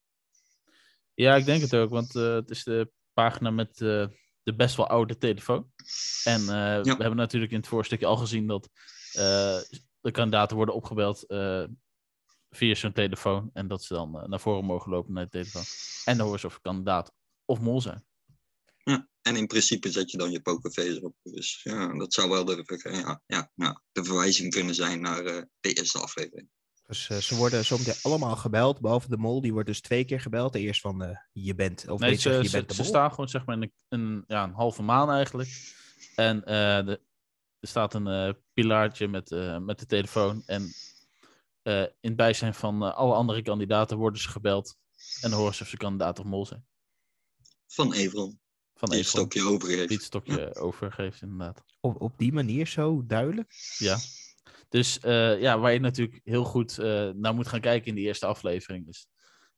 Ja, 1.14 1.36
ik 1.36 1.44
denk 1.44 1.60
het 1.60 1.74
ook, 1.74 1.90
want 1.90 2.16
eh, 2.16 2.34
het 2.34 2.50
is 2.50 2.64
de 2.64 2.90
pagina 3.12 3.50
met 3.50 3.80
eh, 3.80 4.06
de 4.42 4.54
best 4.54 4.76
wel 4.76 4.88
oude 4.88 5.18
telefoon. 5.18 5.72
En 6.24 6.40
eh, 6.40 6.82
we 6.82 6.96
hebben 6.98 7.16
natuurlijk 7.16 7.52
in 7.52 7.58
het 7.58 7.68
voorstukje 7.68 8.06
al 8.06 8.16
gezien 8.16 8.46
dat 8.46 8.68
eh, 9.12 9.58
de 10.00 10.10
kandidaten 10.10 10.56
worden 10.56 10.74
opgebeld 10.74 11.26
eh, 11.26 11.64
via 12.50 12.74
zo'n 12.74 12.92
telefoon. 12.92 13.50
En 13.52 13.68
dat 13.68 13.82
ze 13.84 13.94
dan 13.94 14.24
naar 14.26 14.40
voren 14.40 14.64
mogen 14.64 14.90
lopen 14.90 15.12
naar 15.12 15.24
de 15.24 15.30
telefoon. 15.30 15.64
En 16.04 16.16
dan 16.16 16.24
horen 16.24 16.40
ze 16.40 16.46
of 16.46 16.60
kandidaat 16.60 17.12
of 17.44 17.60
mol 17.60 17.80
zijn. 17.80 18.04
Ja, 18.82 19.08
en 19.22 19.36
in 19.36 19.46
principe 19.46 19.90
zet 19.90 20.10
je 20.10 20.16
dan 20.18 20.30
je 20.30 20.40
pokerface 20.40 21.00
op. 21.02 21.14
Dus 21.22 21.60
ja, 21.62 21.98
dat 21.98 22.12
zou 22.12 22.30
wel 22.30 22.44
de, 22.44 22.80
ja, 22.92 23.22
ja, 23.26 23.50
ja, 23.54 23.82
de 23.92 24.04
verwijzing 24.04 24.52
kunnen 24.52 24.74
zijn 24.74 25.00
naar 25.00 25.24
eh, 25.24 25.42
de 25.60 25.72
eerste 25.72 25.98
aflevering. 25.98 26.48
Dus 26.86 27.08
eh, 27.08 27.16
ze 27.16 27.34
worden 27.36 27.64
zometeen 27.64 27.94
allemaal 28.02 28.36
gebeld, 28.36 28.80
behalve 28.80 29.08
de 29.08 29.16
mol. 29.16 29.40
Die 29.40 29.52
wordt 29.52 29.68
dus 29.68 29.80
twee 29.80 30.04
keer 30.04 30.20
gebeld. 30.20 30.54
Eerst 30.54 30.80
van 30.80 31.02
eh, 31.02 31.16
je 31.32 31.54
bent, 31.54 31.88
of 31.88 32.00
Nee, 32.00 32.14
ze, 32.14 32.30
je 32.30 32.44
ze, 32.44 32.50
bent 32.50 32.68
de 32.68 32.74
ze 32.74 32.80
mol. 32.80 32.90
staan 32.90 33.10
gewoon 33.10 33.28
zeg 33.28 33.44
maar 33.44 33.56
in 33.56 33.62
een, 33.62 33.72
een, 34.00 34.24
ja, 34.26 34.42
een 34.42 34.52
halve 34.52 34.82
maan 34.82 35.10
eigenlijk. 35.10 35.48
En 36.14 36.44
eh, 36.44 36.86
de, 36.86 37.00
er 37.62 37.68
staat 37.68 37.94
een 37.94 38.06
eh, 38.06 38.32
pilaartje 38.52 39.08
met, 39.08 39.32
eh, 39.32 39.58
met 39.58 39.78
de 39.78 39.86
telefoon. 39.86 40.42
En 40.46 40.72
eh, 41.62 41.80
in 41.80 41.88
het 42.00 42.16
bijzijn 42.16 42.54
van 42.54 42.94
alle 42.94 43.14
andere 43.14 43.42
kandidaten 43.42 43.96
worden 43.96 44.20
ze 44.20 44.28
gebeld. 44.28 44.76
En 45.20 45.30
dan 45.30 45.38
horen 45.38 45.54
ze 45.54 45.62
of 45.62 45.68
ze 45.68 45.76
kandidaat 45.76 46.18
of 46.18 46.24
mol 46.24 46.46
zijn. 46.46 46.66
Van 47.66 47.92
Evron, 47.92 48.40
Van 48.74 48.90
die 48.90 49.02
stokje 49.02 49.42
overgeeft. 49.42 49.88
die 49.88 49.96
het 49.96 50.06
stokje 50.06 50.54
overgeeft 50.54 51.22
inderdaad. 51.22 51.64
Op, 51.80 52.00
op 52.00 52.18
die 52.18 52.32
manier 52.32 52.66
zo 52.66 53.06
duidelijk. 53.06 53.52
Ja. 53.78 53.98
Dus 54.68 54.98
eh, 54.98 55.40
ja, 55.40 55.58
waar 55.58 55.72
je 55.72 55.80
natuurlijk 55.80 56.20
heel 56.24 56.44
goed 56.44 56.78
eh, 56.78 57.10
naar 57.10 57.34
moet 57.34 57.46
gaan 57.48 57.60
kijken 57.60 57.88
in 57.88 57.94
die 57.94 58.04
eerste 58.04 58.26
aflevering. 58.26 58.88
is 58.88 59.06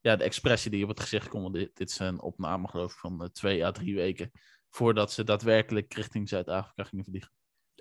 ja, 0.00 0.16
de 0.16 0.24
expressie 0.24 0.70
die 0.70 0.82
op 0.82 0.88
het 0.88 1.00
gezicht 1.00 1.28
komt. 1.28 1.54
Dit, 1.54 1.76
dit 1.76 1.90
is 1.90 1.98
een 1.98 2.20
opname 2.20 2.68
geloof 2.68 2.92
ik 2.92 2.98
van 2.98 3.22
eh, 3.22 3.28
twee 3.28 3.64
à 3.64 3.70
drie 3.70 3.94
weken. 3.94 4.30
Voordat 4.70 5.12
ze 5.12 5.24
daadwerkelijk 5.24 5.94
richting 5.94 6.28
Zuid-Afrika 6.28 6.84
gingen 6.84 7.04
vliegen. 7.04 7.30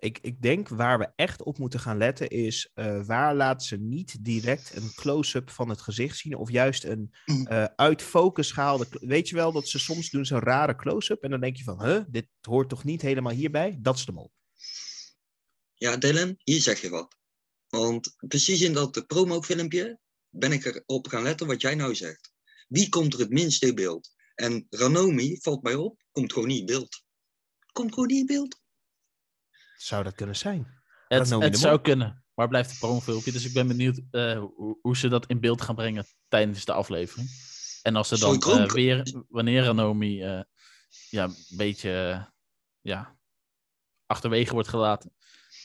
Ik, 0.04 0.20
ik 0.22 0.42
denk 0.42 0.68
waar 0.68 1.00
we 1.00 1.12
echt 1.16 1.44
op 1.44 1.58
moeten 1.58 1.80
gaan 1.80 1.98
letten 1.98 2.30
is 2.30 2.72
eh, 2.74 3.06
waar 3.06 3.36
laat 3.36 3.64
ze 3.64 3.78
niet 3.78 4.26
direct 4.26 4.76
een 4.76 4.94
close-up 4.96 5.50
van 5.50 5.70
het 5.70 5.82
gezicht 5.82 6.18
zien 6.18 6.36
of 6.36 6.52
juist 6.52 6.84
een 6.84 7.14
eh, 7.26 7.64
uit 7.76 8.02
focus 8.02 8.52
gehaalde. 8.52 8.88
Weet 8.90 9.30
je 9.30 9.36
wel 9.36 9.52
dat 9.52 9.68
ze 9.68 9.80
soms 9.80 10.10
doen 10.10 10.26
zo'n 10.26 10.40
rare 10.40 10.76
close-up 10.76 11.24
en 11.24 11.30
dan 11.30 11.40
denk 11.40 11.56
je 11.58 11.64
van, 11.64 11.84
huh, 11.84 12.04
dit 12.08 12.28
hoort 12.42 12.70
toch 12.70 12.84
niet 12.84 13.02
helemaal 13.02 13.34
hierbij? 13.34 13.78
Dat 13.82 13.96
is 13.96 14.06
de 14.06 14.12
mol. 14.12 14.32
Ja, 15.74 15.98
Dylan, 15.98 16.36
hier 16.38 16.62
zeg 16.62 16.82
je 16.82 16.90
wat. 16.90 17.16
Want 17.68 18.16
precies 18.28 18.62
in 18.62 18.74
dat 18.74 19.08
promofilmpje 19.08 20.00
ben 20.30 20.52
ik 20.52 20.66
erop 20.66 21.08
gaan 21.08 21.24
letten 21.24 21.48
wat 21.48 21.62
jij 21.62 21.76
nou 21.76 21.96
zegt. 21.96 22.34
Wie 22.68 22.90
komt 22.90 23.14
er 23.14 23.20
het 23.20 23.30
minst 23.30 23.64
in 23.64 23.76
beeld? 23.76 24.10
En 24.36 24.68
Ranomi, 24.70 25.38
valt 25.42 25.64
mij 25.64 25.76
op, 25.76 26.04
komt 26.12 26.34
gewoon 26.34 26.48
niet 26.48 26.60
in 26.60 26.66
beeld. 26.66 27.04
Komt 27.72 27.94
gewoon 27.94 28.08
niet 28.08 28.20
in 28.20 28.26
beeld. 28.26 28.62
Zou 29.84 30.04
dat 30.04 30.16
kunnen 30.16 30.36
zijn? 30.36 30.82
Het, 31.08 31.58
zou 31.58 31.82
kunnen, 31.82 32.24
maar 32.34 32.48
blijft 32.48 32.72
een 32.72 32.78
promofilmpje. 32.78 33.32
Dus 33.32 33.46
ik 33.46 33.54
ben 33.54 33.68
benieuwd 33.68 34.02
eh, 34.12 34.40
hoe, 34.40 34.78
hoe 34.82 34.98
ze 34.98 35.08
dat 35.08 35.26
in 35.28 35.40
beeld 35.40 35.62
gaan 35.62 35.76
brengen 35.76 36.06
tijdens 36.28 36.66
de 36.66 36.74
aflevering. 36.74 37.30
En 37.82 37.96
als 37.96 38.08
ze 38.08 38.20
dan 38.20 38.42
eh, 38.42 38.70
weer, 38.70 39.24
wanneer 39.30 39.64
Ranomi 39.64 40.22
eh, 40.22 40.42
ja, 41.10 41.24
een 41.24 41.58
beetje 41.58 42.26
ja, 42.82 43.18
achterwege 44.06 44.54
wordt 44.54 44.70
gelaten, 44.70 45.14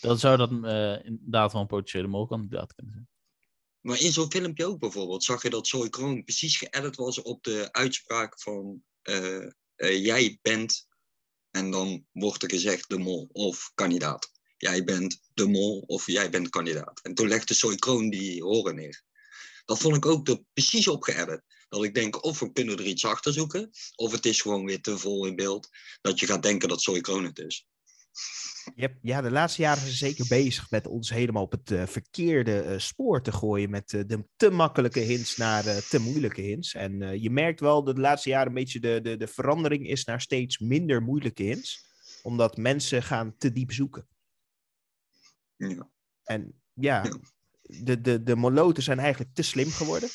dan 0.00 0.18
zou 0.18 0.36
dat 0.36 0.50
eh, 0.50 1.04
inderdaad 1.04 1.52
wel 1.52 1.60
een 1.60 1.66
potentiële 1.66 2.06
molkandidaat 2.06 2.74
kunnen 2.74 2.94
zijn. 2.94 3.08
Maar 3.80 4.00
in 4.00 4.12
zo'n 4.12 4.30
filmpje 4.30 4.66
ook 4.66 4.78
bijvoorbeeld 4.78 5.24
zag 5.24 5.42
je 5.42 5.50
dat 5.50 5.66
Zoe 5.66 5.88
Kroon 5.88 6.24
precies 6.24 6.56
geëdit 6.56 6.96
was 6.96 7.22
op 7.22 7.42
de 7.42 7.68
uitspraak 7.72 8.40
van 8.40 8.82
eh, 9.02 9.44
eh, 9.74 10.04
jij 10.04 10.38
bent 10.42 10.87
en 11.50 11.70
dan 11.70 12.06
wordt 12.12 12.42
er 12.42 12.50
gezegd 12.50 12.88
de 12.88 12.98
mol 12.98 13.28
of 13.32 13.70
kandidaat. 13.74 14.30
Jij 14.56 14.84
bent 14.84 15.20
de 15.34 15.46
mol 15.46 15.84
of 15.86 16.06
jij 16.06 16.30
bent 16.30 16.48
kandidaat. 16.48 17.00
En 17.02 17.14
toen 17.14 17.28
legde 17.28 17.54
Zoe 17.54 17.76
Kroon 17.76 18.10
die 18.10 18.42
horen 18.42 18.74
neer. 18.74 19.02
Dat 19.64 19.78
vond 19.78 19.96
ik 19.96 20.06
ook 20.06 20.28
er 20.28 20.42
precies 20.52 20.88
op 20.88 21.02
geëdit. 21.02 21.42
Dat 21.68 21.84
ik 21.84 21.94
denk 21.94 22.24
of 22.24 22.38
we 22.38 22.52
kunnen 22.52 22.78
er 22.78 22.86
iets 22.86 23.04
achter 23.04 23.32
zoeken 23.32 23.70
of 23.94 24.12
het 24.12 24.26
is 24.26 24.40
gewoon 24.40 24.64
weer 24.64 24.80
te 24.80 24.98
vol 24.98 25.26
in 25.26 25.36
beeld 25.36 25.68
dat 26.00 26.20
je 26.20 26.26
gaat 26.26 26.42
denken 26.42 26.68
dat 26.68 26.82
Zoe 26.82 27.00
Kroon 27.00 27.24
het 27.24 27.38
is. 27.38 27.66
Je 28.74 28.82
hebt, 28.82 28.98
ja, 29.02 29.20
de 29.20 29.30
laatste 29.30 29.62
jaren 29.62 29.78
zijn 29.80 29.90
ze 29.92 29.96
zeker 29.96 30.26
bezig 30.28 30.70
met 30.70 30.86
ons 30.86 31.10
helemaal 31.10 31.42
op 31.42 31.50
het 31.52 31.70
eh, 31.70 31.86
verkeerde 31.86 32.60
eh, 32.60 32.78
spoor 32.78 33.22
te 33.22 33.32
gooien. 33.32 33.70
Met 33.70 33.92
eh, 33.92 34.00
de 34.06 34.24
te 34.36 34.50
makkelijke 34.50 35.00
hints 35.00 35.36
naar 35.36 35.66
eh, 35.66 35.76
te 35.76 35.98
moeilijke 35.98 36.40
hints. 36.40 36.74
En 36.74 37.20
je 37.20 37.30
merkt 37.30 37.60
wel 37.60 37.84
dat 37.84 37.94
de 37.94 38.00
laatste 38.00 38.28
jaren 38.28 38.48
een 38.48 38.54
beetje 38.54 38.80
de, 38.80 39.00
de, 39.02 39.16
de 39.16 39.26
verandering 39.26 39.88
is 39.88 40.04
naar 40.04 40.20
steeds 40.20 40.58
minder 40.58 41.02
moeilijke 41.02 41.42
hints. 41.42 41.86
Omdat 42.22 42.56
mensen 42.56 43.02
gaan 43.02 43.34
te 43.38 43.52
diep 43.52 43.72
zoeken. 43.72 44.08
Ja. 45.56 45.90
En 46.24 46.60
ja, 46.72 47.04
Ja. 47.04 47.18
de, 47.62 48.00
de, 48.00 48.22
de 48.22 48.36
moloten 48.36 48.82
zijn 48.82 48.98
eigenlijk 48.98 49.34
te 49.34 49.42
slim 49.42 49.70
geworden. 49.70 50.08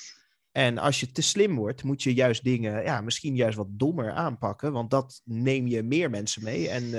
En 0.52 0.78
als 0.78 1.00
je 1.00 1.12
te 1.12 1.22
slim 1.22 1.56
wordt, 1.56 1.84
moet 1.84 2.04
je 2.04 2.14
juist 2.14 2.44
dingen, 2.44 2.84
ja, 2.84 3.02
misschien 3.02 3.36
juist 3.36 3.58
wat 3.58 3.68
dommer 3.70 4.12
aanpakken. 4.12 4.72
Want 4.72 4.90
dat 4.92 5.22
neem 5.24 5.68
je 5.68 5.84
meer 5.84 6.10
mensen 6.10 6.44
mee 6.44 6.70
en 6.70 6.94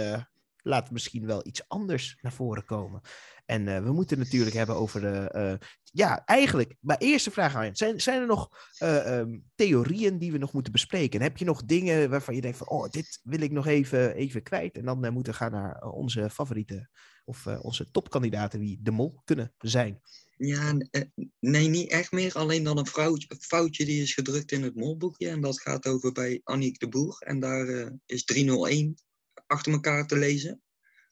laat 0.64 0.90
misschien 0.90 1.26
wel 1.26 1.46
iets 1.46 1.68
anders 1.68 2.18
naar 2.20 2.32
voren 2.32 2.64
komen. 2.64 3.00
En 3.46 3.68
eh, 3.68 3.82
we 3.82 3.92
moeten 3.92 4.18
natuurlijk 4.18 4.56
hebben 4.56 4.76
over 4.76 5.00
de. 5.00 5.30
eh, 5.30 5.68
ja, 5.82 6.24
eigenlijk, 6.24 6.76
mijn 6.80 6.98
eerste 6.98 7.30
vraag 7.30 7.54
aan 7.54 7.64
je. 7.64 7.70
Zijn, 7.74 8.00
zijn 8.00 8.20
er 8.20 8.26
nog 8.26 8.48
eh, 8.78 9.18
ehm, 9.18 9.38
theorieën 9.54 10.18
die 10.18 10.32
we 10.32 10.38
nog 10.38 10.52
moeten 10.52 10.72
bespreken? 10.72 11.20
En 11.20 11.26
heb 11.26 11.36
je 11.36 11.44
nog 11.44 11.64
dingen 11.64 12.10
waarvan 12.10 12.34
je 12.34 12.40
denkt 12.40 12.56
van, 12.56 12.68
oh, 12.68 12.88
dit 12.90 13.20
wil 13.22 13.40
ik 13.40 13.50
nog 13.50 13.66
even, 13.66 14.14
even 14.14 14.42
kwijt? 14.42 14.76
En 14.76 14.84
dan 14.84 15.12
moeten 15.12 15.32
we 15.32 15.38
gaan 15.38 15.52
naar 15.52 15.82
onze 15.82 16.30
favoriete 16.30 16.88
of 17.24 17.46
onze 17.46 17.90
topkandidaten 17.90 18.60
die 18.60 18.78
de 18.82 18.90
mol 18.90 19.20
kunnen 19.24 19.54
zijn. 19.58 20.00
Ja, 20.36 20.76
nee, 21.40 21.68
niet 21.68 21.90
echt 21.90 22.12
meer. 22.12 22.34
Alleen 22.34 22.62
dan 22.62 22.78
een 22.78 22.86
foutje, 22.86 23.36
foutje 23.38 23.84
die 23.84 24.02
is 24.02 24.14
gedrukt 24.14 24.52
in 24.52 24.62
het 24.62 24.74
molboekje. 24.74 25.28
En 25.28 25.40
dat 25.40 25.60
gaat 25.60 25.86
over 25.86 26.12
bij 26.12 26.40
Annick 26.44 26.78
de 26.78 26.88
Boer. 26.88 27.16
En 27.18 27.40
daar 27.40 27.92
is 28.06 28.24
301 28.24 28.96
achter 29.46 29.72
elkaar 29.72 30.06
te 30.06 30.16
lezen. 30.16 30.62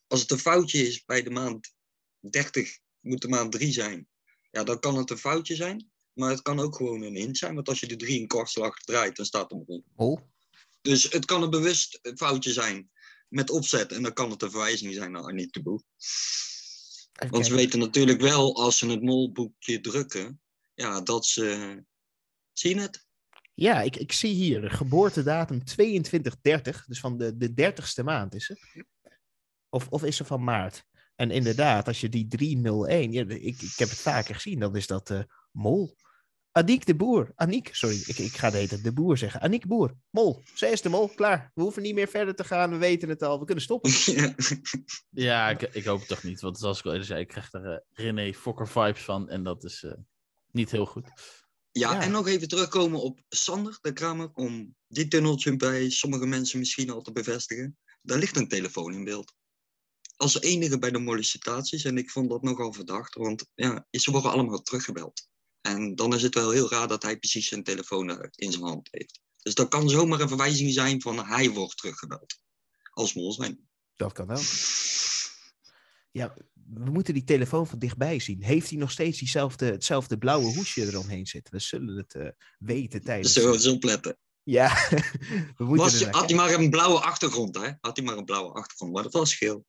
Als 0.07 0.21
het 0.21 0.31
een 0.31 0.39
foutje 0.39 0.87
is 0.87 1.05
bij 1.05 1.23
de 1.23 1.29
maand 1.29 1.73
30, 2.19 2.79
moet 2.99 3.21
de 3.21 3.27
maand 3.27 3.51
3 3.51 3.71
zijn. 3.71 4.07
Ja, 4.51 4.63
dan 4.63 4.79
kan 4.79 4.97
het 4.97 5.09
een 5.09 5.17
foutje 5.17 5.55
zijn. 5.55 5.91
Maar 6.13 6.29
het 6.29 6.41
kan 6.41 6.59
ook 6.59 6.75
gewoon 6.75 7.01
een 7.01 7.15
hint 7.15 7.37
zijn. 7.37 7.55
Want 7.55 7.69
als 7.69 7.79
je 7.79 7.87
de 7.87 7.95
3 7.95 8.19
een 8.21 8.27
kwartslag 8.27 8.77
draait, 8.77 9.15
dan 9.15 9.25
staat 9.25 9.51
er 9.51 9.57
mol. 9.57 9.83
Mol? 9.95 10.19
Dus 10.81 11.03
het 11.03 11.25
kan 11.25 11.43
een 11.43 11.49
bewust 11.49 11.99
foutje 12.15 12.51
zijn. 12.51 12.91
met 13.33 13.49
opzet. 13.49 13.91
En 13.91 14.03
dan 14.03 14.13
kan 14.13 14.31
het 14.31 14.41
een 14.41 14.51
verwijzing 14.51 14.93
zijn 14.93 15.11
naar 15.11 15.23
Aniek 15.23 15.53
de 15.53 15.61
Boer. 15.61 15.83
Want 17.29 17.45
ze 17.45 17.55
weten 17.55 17.79
natuurlijk 17.79 18.21
wel, 18.21 18.55
als 18.55 18.77
ze 18.77 18.87
het 18.87 19.01
molboekje 19.01 19.79
drukken, 19.81 20.41
ja, 20.75 21.01
dat 21.01 21.25
ze... 21.25 21.83
Zie 22.51 22.75
je 22.75 22.81
het? 22.81 23.05
Ja, 23.53 23.81
ik, 23.81 23.95
ik 23.95 24.11
zie 24.11 24.33
hier 24.33 24.61
de 24.61 24.69
geboortedatum 24.69 25.63
2230, 25.63 26.85
dus 26.85 26.99
van 26.99 27.17
de, 27.17 27.37
de 27.37 27.49
30ste 27.49 28.03
maand 28.03 28.35
is 28.35 28.45
ze. 28.45 28.85
Of, 29.69 29.87
of 29.89 30.03
is 30.03 30.15
ze 30.15 30.25
van 30.25 30.43
maart? 30.43 30.85
En 31.15 31.31
inderdaad, 31.31 31.87
als 31.87 32.01
je 32.01 32.09
die 32.09 32.27
301, 32.27 33.11
ja, 33.11 33.23
ik, 33.27 33.61
ik 33.61 33.73
heb 33.75 33.89
het 33.89 33.99
vaker 33.99 34.35
gezien, 34.35 34.59
dan 34.59 34.75
is 34.75 34.87
dat 34.87 35.09
eh, 35.09 35.19
Mol. 35.51 35.95
Aniek 36.51 36.85
de 36.85 36.95
Boer. 36.95 37.31
Aniek, 37.35 37.75
sorry, 37.75 38.03
ik, 38.05 38.17
ik 38.17 38.35
ga 38.35 38.49
de 38.49 38.55
hele 38.55 38.67
tijd 38.67 38.83
de 38.83 38.93
Boer 38.93 39.17
zeggen. 39.17 39.41
Aniek 39.41 39.67
Boer, 39.67 39.95
Mol. 40.09 40.43
Zij 40.53 40.71
is 40.71 40.81
de 40.81 40.89
Mol, 40.89 41.07
klaar. 41.07 41.51
We 41.53 41.61
hoeven 41.61 41.81
niet 41.81 41.95
meer 41.95 42.07
verder 42.07 42.35
te 42.35 42.43
gaan, 42.43 42.69
we 42.69 42.77
weten 42.77 43.09
het 43.09 43.23
al, 43.23 43.39
we 43.39 43.45
kunnen 43.45 43.63
stoppen. 43.63 43.91
Ja. 44.15 44.33
Ja, 45.09 45.49
ik, 45.49 45.61
ik 45.61 45.85
hoop 45.85 45.99
het 45.99 46.07
toch 46.07 46.23
niet. 46.23 46.41
Want 46.41 46.59
zoals 46.59 46.79
ik 46.79 46.85
al 46.85 46.91
eerder 46.91 47.07
zei, 47.07 47.19
ik 47.19 47.27
krijg 47.27 47.53
er 47.53 47.71
eh, 47.71 47.79
René 47.91 48.33
Fokker 48.33 48.67
vibes 48.67 49.03
van. 49.03 49.29
En 49.29 49.43
dat 49.43 49.63
is 49.63 49.83
eh, 49.83 49.91
niet 50.51 50.71
heel 50.71 50.85
goed. 50.85 51.09
Ja, 51.73 51.93
Ja. 51.93 52.01
en 52.01 52.11
nog 52.11 52.27
even 52.27 52.47
terugkomen 52.47 53.01
op 53.01 53.21
Sander 53.29 53.77
de 53.81 53.93
Kramer, 53.93 54.31
om 54.33 54.75
die 54.87 55.07
tunneltje 55.07 55.55
bij 55.55 55.89
sommige 55.89 56.25
mensen 56.25 56.59
misschien 56.59 56.89
al 56.89 57.01
te 57.01 57.11
bevestigen. 57.11 57.77
Daar 58.01 58.17
ligt 58.17 58.35
een 58.37 58.47
telefoon 58.47 58.93
in 58.93 59.03
beeld. 59.03 59.33
Als 60.15 60.41
enige 60.41 60.79
bij 60.79 60.91
de 60.91 60.99
mollicitaties, 60.99 61.83
en 61.83 61.97
ik 61.97 62.11
vond 62.11 62.29
dat 62.29 62.41
nogal 62.41 62.73
verdacht, 62.73 63.13
want 63.15 63.45
ja, 63.55 63.87
ze 63.91 64.11
worden 64.11 64.31
allemaal 64.31 64.61
teruggebeld. 64.61 65.27
En 65.61 65.95
dan 65.95 66.13
is 66.13 66.21
het 66.21 66.33
wel 66.35 66.49
heel 66.51 66.69
raar 66.69 66.87
dat 66.87 67.03
hij 67.03 67.17
precies 67.17 67.47
zijn 67.47 67.63
telefoon 67.63 68.09
eh, 68.09 68.27
in 68.35 68.51
zijn 68.51 68.63
hand 68.63 68.87
heeft. 68.91 69.19
Dus 69.41 69.53
dat 69.53 69.67
kan 69.67 69.89
zomaar 69.89 70.19
een 70.19 70.27
verwijzing 70.27 70.73
zijn 70.73 71.01
van 71.01 71.25
hij 71.25 71.49
wordt 71.49 71.77
teruggebeld. 71.77 72.41
Als 72.91 73.13
mol 73.13 73.33
zijn. 73.33 73.69
Dat 73.95 74.13
kan 74.13 74.27
wel. 74.27 74.41
Ja, 76.11 76.35
we 76.73 76.89
moeten 76.91 77.13
die 77.13 77.23
telefoon 77.23 77.67
van 77.67 77.79
dichtbij 77.79 78.19
zien. 78.19 78.43
Heeft 78.43 78.69
hij 78.69 78.79
nog 78.79 78.91
steeds 78.91 79.19
diezelfde, 79.19 79.65
hetzelfde 79.65 80.17
blauwe 80.17 80.53
hoesje 80.55 80.81
eromheen 80.85 81.25
zitten? 81.27 81.53
We 81.53 81.59
zullen 81.59 81.97
het 81.97 82.13
eh, 82.15 82.27
weten 82.59 83.03
tijdens... 83.03 83.33
Dus 83.33 83.43
zo, 83.43 83.57
zo 83.57 83.71
opletten. 83.73 84.17
Ja, 84.43 84.73
we 85.57 85.65
moeten 85.65 85.75
Was, 85.75 86.03
had 86.03 86.29
hij 86.29 86.35
maar 86.37 86.53
een 86.53 86.69
blauwe 86.69 86.99
achtergrond, 86.99 87.55
hè? 87.55 87.69
Had 87.81 87.97
hij 87.97 88.05
maar 88.05 88.17
een 88.17 88.25
blauwe 88.25 88.53
achtergrond, 88.53 88.93
maar 88.93 89.03
dat 89.03 89.13
was 89.13 89.35
geel. 89.35 89.65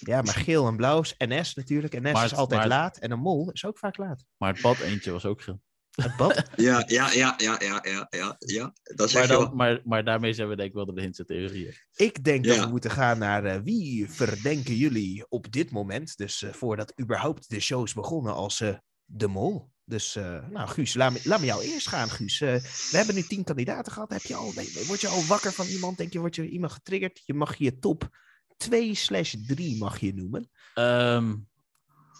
Ja, 0.00 0.22
maar 0.22 0.34
geel 0.34 0.66
en 0.66 0.76
blauw 0.76 1.00
is 1.00 1.14
NS 1.18 1.54
natuurlijk. 1.54 1.92
NS 1.94 2.12
Maar 2.12 2.24
is 2.24 2.30
het- 2.30 2.38
altijd 2.40 2.60
maar- 2.60 2.68
laat 2.68 2.96
en 2.98 3.10
een 3.10 3.18
mol 3.18 3.50
is 3.50 3.64
ook 3.64 3.78
vaak 3.78 3.96
laat. 3.96 4.24
Maar 4.36 4.52
het 4.52 4.62
bad 4.62 4.78
eentje 4.78 5.10
was 5.10 5.24
ook 5.24 5.42
geel. 5.42 5.60
Het 5.90 6.16
bad. 6.16 6.42
Ja, 6.56 6.84
ja, 6.86 7.12
ja, 7.12 7.34
ja, 7.36 7.56
ja, 7.60 7.80
ja, 7.82 8.06
ja, 8.10 8.36
ja. 8.38 8.72
Dat 8.82 9.10
zeg 9.10 9.28
Maar, 9.28 9.38
dan, 9.38 9.56
maar, 9.56 9.80
maar 9.84 10.04
daarmee 10.04 10.32
zijn 10.32 10.48
we 10.48 10.56
denk 10.56 10.68
ik 10.68 10.74
wel 10.74 10.94
de 10.94 11.00
Hintse 11.00 11.24
theorieën. 11.24 11.74
Ik 11.94 12.24
denk 12.24 12.44
dat 12.44 12.58
we 12.58 12.66
moeten 12.66 12.90
gaan 12.90 13.18
naar 13.18 13.44
eh, 13.44 13.60
wie 13.62 14.10
verdenken 14.10 14.74
jullie 14.74 15.26
op 15.28 15.52
dit 15.52 15.70
moment. 15.70 16.16
Dus 16.16 16.42
eh, 16.42 16.52
voordat 16.52 16.92
überhaupt 17.00 17.50
de 17.50 17.60
show 17.60 17.84
is 17.84 17.94
begonnen 17.94 18.34
als 18.34 18.60
eh, 18.60 18.74
de 19.04 19.26
mol. 19.26 19.70
Dus, 19.90 20.16
eh, 20.16 20.48
nou, 20.48 20.68
Guus, 20.68 20.94
laat 20.94 21.12
me, 21.12 21.20
laat 21.24 21.40
me 21.40 21.46
jou 21.46 21.62
eerst 21.62 21.88
gaan, 21.88 22.08
Guus. 22.08 22.40
Eh, 22.40 22.54
we 22.90 22.96
hebben 22.96 23.14
nu 23.14 23.22
tien 23.22 23.44
kandidaten 23.44 23.92
gehad. 23.92 24.10
Heb 24.10 24.22
je 24.22 24.34
al, 24.34 24.52
word 24.86 25.00
je 25.00 25.08
al 25.08 25.24
wakker 25.26 25.52
van 25.52 25.66
iemand? 25.66 25.96
Denk 25.96 26.12
je, 26.12 26.18
word 26.18 26.34
je 26.34 26.48
iemand 26.48 26.72
getriggerd? 26.72 27.22
Je 27.24 27.34
mag 27.34 27.56
je 27.56 27.78
top 27.78 28.08
2 28.56 28.94
slash 28.94 29.34
3 29.46 29.76
mag 29.76 30.00
je 30.00 30.14
noemen. 30.14 30.50
Ehm, 30.74 31.36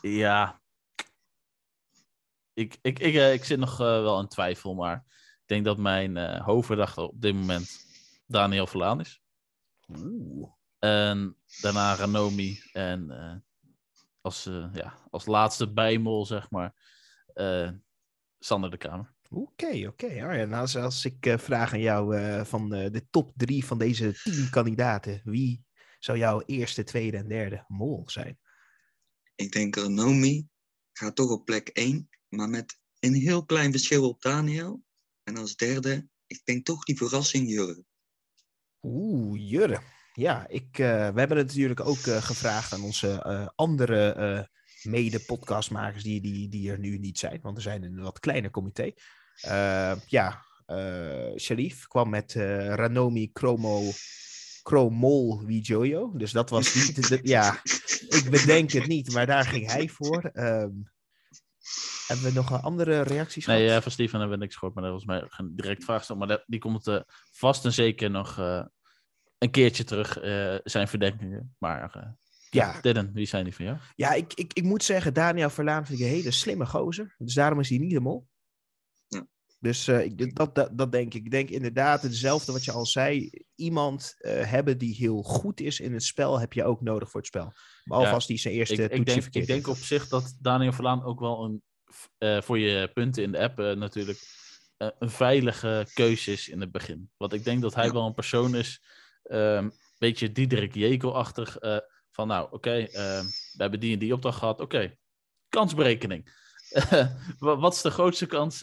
ja. 0.01 0.60
Ik, 2.53 2.78
ik, 2.82 2.98
ik, 2.98 3.14
eh, 3.14 3.32
ik 3.32 3.44
zit 3.44 3.59
nog 3.59 3.72
eh, 3.72 3.86
wel 3.86 4.20
in 4.20 4.28
twijfel, 4.28 4.74
maar 4.74 4.96
ik 5.40 5.46
denk 5.46 5.64
dat 5.64 5.78
mijn 5.78 6.16
eh 6.16 6.44
hoofdverdachte 6.44 7.01
op 7.01 7.20
dit 7.20 7.34
moment 7.34 7.86
Daniel 8.26 8.66
Verlaan 8.66 9.01
is. 9.01 9.20
Oeh. 9.98 10.53
En 10.78 11.36
daarna 11.61 11.94
Ranomi. 11.94 12.61
En 12.72 13.11
eh, 13.11 13.36
als, 14.20 14.46
eh, 14.46 14.68
ja, 14.72 14.98
als 15.11 15.26
laatste 15.26 15.72
bijmol, 15.72 16.26
zeg 16.26 16.51
maar, 16.51 16.74
eh, 17.34 17.70
Sander 18.38 18.70
de 18.70 18.76
Kamer. 18.76 19.14
Oké, 19.30 19.86
oké. 19.86 20.07
Ja, 20.07 20.26
nou, 20.26 20.61
als, 20.61 20.76
als 20.76 21.05
ik 21.05 21.34
vraag 21.38 21.72
aan 21.72 21.80
jou 21.80 22.16
eh, 22.16 22.44
van 22.44 22.74
eh, 22.74 22.90
de 22.90 23.09
top 23.11 23.32
3 23.36 23.64
van 23.64 23.78
deze 23.78 24.12
10 24.22 24.51
kandidaten, 24.51 25.20
wie 25.24 25.64
zou 25.98 26.18
jouw 26.18 26.42
eerste, 26.46 26.84
tweede 26.84 27.16
en 27.16 27.28
derde 27.28 27.64
mol 27.68 28.03
zijn? 28.07 28.38
Ik 29.34 29.53
denk 29.53 29.76
Renomi 29.76 30.48
gaat 30.92 31.16
toch 31.16 31.30
op 31.30 31.44
plek 31.44 31.68
1, 31.68 32.09
maar 32.31 32.49
met 32.49 32.78
een 32.99 33.14
heel 33.14 33.45
klein 33.45 33.70
verschil 33.70 34.09
op 34.09 34.22
Daniel. 34.22 34.83
En 35.22 35.37
als 35.37 35.57
derde, 35.57 36.09
ik 36.26 36.41
denk 36.45 36.64
toch 36.64 36.85
die 36.85 36.97
verrassing 36.97 37.49
Jurre. 37.49 37.85
Oeh, 38.83 39.51
Jurre. 39.51 39.81
Ja, 40.12 40.49
ik, 40.49 40.78
eh, 40.78 40.87
we 40.87 41.18
hebben 41.18 41.37
het 41.37 41.47
natuurlijk 41.47 41.81
ook 41.81 42.07
eh, 42.07 42.22
gevraagd 42.22 42.72
aan 42.72 42.83
onze 42.83 43.22
eh, 43.22 43.49
andere 43.55 44.49
mede-podcastmakers 44.83 46.03
die, 46.03 46.20
die, 46.20 46.49
die 46.49 46.70
er 46.70 46.78
nu 46.78 46.99
niet 46.99 47.18
zijn, 47.18 47.39
want 47.43 47.57
we 47.57 47.62
zijn 47.62 47.83
een 47.83 48.01
wat 48.01 48.20
kleiner 48.20 48.51
comité. 48.51 48.93
Ja, 50.07 50.45
Sharif 51.37 51.87
kwam 51.87 52.11
met 52.11 52.33
Ranomi 52.33 53.31
Chromo 53.33 53.91
Chromol 54.62 55.45
Wijoyo, 55.45 56.12
dus 56.16 56.33
dat 56.33 56.51
was 56.51 56.74
niet... 56.74 57.09
de- 57.09 57.20
ja, 57.22 57.61
ik 58.09 58.26
bedenk 58.31 58.70
het 58.70 58.87
niet, 58.87 59.12
maar 59.12 59.26
daar 59.26 59.45
ging 59.45 59.66
hij 59.72 59.89
voor. 59.89 60.22
Ehm, 60.22 60.70
hebben 62.11 62.29
we 62.29 62.33
nog 62.39 62.51
een 62.51 62.61
andere 62.61 63.01
reacties 63.01 63.47
Nee, 63.47 63.57
gehad? 63.59 63.77
eh, 63.77 63.83
van 63.83 63.93
Stefan 63.93 64.21
hebben 64.21 64.39
we 64.39 64.45
niks 64.45 64.57
gehoord, 64.57 64.75
maar 64.75 64.85
dat 64.85 64.93
was 64.93 65.05
mij 65.05 65.25
geen 65.29 65.53
direct 65.57 65.85
vraag 65.85 66.03
stellen. 66.05 66.27
Maar 66.27 66.37
dat- 66.37 66.45
die 66.47 66.61
komt 66.61 66.87
eh, 66.87 67.01
vast 67.31 67.65
en 67.65 67.73
zeker 67.73 68.11
nog 68.11 68.39
eh, 68.39 68.65
een 69.39 69.51
keertje 69.51 69.85
terug, 69.85 70.19
eh, 70.19 70.57
zijn 70.65 70.89
verdenkingen. 70.89 71.55
Maar 71.59 71.95
eh 71.95 72.09
ja, 72.51 72.81
Dylan, 72.81 73.13
wie 73.13 73.27
zijn 73.27 73.45
die 73.45 73.55
van 73.55 73.65
jou? 73.65 73.77
Ja, 73.97 74.13
ik, 74.13 74.33
ik, 74.35 74.53
ik 74.53 74.63
moet 74.65 74.85
zeggen, 74.85 75.15
Daniel 75.15 75.51
Verlaan 75.51 75.87
vind 75.87 75.99
ik 76.01 76.05
een 76.05 76.13
hele 76.13 76.31
slimme 76.31 76.67
gozer. 76.67 77.15
Dus 77.19 77.35
daarom 77.35 77.61
is 77.61 77.69
hij 77.69 77.79
niet 77.79 77.91
de 77.91 78.01
mol. 78.01 78.29
Ja. 79.09 79.27
Dus 79.61 79.89
eh, 79.89 80.05
ik- 80.05 80.35
dat, 80.37 80.55
dat, 80.55 80.79
dat 80.79 80.93
denk 80.93 81.15
ik. 81.15 81.25
Ik 81.25 81.31
denk 81.31 81.49
inderdaad 81.51 82.03
hetzelfde 82.03 82.53
wat 82.53 82.65
je 82.65 82.73
al 82.73 82.87
zei. 82.87 83.31
Iemand 83.55 84.15
eh, 84.19 84.51
hebben 84.51 84.79
die 84.79 84.95
heel 84.95 85.23
goed 85.23 85.61
is 85.61 85.81
in 85.81 85.93
het 85.93 86.03
spel, 86.05 86.41
heb 86.41 86.53
je 86.53 86.65
ook 86.65 86.81
nodig 86.81 87.11
voor 87.11 87.21
het 87.21 87.29
spel. 87.29 87.53
Ja, 87.85 88.11
als 88.11 88.27
die 88.27 88.39
zijn 88.39 88.55
eerste 88.55 88.75
Ik, 88.83 88.91
ik, 88.93 89.07
denk, 89.07 89.23
verkeerd 89.23 89.49
ik 89.49 89.55
denk 89.55 89.67
op 89.67 89.77
zich 89.77 90.09
dat 90.09 90.37
Daniel 90.41 90.73
Verlaan 90.73 91.05
ook 91.05 91.21
wel 91.21 91.45
een, 91.45 91.63
eh, 92.18 92.41
voor 92.43 92.59
je 92.59 92.88
punten 92.88 93.22
in 93.22 93.32
de 93.32 93.38
app 93.38 93.59
eh, 93.59 93.72
natuurlijk 93.72 94.18
eh, 94.76 94.88
een 94.99 95.11
veilige 95.11 95.86
keuze 95.95 96.32
is 96.32 96.49
in 96.49 96.61
het 96.61 96.70
begin. 96.72 97.11
Want 97.16 97.32
ik 97.32 97.45
denk 97.45 97.62
dat 97.62 97.74
hij 97.74 97.86
Ja. 97.86 97.93
wel 97.93 98.07
een 98.07 98.14
persoon 98.14 98.55
is, 98.55 98.82
een 99.22 99.72
beetje 99.99 100.32
Diederik 100.32 100.74
Jekel-achtig, 100.74 101.57
van 102.11 102.28
nou, 102.28 102.49
oké, 102.53 102.70
ehm, 102.78 103.24
we 103.24 103.57
hebben 103.57 103.80
die 103.80 103.93
en 103.93 103.99
die 103.99 104.14
opdracht 104.14 104.38
gehad, 104.38 104.61
oké, 104.61 104.97
kansberekening. 105.49 106.38
Wa- 107.38 107.57
Wat 107.57 107.74
is 107.74 107.82
de 107.82 107.91
grootste 107.91 108.26
kans 108.26 108.62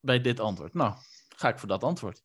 bij 0.00 0.20
dit 0.20 0.40
antwoord? 0.40 0.74
Nou, 0.74 0.94
ga 1.36 1.48
ik 1.48 1.58
voor 1.58 1.68
dat 1.68 1.84
antwoord. 1.84 2.22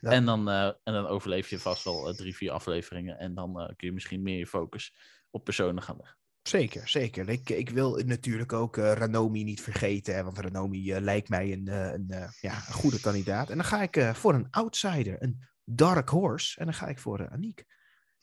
Ja. 0.00 0.10
En, 0.10 0.24
dan, 0.24 0.48
en 0.48 0.78
dan 0.82 1.06
overleef 1.06 1.50
je 1.50 1.58
vast 1.58 1.84
wel 1.84 2.14
drie, 2.14 2.36
vier 2.36 2.50
afleveringen. 2.50 3.18
En 3.18 3.34
dan 3.34 3.54
kun 3.76 3.86
je 3.88 3.92
misschien 3.92 4.22
meer 4.22 4.38
je 4.38 4.46
focus 4.46 4.94
op 5.30 5.44
personen 5.44 5.82
gaan 5.82 5.96
leggen. 5.96 6.18
Zeker, 6.48 6.88
zeker. 6.88 7.28
Ik, 7.28 7.50
ik 7.50 7.70
wil 7.70 7.96
natuurlijk 8.04 8.52
ook 8.52 8.76
eh, 8.76 8.92
Ranomi 8.92 9.44
niet 9.44 9.60
vergeten. 9.60 10.14
Hè, 10.14 10.24
want 10.24 10.38
Ranomi 10.38 10.92
eh, 10.92 11.00
lijkt 11.00 11.28
mij 11.28 11.52
een, 11.52 11.68
eh, 11.68 11.92
een, 11.92 12.06
ja, 12.40 12.56
een 12.66 12.72
goede 12.72 13.00
kandidaat. 13.00 13.50
En 13.50 13.56
dan 13.56 13.66
ga 13.66 13.82
ik 13.82 14.10
voor 14.14 14.34
een 14.34 14.50
outsider, 14.50 15.22
een 15.22 15.48
dark 15.64 16.08
horse. 16.08 16.58
En 16.58 16.64
dan 16.64 16.74
ga 16.74 16.86
ik 16.86 16.98
voor 16.98 17.28
Aniek. 17.30 17.64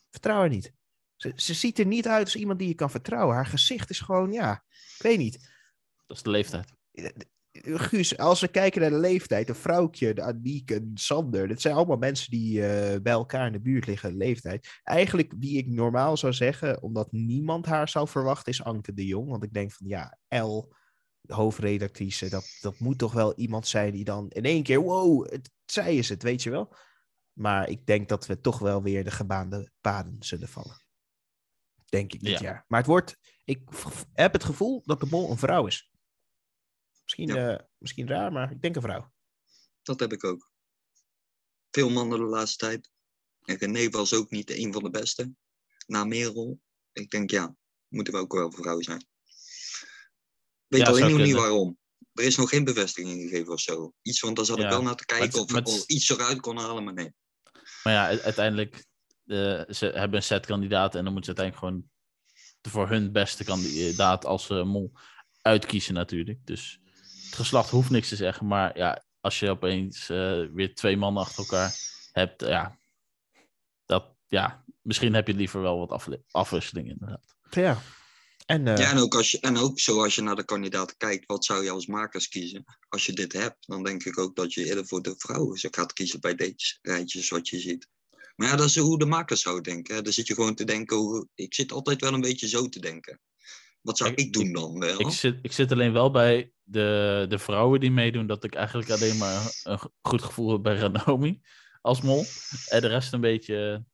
Vertrouw 0.10 0.40
haar 0.40 0.50
niet. 0.50 0.74
Ze, 1.16 1.32
ze 1.36 1.54
ziet 1.54 1.80
er 1.80 1.86
niet 1.86 2.08
uit 2.08 2.24
als 2.24 2.36
iemand 2.36 2.60
die 2.60 2.68
je 2.68 2.76
kan 2.76 2.92
vertrouwen. 2.92 3.36
Haar 3.36 3.46
gezicht 3.46 3.90
is 3.90 4.00
gewoon, 4.00 4.32
ja, 4.32 4.64
ik 4.98 5.02
weet 5.02 5.18
niet. 5.18 5.52
Dat 6.06 6.18
is 6.18 6.24
de 6.24 6.30
leeftijd. 6.30 6.74
Guus, 7.64 8.18
als 8.18 8.40
we 8.40 8.48
kijken 8.48 8.82
naar 8.82 8.90
de 8.90 8.98
leeftijd, 9.00 9.50
een 9.50 9.56
vrouwtje, 9.56 10.14
de 10.14 10.22
Aniek, 10.22 10.72
een 10.72 10.92
Sander, 10.94 11.48
dat 11.48 11.62
zijn 11.62 11.76
allemaal 11.76 11.98
mensen 11.98 12.32
die 12.32 12.66
eh, 12.68 13.02
bij 13.02 13.14
elkaar 13.14 13.46
in 13.46 13.52
de 13.52 13.60
buurt 13.62 13.86
liggen, 13.88 14.18
leeftijd. 14.18 14.80
Eigenlijk 14.84 15.34
wie 15.40 15.58
ik 15.58 15.68
normaal 15.68 16.18
zou 16.18 16.34
zeggen, 16.34 16.82
omdat 16.82 17.12
niemand 17.12 17.66
haar 17.66 17.90
zou 17.90 18.08
verwachten, 18.08 18.52
is 18.52 18.64
Anke 18.64 18.94
de 18.94 19.06
Jong. 19.06 19.30
Want 19.30 19.44
ik 19.44 19.54
denk 19.54 19.72
van 19.72 19.88
ja, 19.88 20.18
L, 20.28 20.74
hoofdredactrice, 21.28 22.30
dat, 22.30 22.58
dat 22.62 22.80
moet 22.80 22.98
toch 22.98 23.14
wel 23.14 23.34
iemand 23.36 23.68
zijn 23.68 23.92
die 23.92 24.04
dan 24.04 24.30
in 24.30 24.44
één 24.44 24.64
keer, 24.64 24.80
wow, 24.80 25.32
het, 25.32 25.52
zij 25.66 25.96
is 25.96 26.10
het, 26.10 26.24
weet 26.24 26.44
je 26.44 26.50
wel. 26.50 26.74
Maar 27.34 27.70
ik 27.70 27.86
denk 27.86 28.10
dat 28.10 28.26
we 28.26 28.40
toch 28.42 28.60
wel 28.60 28.82
weer 28.84 29.04
de 29.04 29.12
gebaande 29.12 29.72
paden 29.82 30.16
zullen 30.20 30.48
vallen. 30.48 30.84
Denk 31.86 32.14
ik 32.14 32.20
dit 32.20 32.40
Ja. 32.40 32.46
jaar. 32.46 32.66
Maar 32.68 32.80
het 32.80 32.88
wordt, 32.90 33.18
ik 33.44 33.62
heb 34.14 34.34
het 34.34 34.44
gevoel 34.44 34.82
dat 34.86 35.00
de 35.00 35.08
mol 35.10 35.32
een 35.32 35.38
vrouw 35.38 35.66
is. 35.66 35.91
Misschien, 37.04 37.28
Ja. 37.28 37.58
eh, 37.58 37.66
misschien 37.78 38.08
raar, 38.08 38.32
maar 38.32 38.52
ik 38.52 38.62
denk 38.62 38.76
een 38.76 38.82
vrouw. 38.82 39.12
Dat 39.82 40.00
heb 40.00 40.14
ik 40.14 40.24
ook. 40.24 40.52
Veel 41.72 41.90
mannen 41.90 42.20
de 42.20 42.26
laatste 42.26 42.58
tijd. 42.58 42.90
En 43.42 43.58
René 43.58 43.90
was 43.90 44.14
ook 44.14 44.30
niet 44.30 44.50
een 44.50 44.74
van 44.74 44.84
de 44.84 44.90
beste. 44.90 45.34
Na 45.88 46.04
Merel. 46.04 46.60
Ik 46.94 47.10
denk, 47.10 47.32
ja, 47.32 47.56
moeten 47.88 48.14
we 48.14 48.20
ook 48.20 48.34
wel 48.34 48.52
vrouw 48.52 48.82
zijn. 48.82 49.06
Weet 50.68 50.82
Ja, 50.82 50.88
alleen 50.88 51.12
nog 51.12 51.26
niet 51.26 51.36
waarom. 51.36 51.80
Er 52.14 52.24
is 52.24 52.38
nog 52.38 52.50
geen 52.50 52.64
bevestiging 52.64 53.22
gegeven 53.22 53.54
of 53.54 53.60
zo. 53.60 53.94
Iets, 54.02 54.20
want 54.20 54.36
daar 54.36 54.46
zat 54.46 54.60
ik 54.60 54.70
wel 54.70 54.82
naar 54.82 54.96
te 54.96 55.06
kijken 55.06 55.42
of 55.42 55.54
al 55.54 55.84
iets 55.88 56.10
eruit 56.10 56.40
kon 56.40 56.58
halen, 56.58 56.84
maar 56.84 56.94
nee. 56.94 57.14
Maar 57.84 57.94
ja, 57.94 58.22
uiteindelijk, 58.22 58.86
eh, 59.26 59.64
ze 59.70 59.86
hebben 59.86 60.14
een 60.14 60.24
set 60.24 60.46
kandidaten 60.46 61.00
en 61.00 61.06
dan 61.06 61.14
moeten 61.14 61.36
ze 61.36 61.40
uiteindelijk 61.40 61.58
gewoon 61.58 61.90
de 62.62 62.70
voor 62.70 62.90
hun 62.90 63.12
beste 63.12 63.44
kandidaat 63.44 64.26
als 64.26 64.50
eh, 64.50 64.64
mol 64.64 64.92
uitkiezen 65.42 65.94
natuurlijk. 65.94 66.46
Dus 66.46 66.81
het 67.32 67.40
geslacht 67.40 67.70
hoeft 67.70 67.90
niks 67.90 68.08
te 68.10 68.16
zeggen, 68.16 68.48
maar 68.48 68.78
ja, 68.78 69.04
als 69.20 69.40
je 69.40 69.50
opeens 69.50 70.10
eh, 70.10 70.42
weer 70.54 70.76
twee 70.76 70.98
mannen 70.98 71.24
achter 71.24 71.38
elkaar 71.40 71.76
hebt, 72.12 72.42
ja, 72.42 72.80
dat, 73.86 74.06
ja, 74.28 74.64
misschien 74.82 75.14
heb 75.14 75.28
je 75.28 75.34
liever 75.34 75.62
wel 75.62 75.88
wat 75.88 76.22
afwisseling 76.32 76.90
inderdaad. 76.90 77.36
Ja. 77.50 77.82
En, 78.46 78.68
eh, 78.68 78.78
Ja, 78.78 78.92
en 78.92 78.98
ook, 78.98 79.16
als 79.16 79.32
je, 79.32 79.40
en 79.40 79.58
ook 79.58 79.80
zo 79.80 80.04
als 80.04 80.16
je 80.16 80.22
naar 80.22 80.36
de 80.36 80.46
kandidaten 80.46 80.98
kijkt, 80.98 81.26
wat 81.26 81.46
zou 81.46 81.64
je 81.64 81.70
als 81.70 81.88
makers 81.88 82.28
kiezen? 82.28 82.64
Als 82.90 83.06
je 83.06 83.14
dit 83.14 83.34
hebt, 83.34 83.68
dan 83.68 83.84
denk 83.84 84.04
ik 84.04 84.20
ook 84.20 84.36
dat 84.36 84.54
je 84.54 84.66
eerder 84.66 84.86
voor 84.88 85.02
de 85.02 85.14
vrouwen 85.18 85.58
gaat 85.72 85.94
kiezen 85.94 86.20
bij 86.20 86.36
deze 86.36 86.78
rijtjes 86.82 87.30
wat 87.30 87.50
je 87.50 87.60
ziet. 87.60 87.88
Maar 88.36 88.48
ja, 88.48 88.56
dat 88.56 88.66
is 88.68 88.78
hoe 88.78 89.00
de 89.00 89.06
makers 89.06 89.42
zou 89.42 89.62
denken. 89.62 89.96
hè. 89.96 90.02
Dan 90.02 90.14
zit 90.14 90.28
je 90.28 90.34
gewoon 90.34 90.56
te 90.56 90.64
denken, 90.64 90.98
hoe, 90.98 91.28
ik 91.36 91.54
zit 91.54 91.72
altijd 91.72 92.02
wel 92.02 92.14
een 92.14 92.22
beetje 92.22 92.48
zo 92.48 92.70
te 92.70 92.80
denken. 92.80 93.20
Wat 93.82 93.98
zou 93.98 94.10
Ik- 94.12 94.20
ik 94.20 94.34
doen 94.34 94.52
dan 94.54 94.80
wel? 94.80 95.00
Ik 95.00 95.10
zit, 95.10 95.40
ik 95.42 95.52
zit 95.52 95.72
alleen 95.72 95.94
wel 95.94 96.12
bij 96.12 96.52
de, 96.72 97.26
de 97.30 97.40
vrouwen 97.40 97.80
die 97.80 97.92
meedoen, 97.92 98.28
dat 98.28 98.44
ik 98.44 98.56
eigenlijk 98.56 98.90
alleen 98.90 99.18
maar 99.18 99.60
een 99.64 99.80
go- 99.80 99.94
goed 100.02 100.22
gevoel 100.22 100.52
heb 100.52 100.62
bij 100.62 100.76
Ranomi 100.76 101.42
als 101.82 102.02
mol. 102.02 102.26
En 102.68 102.82
de 102.82 102.88
rest 102.88 103.14
een 103.14 103.22
beetje, 103.22 103.86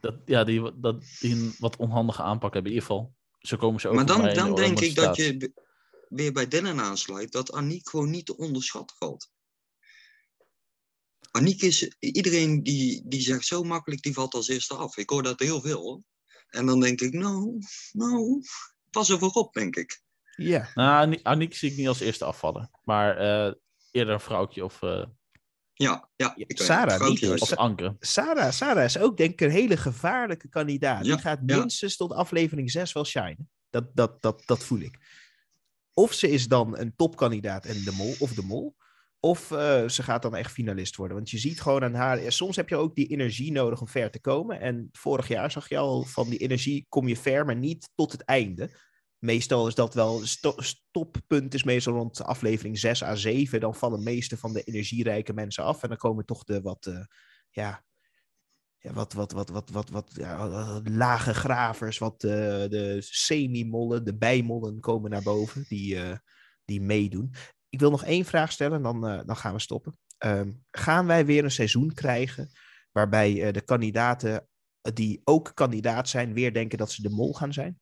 dat, 0.00 0.14
ja, 0.24 0.44
die, 0.44 0.80
dat, 0.80 1.04
die 1.20 1.34
een 1.34 1.54
wat 1.58 1.76
onhandige 1.76 2.22
aanpak 2.22 2.52
hebben. 2.54 2.72
In 2.72 2.78
ieder 2.78 2.88
geval, 2.88 3.14
zo 3.38 3.56
komen 3.56 3.80
ze 3.80 3.88
ook 3.88 3.94
maar 3.94 4.34
dan, 4.34 4.54
denk 4.54 4.80
ik 4.80 4.94
dat 4.94 5.16
je 5.16 5.52
weer 6.08 6.32
bij 6.32 6.48
Dylan 6.48 6.80
aansluit, 6.80 7.32
dat 7.32 7.52
Aniek 7.52 7.88
gewoon 7.88 8.10
niet 8.10 8.26
te 8.26 8.36
onderschatten 8.36 8.96
valt. 8.96 9.30
Aniek 11.30 11.62
is, 11.62 11.94
iedereen 11.98 12.62
die, 12.62 13.02
die 13.06 13.20
zegt 13.20 13.46
zo 13.46 13.62
makkelijk, 13.62 14.02
die 14.02 14.12
valt 14.12 14.34
als 14.34 14.48
eerste 14.48 14.74
af. 14.74 14.96
Ik 14.96 15.10
hoor 15.10 15.22
dat 15.22 15.40
heel 15.40 15.60
veel 15.60 15.80
hoor. 15.80 16.02
En 16.46 16.66
dan 16.66 16.80
denk 16.80 17.00
ik, 17.00 17.12
nou, 17.12 17.58
nou, 17.92 18.42
pas 18.90 19.08
er 19.08 19.18
voorop, 19.18 19.52
denk 19.52 19.76
ik. 19.76 20.04
Ja. 20.36 20.68
Nou, 20.74 21.02
Ani- 21.02 21.20
Aniek 21.22 21.54
zie 21.54 21.70
ik 21.70 21.76
niet 21.76 21.88
als 21.88 22.00
eerste 22.00 22.24
afvallen, 22.24 22.70
maar 22.84 23.16
eh, 23.16 23.52
eerder 23.90 24.14
een 24.14 24.20
vrouwtje 24.20 24.64
of 24.64 24.82
eh, 24.82 25.04
Ja, 25.72 26.08
ja. 26.16 26.34
Ik. 26.36 26.60
Sarah 26.60 27.08
niet, 27.08 27.26
als 27.26 27.56
Anke. 27.56 27.96
Sarah, 28.00 28.50
Sarah 28.52 28.84
is 28.84 28.98
ook 28.98 29.16
denk 29.16 29.32
ik 29.32 29.40
een 29.40 29.50
hele 29.50 29.76
gevaarlijke 29.76 30.48
kandidaat. 30.48 31.04
Die 31.04 31.18
gaat 31.18 31.40
ja. 31.46 31.56
minstens 31.56 31.96
tot 31.96 32.12
aflevering 32.12 32.70
6 32.70 32.92
wel 32.92 33.04
shinen. 33.04 33.50
Dat, 33.70 33.84
dat, 33.94 34.22
dat, 34.22 34.42
dat 34.46 34.64
voel 34.64 34.80
ik. 34.80 34.98
Of 35.94 36.12
ze 36.12 36.30
is 36.30 36.48
dan 36.48 36.78
een 36.78 36.96
topkandidaat 36.96 37.64
en 37.64 37.84
de 37.84 37.92
mol, 37.96 38.14
of 38.18 38.34
de 38.34 38.42
mol. 38.42 38.76
Of 39.20 39.50
eh, 39.50 39.88
ze 39.88 40.02
gaat 40.02 40.22
dan 40.22 40.36
echt 40.36 40.52
finalist 40.52 40.96
worden. 40.96 41.16
Want 41.16 41.30
je 41.30 41.38
ziet 41.38 41.60
gewoon 41.60 41.84
aan 41.84 41.94
haar... 41.94 42.22
ja, 42.22 42.30
Soms 42.30 42.56
heb 42.56 42.68
je 42.68 42.76
ook 42.76 42.94
die 42.94 43.06
energie 43.06 43.52
nodig 43.52 43.80
om 43.80 43.88
ver 43.88 44.10
te 44.10 44.20
komen. 44.20 44.60
En 44.60 44.88
vorig 44.92 45.28
jaar 45.28 45.50
zag 45.50 45.68
je 45.68 45.78
al 45.78 46.02
van 46.02 46.28
die 46.30 46.38
energie 46.38 46.86
kom 46.88 47.08
je 47.08 47.16
ver, 47.16 47.44
maar 47.44 47.56
niet 47.56 47.90
tot 47.94 48.12
het 48.12 48.24
einde. 48.24 48.70
Meestal 49.26 49.66
is 49.66 49.74
dat 49.74 49.94
wel... 49.94 50.26
sto- 50.26 50.60
Stoppunt 50.60 51.54
is 51.54 51.64
meestal 51.64 51.92
rond 51.94 52.22
aflevering 52.22 52.78
6 52.78 53.02
à 53.02 53.14
7. 53.14 53.60
Dan 53.60 53.74
vallen 53.74 54.02
meeste 54.02 54.36
van 54.36 54.52
de 54.52 54.62
energierijke 54.62 55.32
mensen 55.32 55.64
af. 55.64 55.82
En 55.82 55.88
dan 55.88 55.98
komen 55.98 56.24
toch 56.24 56.44
de 56.44 56.60
wat... 56.60 56.86
eh, 56.86 57.04
ja, 57.50 57.84
ja, 58.86 58.92
wat, 58.92 59.12
wat, 59.12 59.32
wat, 59.32 59.48
wat, 59.48 59.70
wat, 59.70 59.90
wat 59.90 60.10
ja, 60.14 60.48
lage 60.84 61.34
gravers, 61.34 61.98
wat 61.98 62.24
eh, 62.24 62.30
de 62.68 62.96
semi-mollen, 63.00 64.04
de 64.04 64.16
bijmollen 64.16 64.80
komen 64.80 65.10
naar 65.10 65.22
boven, 65.22 65.64
die, 65.68 65.96
eh, 66.02 66.16
die 66.64 66.80
meedoen. 66.80 67.34
Ik 67.68 67.80
wil 67.80 67.90
nog 67.90 68.04
één 68.04 68.24
vraag 68.24 68.52
stellen, 68.52 68.82
dan, 68.82 69.06
eh, 69.06 69.20
dan 69.26 69.36
gaan 69.36 69.52
we 69.52 69.60
stoppen. 69.60 69.98
Ehm, 70.18 70.52
gaan 70.70 71.06
wij 71.06 71.26
weer 71.26 71.44
een 71.44 71.50
seizoen 71.50 71.92
krijgen 71.92 72.50
waarbij 72.92 73.52
de 73.52 73.60
kandidaten 73.60 74.48
die 74.80 75.20
ook 75.24 75.50
kandidaat 75.54 76.08
zijn, 76.08 76.32
weer 76.32 76.52
denken 76.52 76.78
dat 76.78 76.92
ze 76.92 77.02
de 77.02 77.10
mol 77.10 77.34
gaan 77.34 77.52
zijn? 77.52 77.80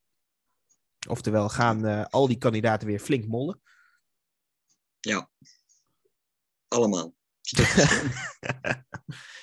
Oftewel, 1.07 1.49
gaan 1.49 1.85
eh, 1.85 2.05
al 2.11 2.27
die 2.27 2.39
kandidaten 2.39 2.87
weer 2.87 3.01
flink 3.01 3.27
mollen? 3.27 3.63
Ja. 5.01 5.31
Allemaal. 6.69 7.15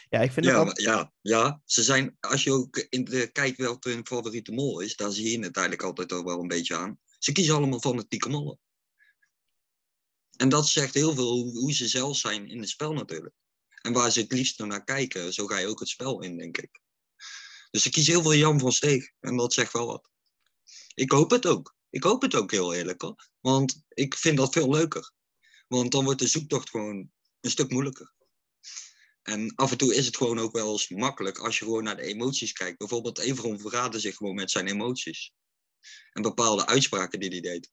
ja, 0.10 0.20
ik 0.20 0.32
vind 0.32 0.46
Ja, 0.46 0.56
al... 0.56 0.66
maar 0.66 0.82
ja, 0.82 1.14
ja, 1.22 1.62
ze 1.66 1.84
zijn, 1.84 2.18
als 2.20 2.44
je 2.44 2.52
ook 2.52 2.78
in 2.78 3.04
de, 3.04 3.32
kijkt 3.32 3.58
welke 3.58 3.90
hun 3.90 4.08
favoriete 4.08 4.52
mol 4.52 4.80
is, 4.80 4.96
daar 4.96 5.12
zie 5.12 5.32
je 5.32 5.46
het 5.46 5.56
eigenlijk 5.56 5.88
altijd 5.88 6.12
ook 6.12 6.26
wel 6.26 6.40
een 6.40 6.48
beetje 6.48 6.76
aan. 6.76 7.00
Ze 7.20 7.32
kiezen 7.32 7.56
allemaal 7.56 7.80
fanatieke 7.80 8.30
mollen. 8.30 8.60
En 10.38 10.50
dat 10.50 10.68
zegt 10.68 10.94
heel 10.94 11.14
veel 11.14 11.32
hoe, 11.32 11.60
hoe 11.60 11.74
ze 11.74 11.88
zelf 11.88 12.18
zijn 12.18 12.48
in 12.48 12.60
het 12.60 12.70
spel 12.70 12.94
natuurlijk. 12.94 13.36
En 13.82 13.94
waar 13.94 14.12
ze 14.12 14.20
het 14.20 14.32
liefst 14.32 14.60
naar 14.60 14.84
kijken, 14.84 15.34
zo 15.34 15.46
ga 15.46 15.58
je 15.58 15.68
ook 15.68 15.80
het 15.80 15.90
spel 15.90 16.22
in, 16.22 16.38
denk 16.38 16.58
ik. 16.58 16.80
Dus 17.72 17.82
ze 17.82 17.90
kiezen 17.90 18.14
heel 18.14 18.22
veel 18.22 18.34
Jan 18.34 18.60
van 18.60 18.72
Steeg. 18.72 19.12
En 19.20 19.38
dat 19.38 19.54
zegt 19.54 19.74
wel 19.74 19.86
wat. 19.86 20.10
Ik 20.94 21.12
hoop 21.12 21.32
het 21.32 21.46
ook. 21.46 21.76
Ik 21.90 22.04
hoop 22.04 22.22
het 22.22 22.36
ook 22.36 22.52
heel 22.52 22.74
eerlijk 22.74 23.02
hoor. 23.02 23.30
Want 23.40 23.84
ik 23.90 24.16
vind 24.16 24.38
dat 24.38 24.54
veel 24.54 24.70
leuker. 24.70 25.12
Want 25.68 25.92
dan 25.92 26.04
wordt 26.04 26.20
de 26.20 26.28
zoektocht 26.28 26.70
gewoon 26.70 27.12
een 27.42 27.50
stuk 27.50 27.72
moeilijker. 27.72 28.14
En 29.22 29.56
af 29.56 29.72
en 29.72 29.78
toe 29.78 29.96
is 29.96 30.06
het 30.06 30.18
gewoon 30.18 30.40
ook 30.40 30.54
wel 30.54 30.72
eens 30.72 30.90
makkelijk 30.90 31.38
als 31.38 31.60
je 31.60 31.66
gewoon 31.66 31.84
naar 31.84 31.96
de 31.96 32.04
emoties 32.04 32.52
kijkt. 32.52 32.78
Bijvoorbeeld 32.78 33.20
Everon 33.20 33.60
verraadde 33.60 34.00
zich 34.00 34.16
gewoon 34.16 34.36
met 34.36 34.52
zijn 34.52 34.68
emoties. 34.68 35.34
En 36.12 36.22
bepaalde 36.22 36.66
uitspraken 36.66 37.20
die 37.20 37.30
hij 37.30 37.42
deed. 37.42 37.72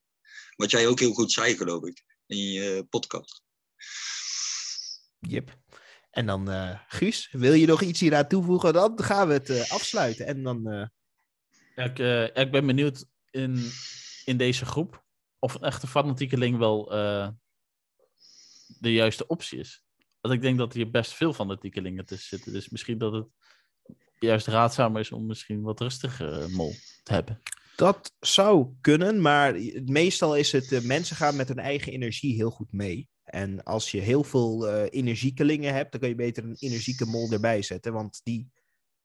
Wat 0.55 0.71
jij 0.71 0.87
ook 0.87 0.99
heel 0.99 1.13
goed 1.13 1.31
zei, 1.31 1.57
geloof 1.57 1.83
ik, 1.83 2.03
in 2.25 2.37
je 2.37 2.85
podcast. 2.89 3.43
Yep. 5.19 5.57
En 6.11 6.25
dan, 6.25 6.49
eh, 6.49 6.79
Guus, 6.87 7.27
wil 7.31 7.53
je 7.53 7.65
nog 7.65 7.81
iets 7.81 7.99
hieraan 7.99 8.27
toevoegen? 8.27 8.73
Dan 8.73 9.03
gaan 9.03 9.27
we 9.27 9.33
het 9.33 9.49
eh, 9.49 9.71
afsluiten. 9.71 10.25
En 10.25 10.43
dan, 10.43 10.67
eh, 10.67 10.87
ik, 11.85 11.99
eh, 11.99 12.23
ik 12.23 12.51
ben 12.51 12.65
benieuwd 12.65 13.05
in, 13.31 13.71
in 14.25 14.37
deze 14.37 14.65
groep 14.65 15.03
of 15.39 15.53
een 15.53 15.61
echte 15.61 15.87
fanatiekeling 15.87 16.57
wel 16.57 16.91
eh, 16.93 17.29
de 18.79 18.93
juiste 18.93 19.27
optie 19.27 19.59
is. 19.59 19.83
Want 20.21 20.33
ik 20.33 20.41
denk 20.41 20.57
dat 20.57 20.73
hier 20.73 20.89
best 20.89 21.13
veel 21.13 21.33
fanatiekelingen 21.33 22.05
tussen 22.05 22.37
zitten. 22.37 22.53
Dus 22.53 22.69
misschien 22.69 22.97
dat 22.97 23.13
het 23.13 23.27
juist 24.19 24.47
raadzamer 24.47 25.01
is 25.01 25.11
om 25.11 25.25
misschien 25.25 25.61
wat 25.61 25.79
rustiger 25.79 26.41
eh, 26.41 26.47
mol 26.47 26.73
te 27.03 27.13
hebben. 27.13 27.41
Dat 27.75 28.13
zou 28.19 28.73
kunnen, 28.81 29.21
maar 29.21 29.53
meestal 29.85 30.35
is 30.35 30.51
het, 30.51 30.83
mensen 30.83 31.15
gaan 31.15 31.35
met 31.35 31.47
hun 31.47 31.59
eigen 31.59 31.91
energie 31.91 32.35
heel 32.35 32.49
goed 32.49 32.71
mee. 32.71 33.09
En 33.23 33.63
als 33.63 33.91
je 33.91 33.99
heel 33.99 34.23
veel 34.23 34.69
energiekelingen 34.87 35.73
hebt, 35.73 35.91
dan 35.91 35.99
kun 35.99 36.09
je 36.09 36.15
beter 36.15 36.43
een 36.43 36.55
energieke 36.59 37.05
mol 37.05 37.31
erbij 37.31 37.61
zetten. 37.61 37.93
Want 37.93 38.21
die, 38.23 38.49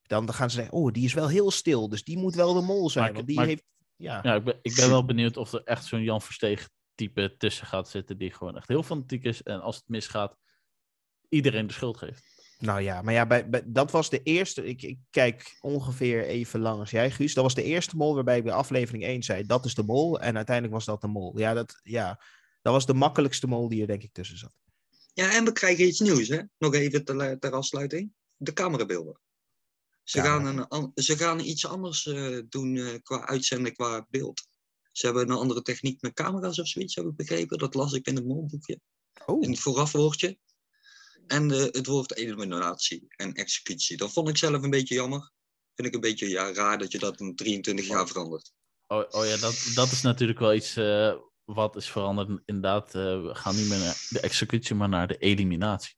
dan 0.06 0.32
gaan 0.32 0.50
ze 0.50 0.56
zeggen, 0.56 0.74
oh, 0.74 0.92
die 0.92 1.04
is 1.04 1.14
wel 1.14 1.28
heel 1.28 1.50
stil, 1.50 1.88
dus 1.88 2.04
die 2.04 2.18
moet 2.18 2.34
wel 2.34 2.54
de 2.54 2.60
mol 2.60 2.90
zijn. 2.90 3.04
Maar, 3.04 3.14
want 3.14 3.26
die 3.26 3.36
maar, 3.36 3.46
heeft, 3.46 3.64
ja. 3.96 4.20
ja 4.22 4.34
ik, 4.34 4.44
ben, 4.44 4.58
ik 4.62 4.74
ben 4.74 4.88
wel 4.88 5.04
benieuwd 5.04 5.36
of 5.36 5.52
er 5.52 5.62
echt 5.64 5.84
zo'n 5.84 6.02
Jan 6.02 6.22
Versteeg 6.22 6.68
type 6.94 7.34
tussen 7.38 7.66
gaat 7.66 7.88
zitten 7.88 8.18
die 8.18 8.30
gewoon 8.30 8.56
echt 8.56 8.68
heel 8.68 8.82
fanatiek 8.82 9.24
is. 9.24 9.42
En 9.42 9.60
als 9.60 9.76
het 9.76 9.88
misgaat, 9.88 10.36
iedereen 11.28 11.66
de 11.66 11.72
schuld 11.72 11.96
geeft. 11.96 12.22
Nou 12.58 12.80
ja, 12.80 13.02
maar 13.02 13.14
ja, 13.14 13.26
bij, 13.26 13.48
bij, 13.48 13.62
dat 13.66 13.90
was 13.90 14.10
de 14.10 14.22
eerste. 14.22 14.66
Ik, 14.66 14.82
ik, 14.82 14.98
kijk 15.10 15.58
ongeveer 15.60 16.24
even 16.24 16.60
lang 16.60 16.80
als 16.80 16.90
jij, 16.90 17.10
Guus. 17.10 17.34
Dat 17.34 17.44
was 17.44 17.54
de 17.54 17.62
eerste 17.62 17.96
mol 17.96 18.14
waarbij 18.14 18.36
ik 18.36 18.44
bij 18.44 18.52
aflevering 18.52 19.04
1 19.04 19.22
zei: 19.22 19.46
dat 19.46 19.64
is 19.64 19.74
de 19.74 19.82
mol. 19.82 20.20
En 20.20 20.36
uiteindelijk 20.36 20.74
was 20.74 20.84
dat 20.84 21.00
de 21.00 21.06
mol. 21.06 21.38
Ja, 21.38 21.54
dat, 21.54 21.80
ja, 21.82 22.20
dat 22.62 22.72
was 22.72 22.86
de 22.86 22.94
makkelijkste 22.94 23.46
mol 23.46 23.68
die 23.68 23.80
er 23.80 23.86
denk 23.86 24.02
ik 24.02 24.12
tussen 24.12 24.38
zat. 24.38 24.54
Ja, 25.12 25.34
en 25.34 25.44
we 25.44 25.52
krijgen 25.52 25.86
iets 25.86 26.00
nieuws, 26.00 26.28
hè? 26.28 26.40
Nog 26.58 26.74
even 26.74 27.04
ter, 27.04 27.38
ter 27.38 27.52
afsluiting: 27.52 28.12
de 28.36 28.52
camerabeelden. 28.52 29.20
Ze, 30.04 30.18
ja, 30.18 30.24
gaan, 30.24 30.66
een, 30.68 30.90
ze 30.94 31.16
gaan 31.16 31.40
iets 31.40 31.66
anders 31.66 32.04
uh, 32.04 32.42
doen 32.48 32.74
uh, 32.74 32.94
qua 33.02 33.26
uitzenden, 33.26 33.72
qua 33.72 34.06
beeld. 34.10 34.46
Ze 34.92 35.06
hebben 35.06 35.30
een 35.30 35.36
andere 35.36 35.62
techniek 35.62 36.02
met 36.02 36.12
camera's 36.12 36.58
of 36.58 36.68
zoiets, 36.68 36.94
heb 36.94 37.04
ik 37.04 37.16
begrepen. 37.16 37.58
Dat 37.58 37.74
las 37.74 37.92
ik 37.92 38.06
in 38.06 38.14
het 38.14 38.26
molboekje. 38.26 38.80
Oh. 39.26 39.42
In 39.42 39.50
het 39.50 39.60
voorafwoordje. 39.60 40.38
En 41.26 41.50
uh, 41.50 41.62
het 41.62 41.86
woord 41.86 42.16
eliminatie 42.16 43.04
en 43.08 43.32
executie. 43.32 43.96
Dat 43.96 44.12
vond 44.12 44.28
ik 44.28 44.36
zelf 44.36 44.62
een 44.62 44.70
beetje 44.70 44.94
jammer. 44.94 45.32
Vind 45.74 45.88
ik 45.88 45.94
een 45.94 46.00
beetje 46.00 46.28
ja, 46.28 46.52
raar 46.52 46.78
dat 46.78 46.92
je 46.92 46.98
dat 46.98 47.20
in 47.20 47.36
23 47.36 47.86
jaar 47.86 48.06
verandert. 48.06 48.52
Oh, 48.86 49.04
oh 49.10 49.26
ja, 49.26 49.36
dat, 49.36 49.70
dat 49.74 49.90
is 49.90 50.02
natuurlijk 50.02 50.38
wel 50.38 50.54
iets 50.54 50.74
wat 51.44 51.76
is 51.76 51.90
veranderd. 51.90 52.42
Inderdaad, 52.44 52.92
we 52.92 53.30
gaan 53.32 53.56
niet 53.56 53.68
meer 53.68 53.78
naar 53.78 54.06
de 54.08 54.20
executie, 54.20 54.74
maar 54.74 54.88
naar 54.88 55.06
de 55.06 55.16
eliminatie. 55.16 55.94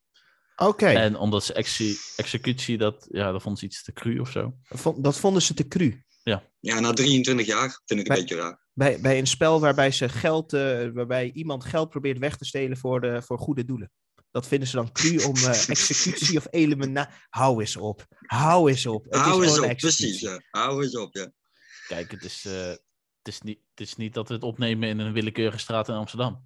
Oké. 0.56 0.70
Okay. 0.70 0.94
En 0.94 1.16
omdat 1.16 1.44
ze 1.44 1.52
exe 1.52 1.98
executie, 2.16 2.78
dat, 2.78 3.06
ja, 3.10 3.32
dat 3.32 3.42
vonden 3.42 3.60
ze 3.60 3.66
iets 3.66 3.82
te 3.82 3.92
cru 3.92 4.18
of 4.18 4.30
zo. 4.30 4.56
Dat 4.96 5.18
vonden 5.18 5.42
ze 5.42 5.54
te 5.54 5.68
cru. 5.68 6.04
Ja. 6.22 6.42
Ja, 6.60 6.80
na 6.80 6.92
23 6.92 7.46
jaar 7.46 7.82
vind 7.84 8.00
ik 8.00 8.06
bij, 8.06 8.16
een 8.16 8.22
beetje 8.22 8.36
raar. 8.36 8.66
Bij, 8.72 9.00
bij 9.00 9.18
een 9.18 9.26
spel 9.26 9.60
waarbij, 9.60 9.90
ze 9.90 10.08
geld, 10.08 10.52
uh, 10.52 10.88
waarbij 10.92 11.30
iemand 11.32 11.64
geld 11.64 11.90
probeert 11.90 12.18
weg 12.18 12.36
te 12.36 12.44
stelen 12.44 12.76
voor, 12.76 13.00
de, 13.00 13.22
voor 13.22 13.38
goede 13.38 13.64
doelen. 13.64 13.90
Dat 14.30 14.46
vinden 14.46 14.68
ze 14.68 14.76
dan 14.76 14.92
cru 14.92 15.16
om 15.24 15.36
uh, 15.36 15.48
executie 15.68 16.36
of 16.36 16.46
elementen. 16.50 17.08
Hou 17.28 17.60
eens 17.60 17.76
op. 17.76 18.06
Hou 18.20 18.70
eens 18.70 18.86
op. 18.86 19.04
Het 19.04 19.14
Hou 19.14 19.44
eens 19.44 19.58
op, 19.58 19.76
precies. 19.76 20.20
Ja. 20.20 20.42
Hou 20.50 20.82
eens 20.82 20.96
op, 20.96 21.14
ja. 21.14 21.32
Kijk, 21.86 22.10
het 22.10 22.24
is, 22.24 22.44
uh, 22.46 22.52
het, 22.52 22.80
is 23.22 23.40
niet, 23.40 23.58
het 23.70 23.86
is 23.86 23.96
niet 23.96 24.14
dat 24.14 24.28
we 24.28 24.34
het 24.34 24.42
opnemen 24.42 24.88
in 24.88 24.98
een 24.98 25.12
willekeurige 25.12 25.58
straat 25.58 25.88
in 25.88 25.94
Amsterdam. 25.94 26.42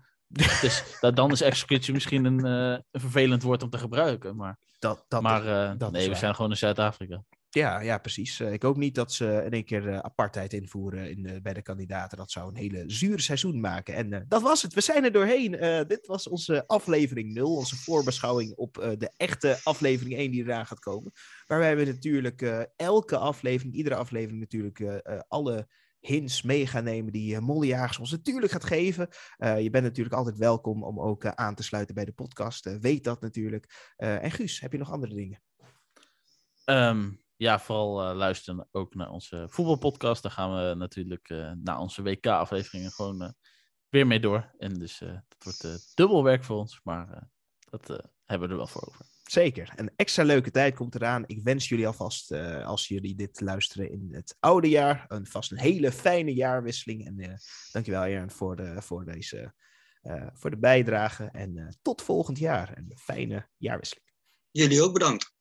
Dus 0.61 0.85
dat, 1.01 1.17
dan 1.17 1.31
is 1.31 1.41
executie 1.41 1.93
misschien 1.93 2.25
een, 2.25 2.47
uh, 2.47 2.79
een, 2.91 3.01
vervelend 3.01 3.43
woord 3.43 3.63
om 3.63 3.71
te 3.71 3.79
gebruiken. 3.79 4.37
Maar, 4.37 4.59
dat, 4.79 5.05
dat 5.09 5.23
maar 5.23 5.79
dat 5.79 5.93
nee, 5.93 6.09
we 6.09 6.15
zijn 6.15 6.35
gewoon 6.35 6.51
in 6.51 6.57
Zuid-Afrika. 6.57 7.25
Ja, 7.53 7.81
ja, 7.81 7.99
precies. 7.99 8.41
Eh, 8.41 8.53
ik 8.53 8.63
hoop 8.63 8.77
niet 8.77 8.95
dat 8.95 9.13
ze 9.13 9.43
in 9.45 9.51
één 9.51 9.65
keer 9.65 10.03
apartheid 10.03 10.53
invoeren 10.53 11.11
in, 11.11 11.41
bij 11.43 11.53
de 11.53 11.63
kandidaten. 11.63 12.19
Dat 12.19 12.31
zou 12.31 12.49
een 12.49 12.57
hele 12.57 12.85
zure 12.87 13.21
seizoen 13.21 13.61
maken. 13.61 13.95
En 13.95 14.25
dat 14.29 14.43
was 14.43 14.63
het. 14.63 14.75
We 14.75 14.81
zijn 14.81 15.05
er 15.05 15.13
doorheen. 15.13 15.51
dit 15.87 16.07
was 16.07 16.29
onze 16.29 16.67
aflevering 16.67 17.33
0. 17.33 17.57
Onze 17.57 17.77
voorbeschouwing 17.77 18.55
op 18.57 18.75
de 18.75 19.13
echte 19.17 19.59
aflevering 19.63 20.17
1 20.17 20.31
die 20.31 20.45
eraan 20.45 20.67
gaat 20.67 20.79
komen. 20.79 21.13
Waarbij 21.47 21.77
we 21.77 21.85
natuurlijk 21.85 22.69
elke 22.77 23.17
aflevering, 23.17 23.75
iedere 23.75 23.95
aflevering 23.95 24.41
natuurlijk 24.41 25.03
alle 25.29 25.69
hints 26.01 26.43
mee 26.43 26.67
gaan 26.67 26.85
nemen 26.85 27.13
die 27.13 27.41
uh, 27.41 27.99
ons 28.01 28.11
natuurlijk 28.11 28.53
gaat 28.53 28.65
geven. 28.65 29.09
je 29.39 29.69
bent 29.71 29.85
natuurlijk 29.85 30.17
altijd 30.17 30.37
welkom 30.37 30.85
om 30.85 31.01
ook 31.01 31.27
aan 31.27 31.55
te 31.55 31.63
sluiten 31.63 31.95
bij 31.95 32.05
de 32.05 32.13
podcast. 32.13 32.79
weet 32.81 33.05
dat 33.05 33.21
natuurlijk. 33.21 33.95
en 33.97 34.31
Guus, 34.31 34.61
heb 34.61 34.73
je 34.73 34.79
nog 34.79 34.91
andere 34.91 35.15
dingen? 35.15 35.43
Um, 36.65 37.25
ja, 37.37 37.59
vooral 37.59 38.15
luisteren 38.15 38.69
ook 38.71 38.95
naar 38.95 39.11
onze 39.11 39.47
voetbalpodcast. 39.49 40.23
Daar 40.23 40.33
gaan 40.33 40.55
we 40.55 40.75
natuurlijk 40.75 41.29
na 41.63 41.81
onze 41.81 42.03
WK-afleveringen 42.03 42.91
gewoon 42.91 43.35
weer 43.89 44.07
mee 44.07 44.21
door. 44.21 44.55
En 44.59 44.75
dus 44.75 44.99
dat 44.99 45.45
wordt 45.45 45.97
dubbel 45.97 46.25
werk 46.25 46.45
voor 46.45 46.57
ons, 46.57 46.81
maar 46.83 47.31
dat 47.71 47.87
hebben 48.25 48.49
we 48.49 48.55
er 48.55 48.61
wel 48.61 48.67
voor 48.67 48.89
over. 48.89 49.10
Zeker. 49.31 49.73
Een 49.77 49.91
extra 49.97 50.25
leuke 50.25 50.51
tijd 50.51 50.75
komt 50.75 50.95
eraan. 50.95 51.25
Ik 51.27 51.43
wens 51.43 51.69
jullie 51.69 51.87
alvast, 51.87 52.33
als 52.65 52.89
jullie 52.89 53.15
dit 53.15 53.41
luisteren 53.41 53.91
in 53.91 54.09
het 54.13 54.37
oude 54.41 54.69
jaar, 54.69 55.05
een, 55.09 55.27
vast 55.27 55.51
een 55.51 55.59
hele 55.59 55.93
fijne 55.93 56.35
jaarwisseling. 56.35 57.07
En 57.07 57.41
dankjewel, 57.73 58.09
Jan, 58.09 58.31
voor, 58.31 58.57
de, 58.57 58.83
voor, 58.83 59.05
deze, 59.05 59.55
voor 60.33 60.51
de 60.51 60.59
bijdrage. 60.59 61.29
En 61.33 61.79
tot 61.83 62.03
volgend 62.03 62.39
jaar. 62.39 62.77
Een 62.77 62.93
fijne 62.97 63.49
jaarwisseling. 63.57 64.07
Jullie 64.51 64.83
ook 64.83 64.93
bedankt. 64.93 65.33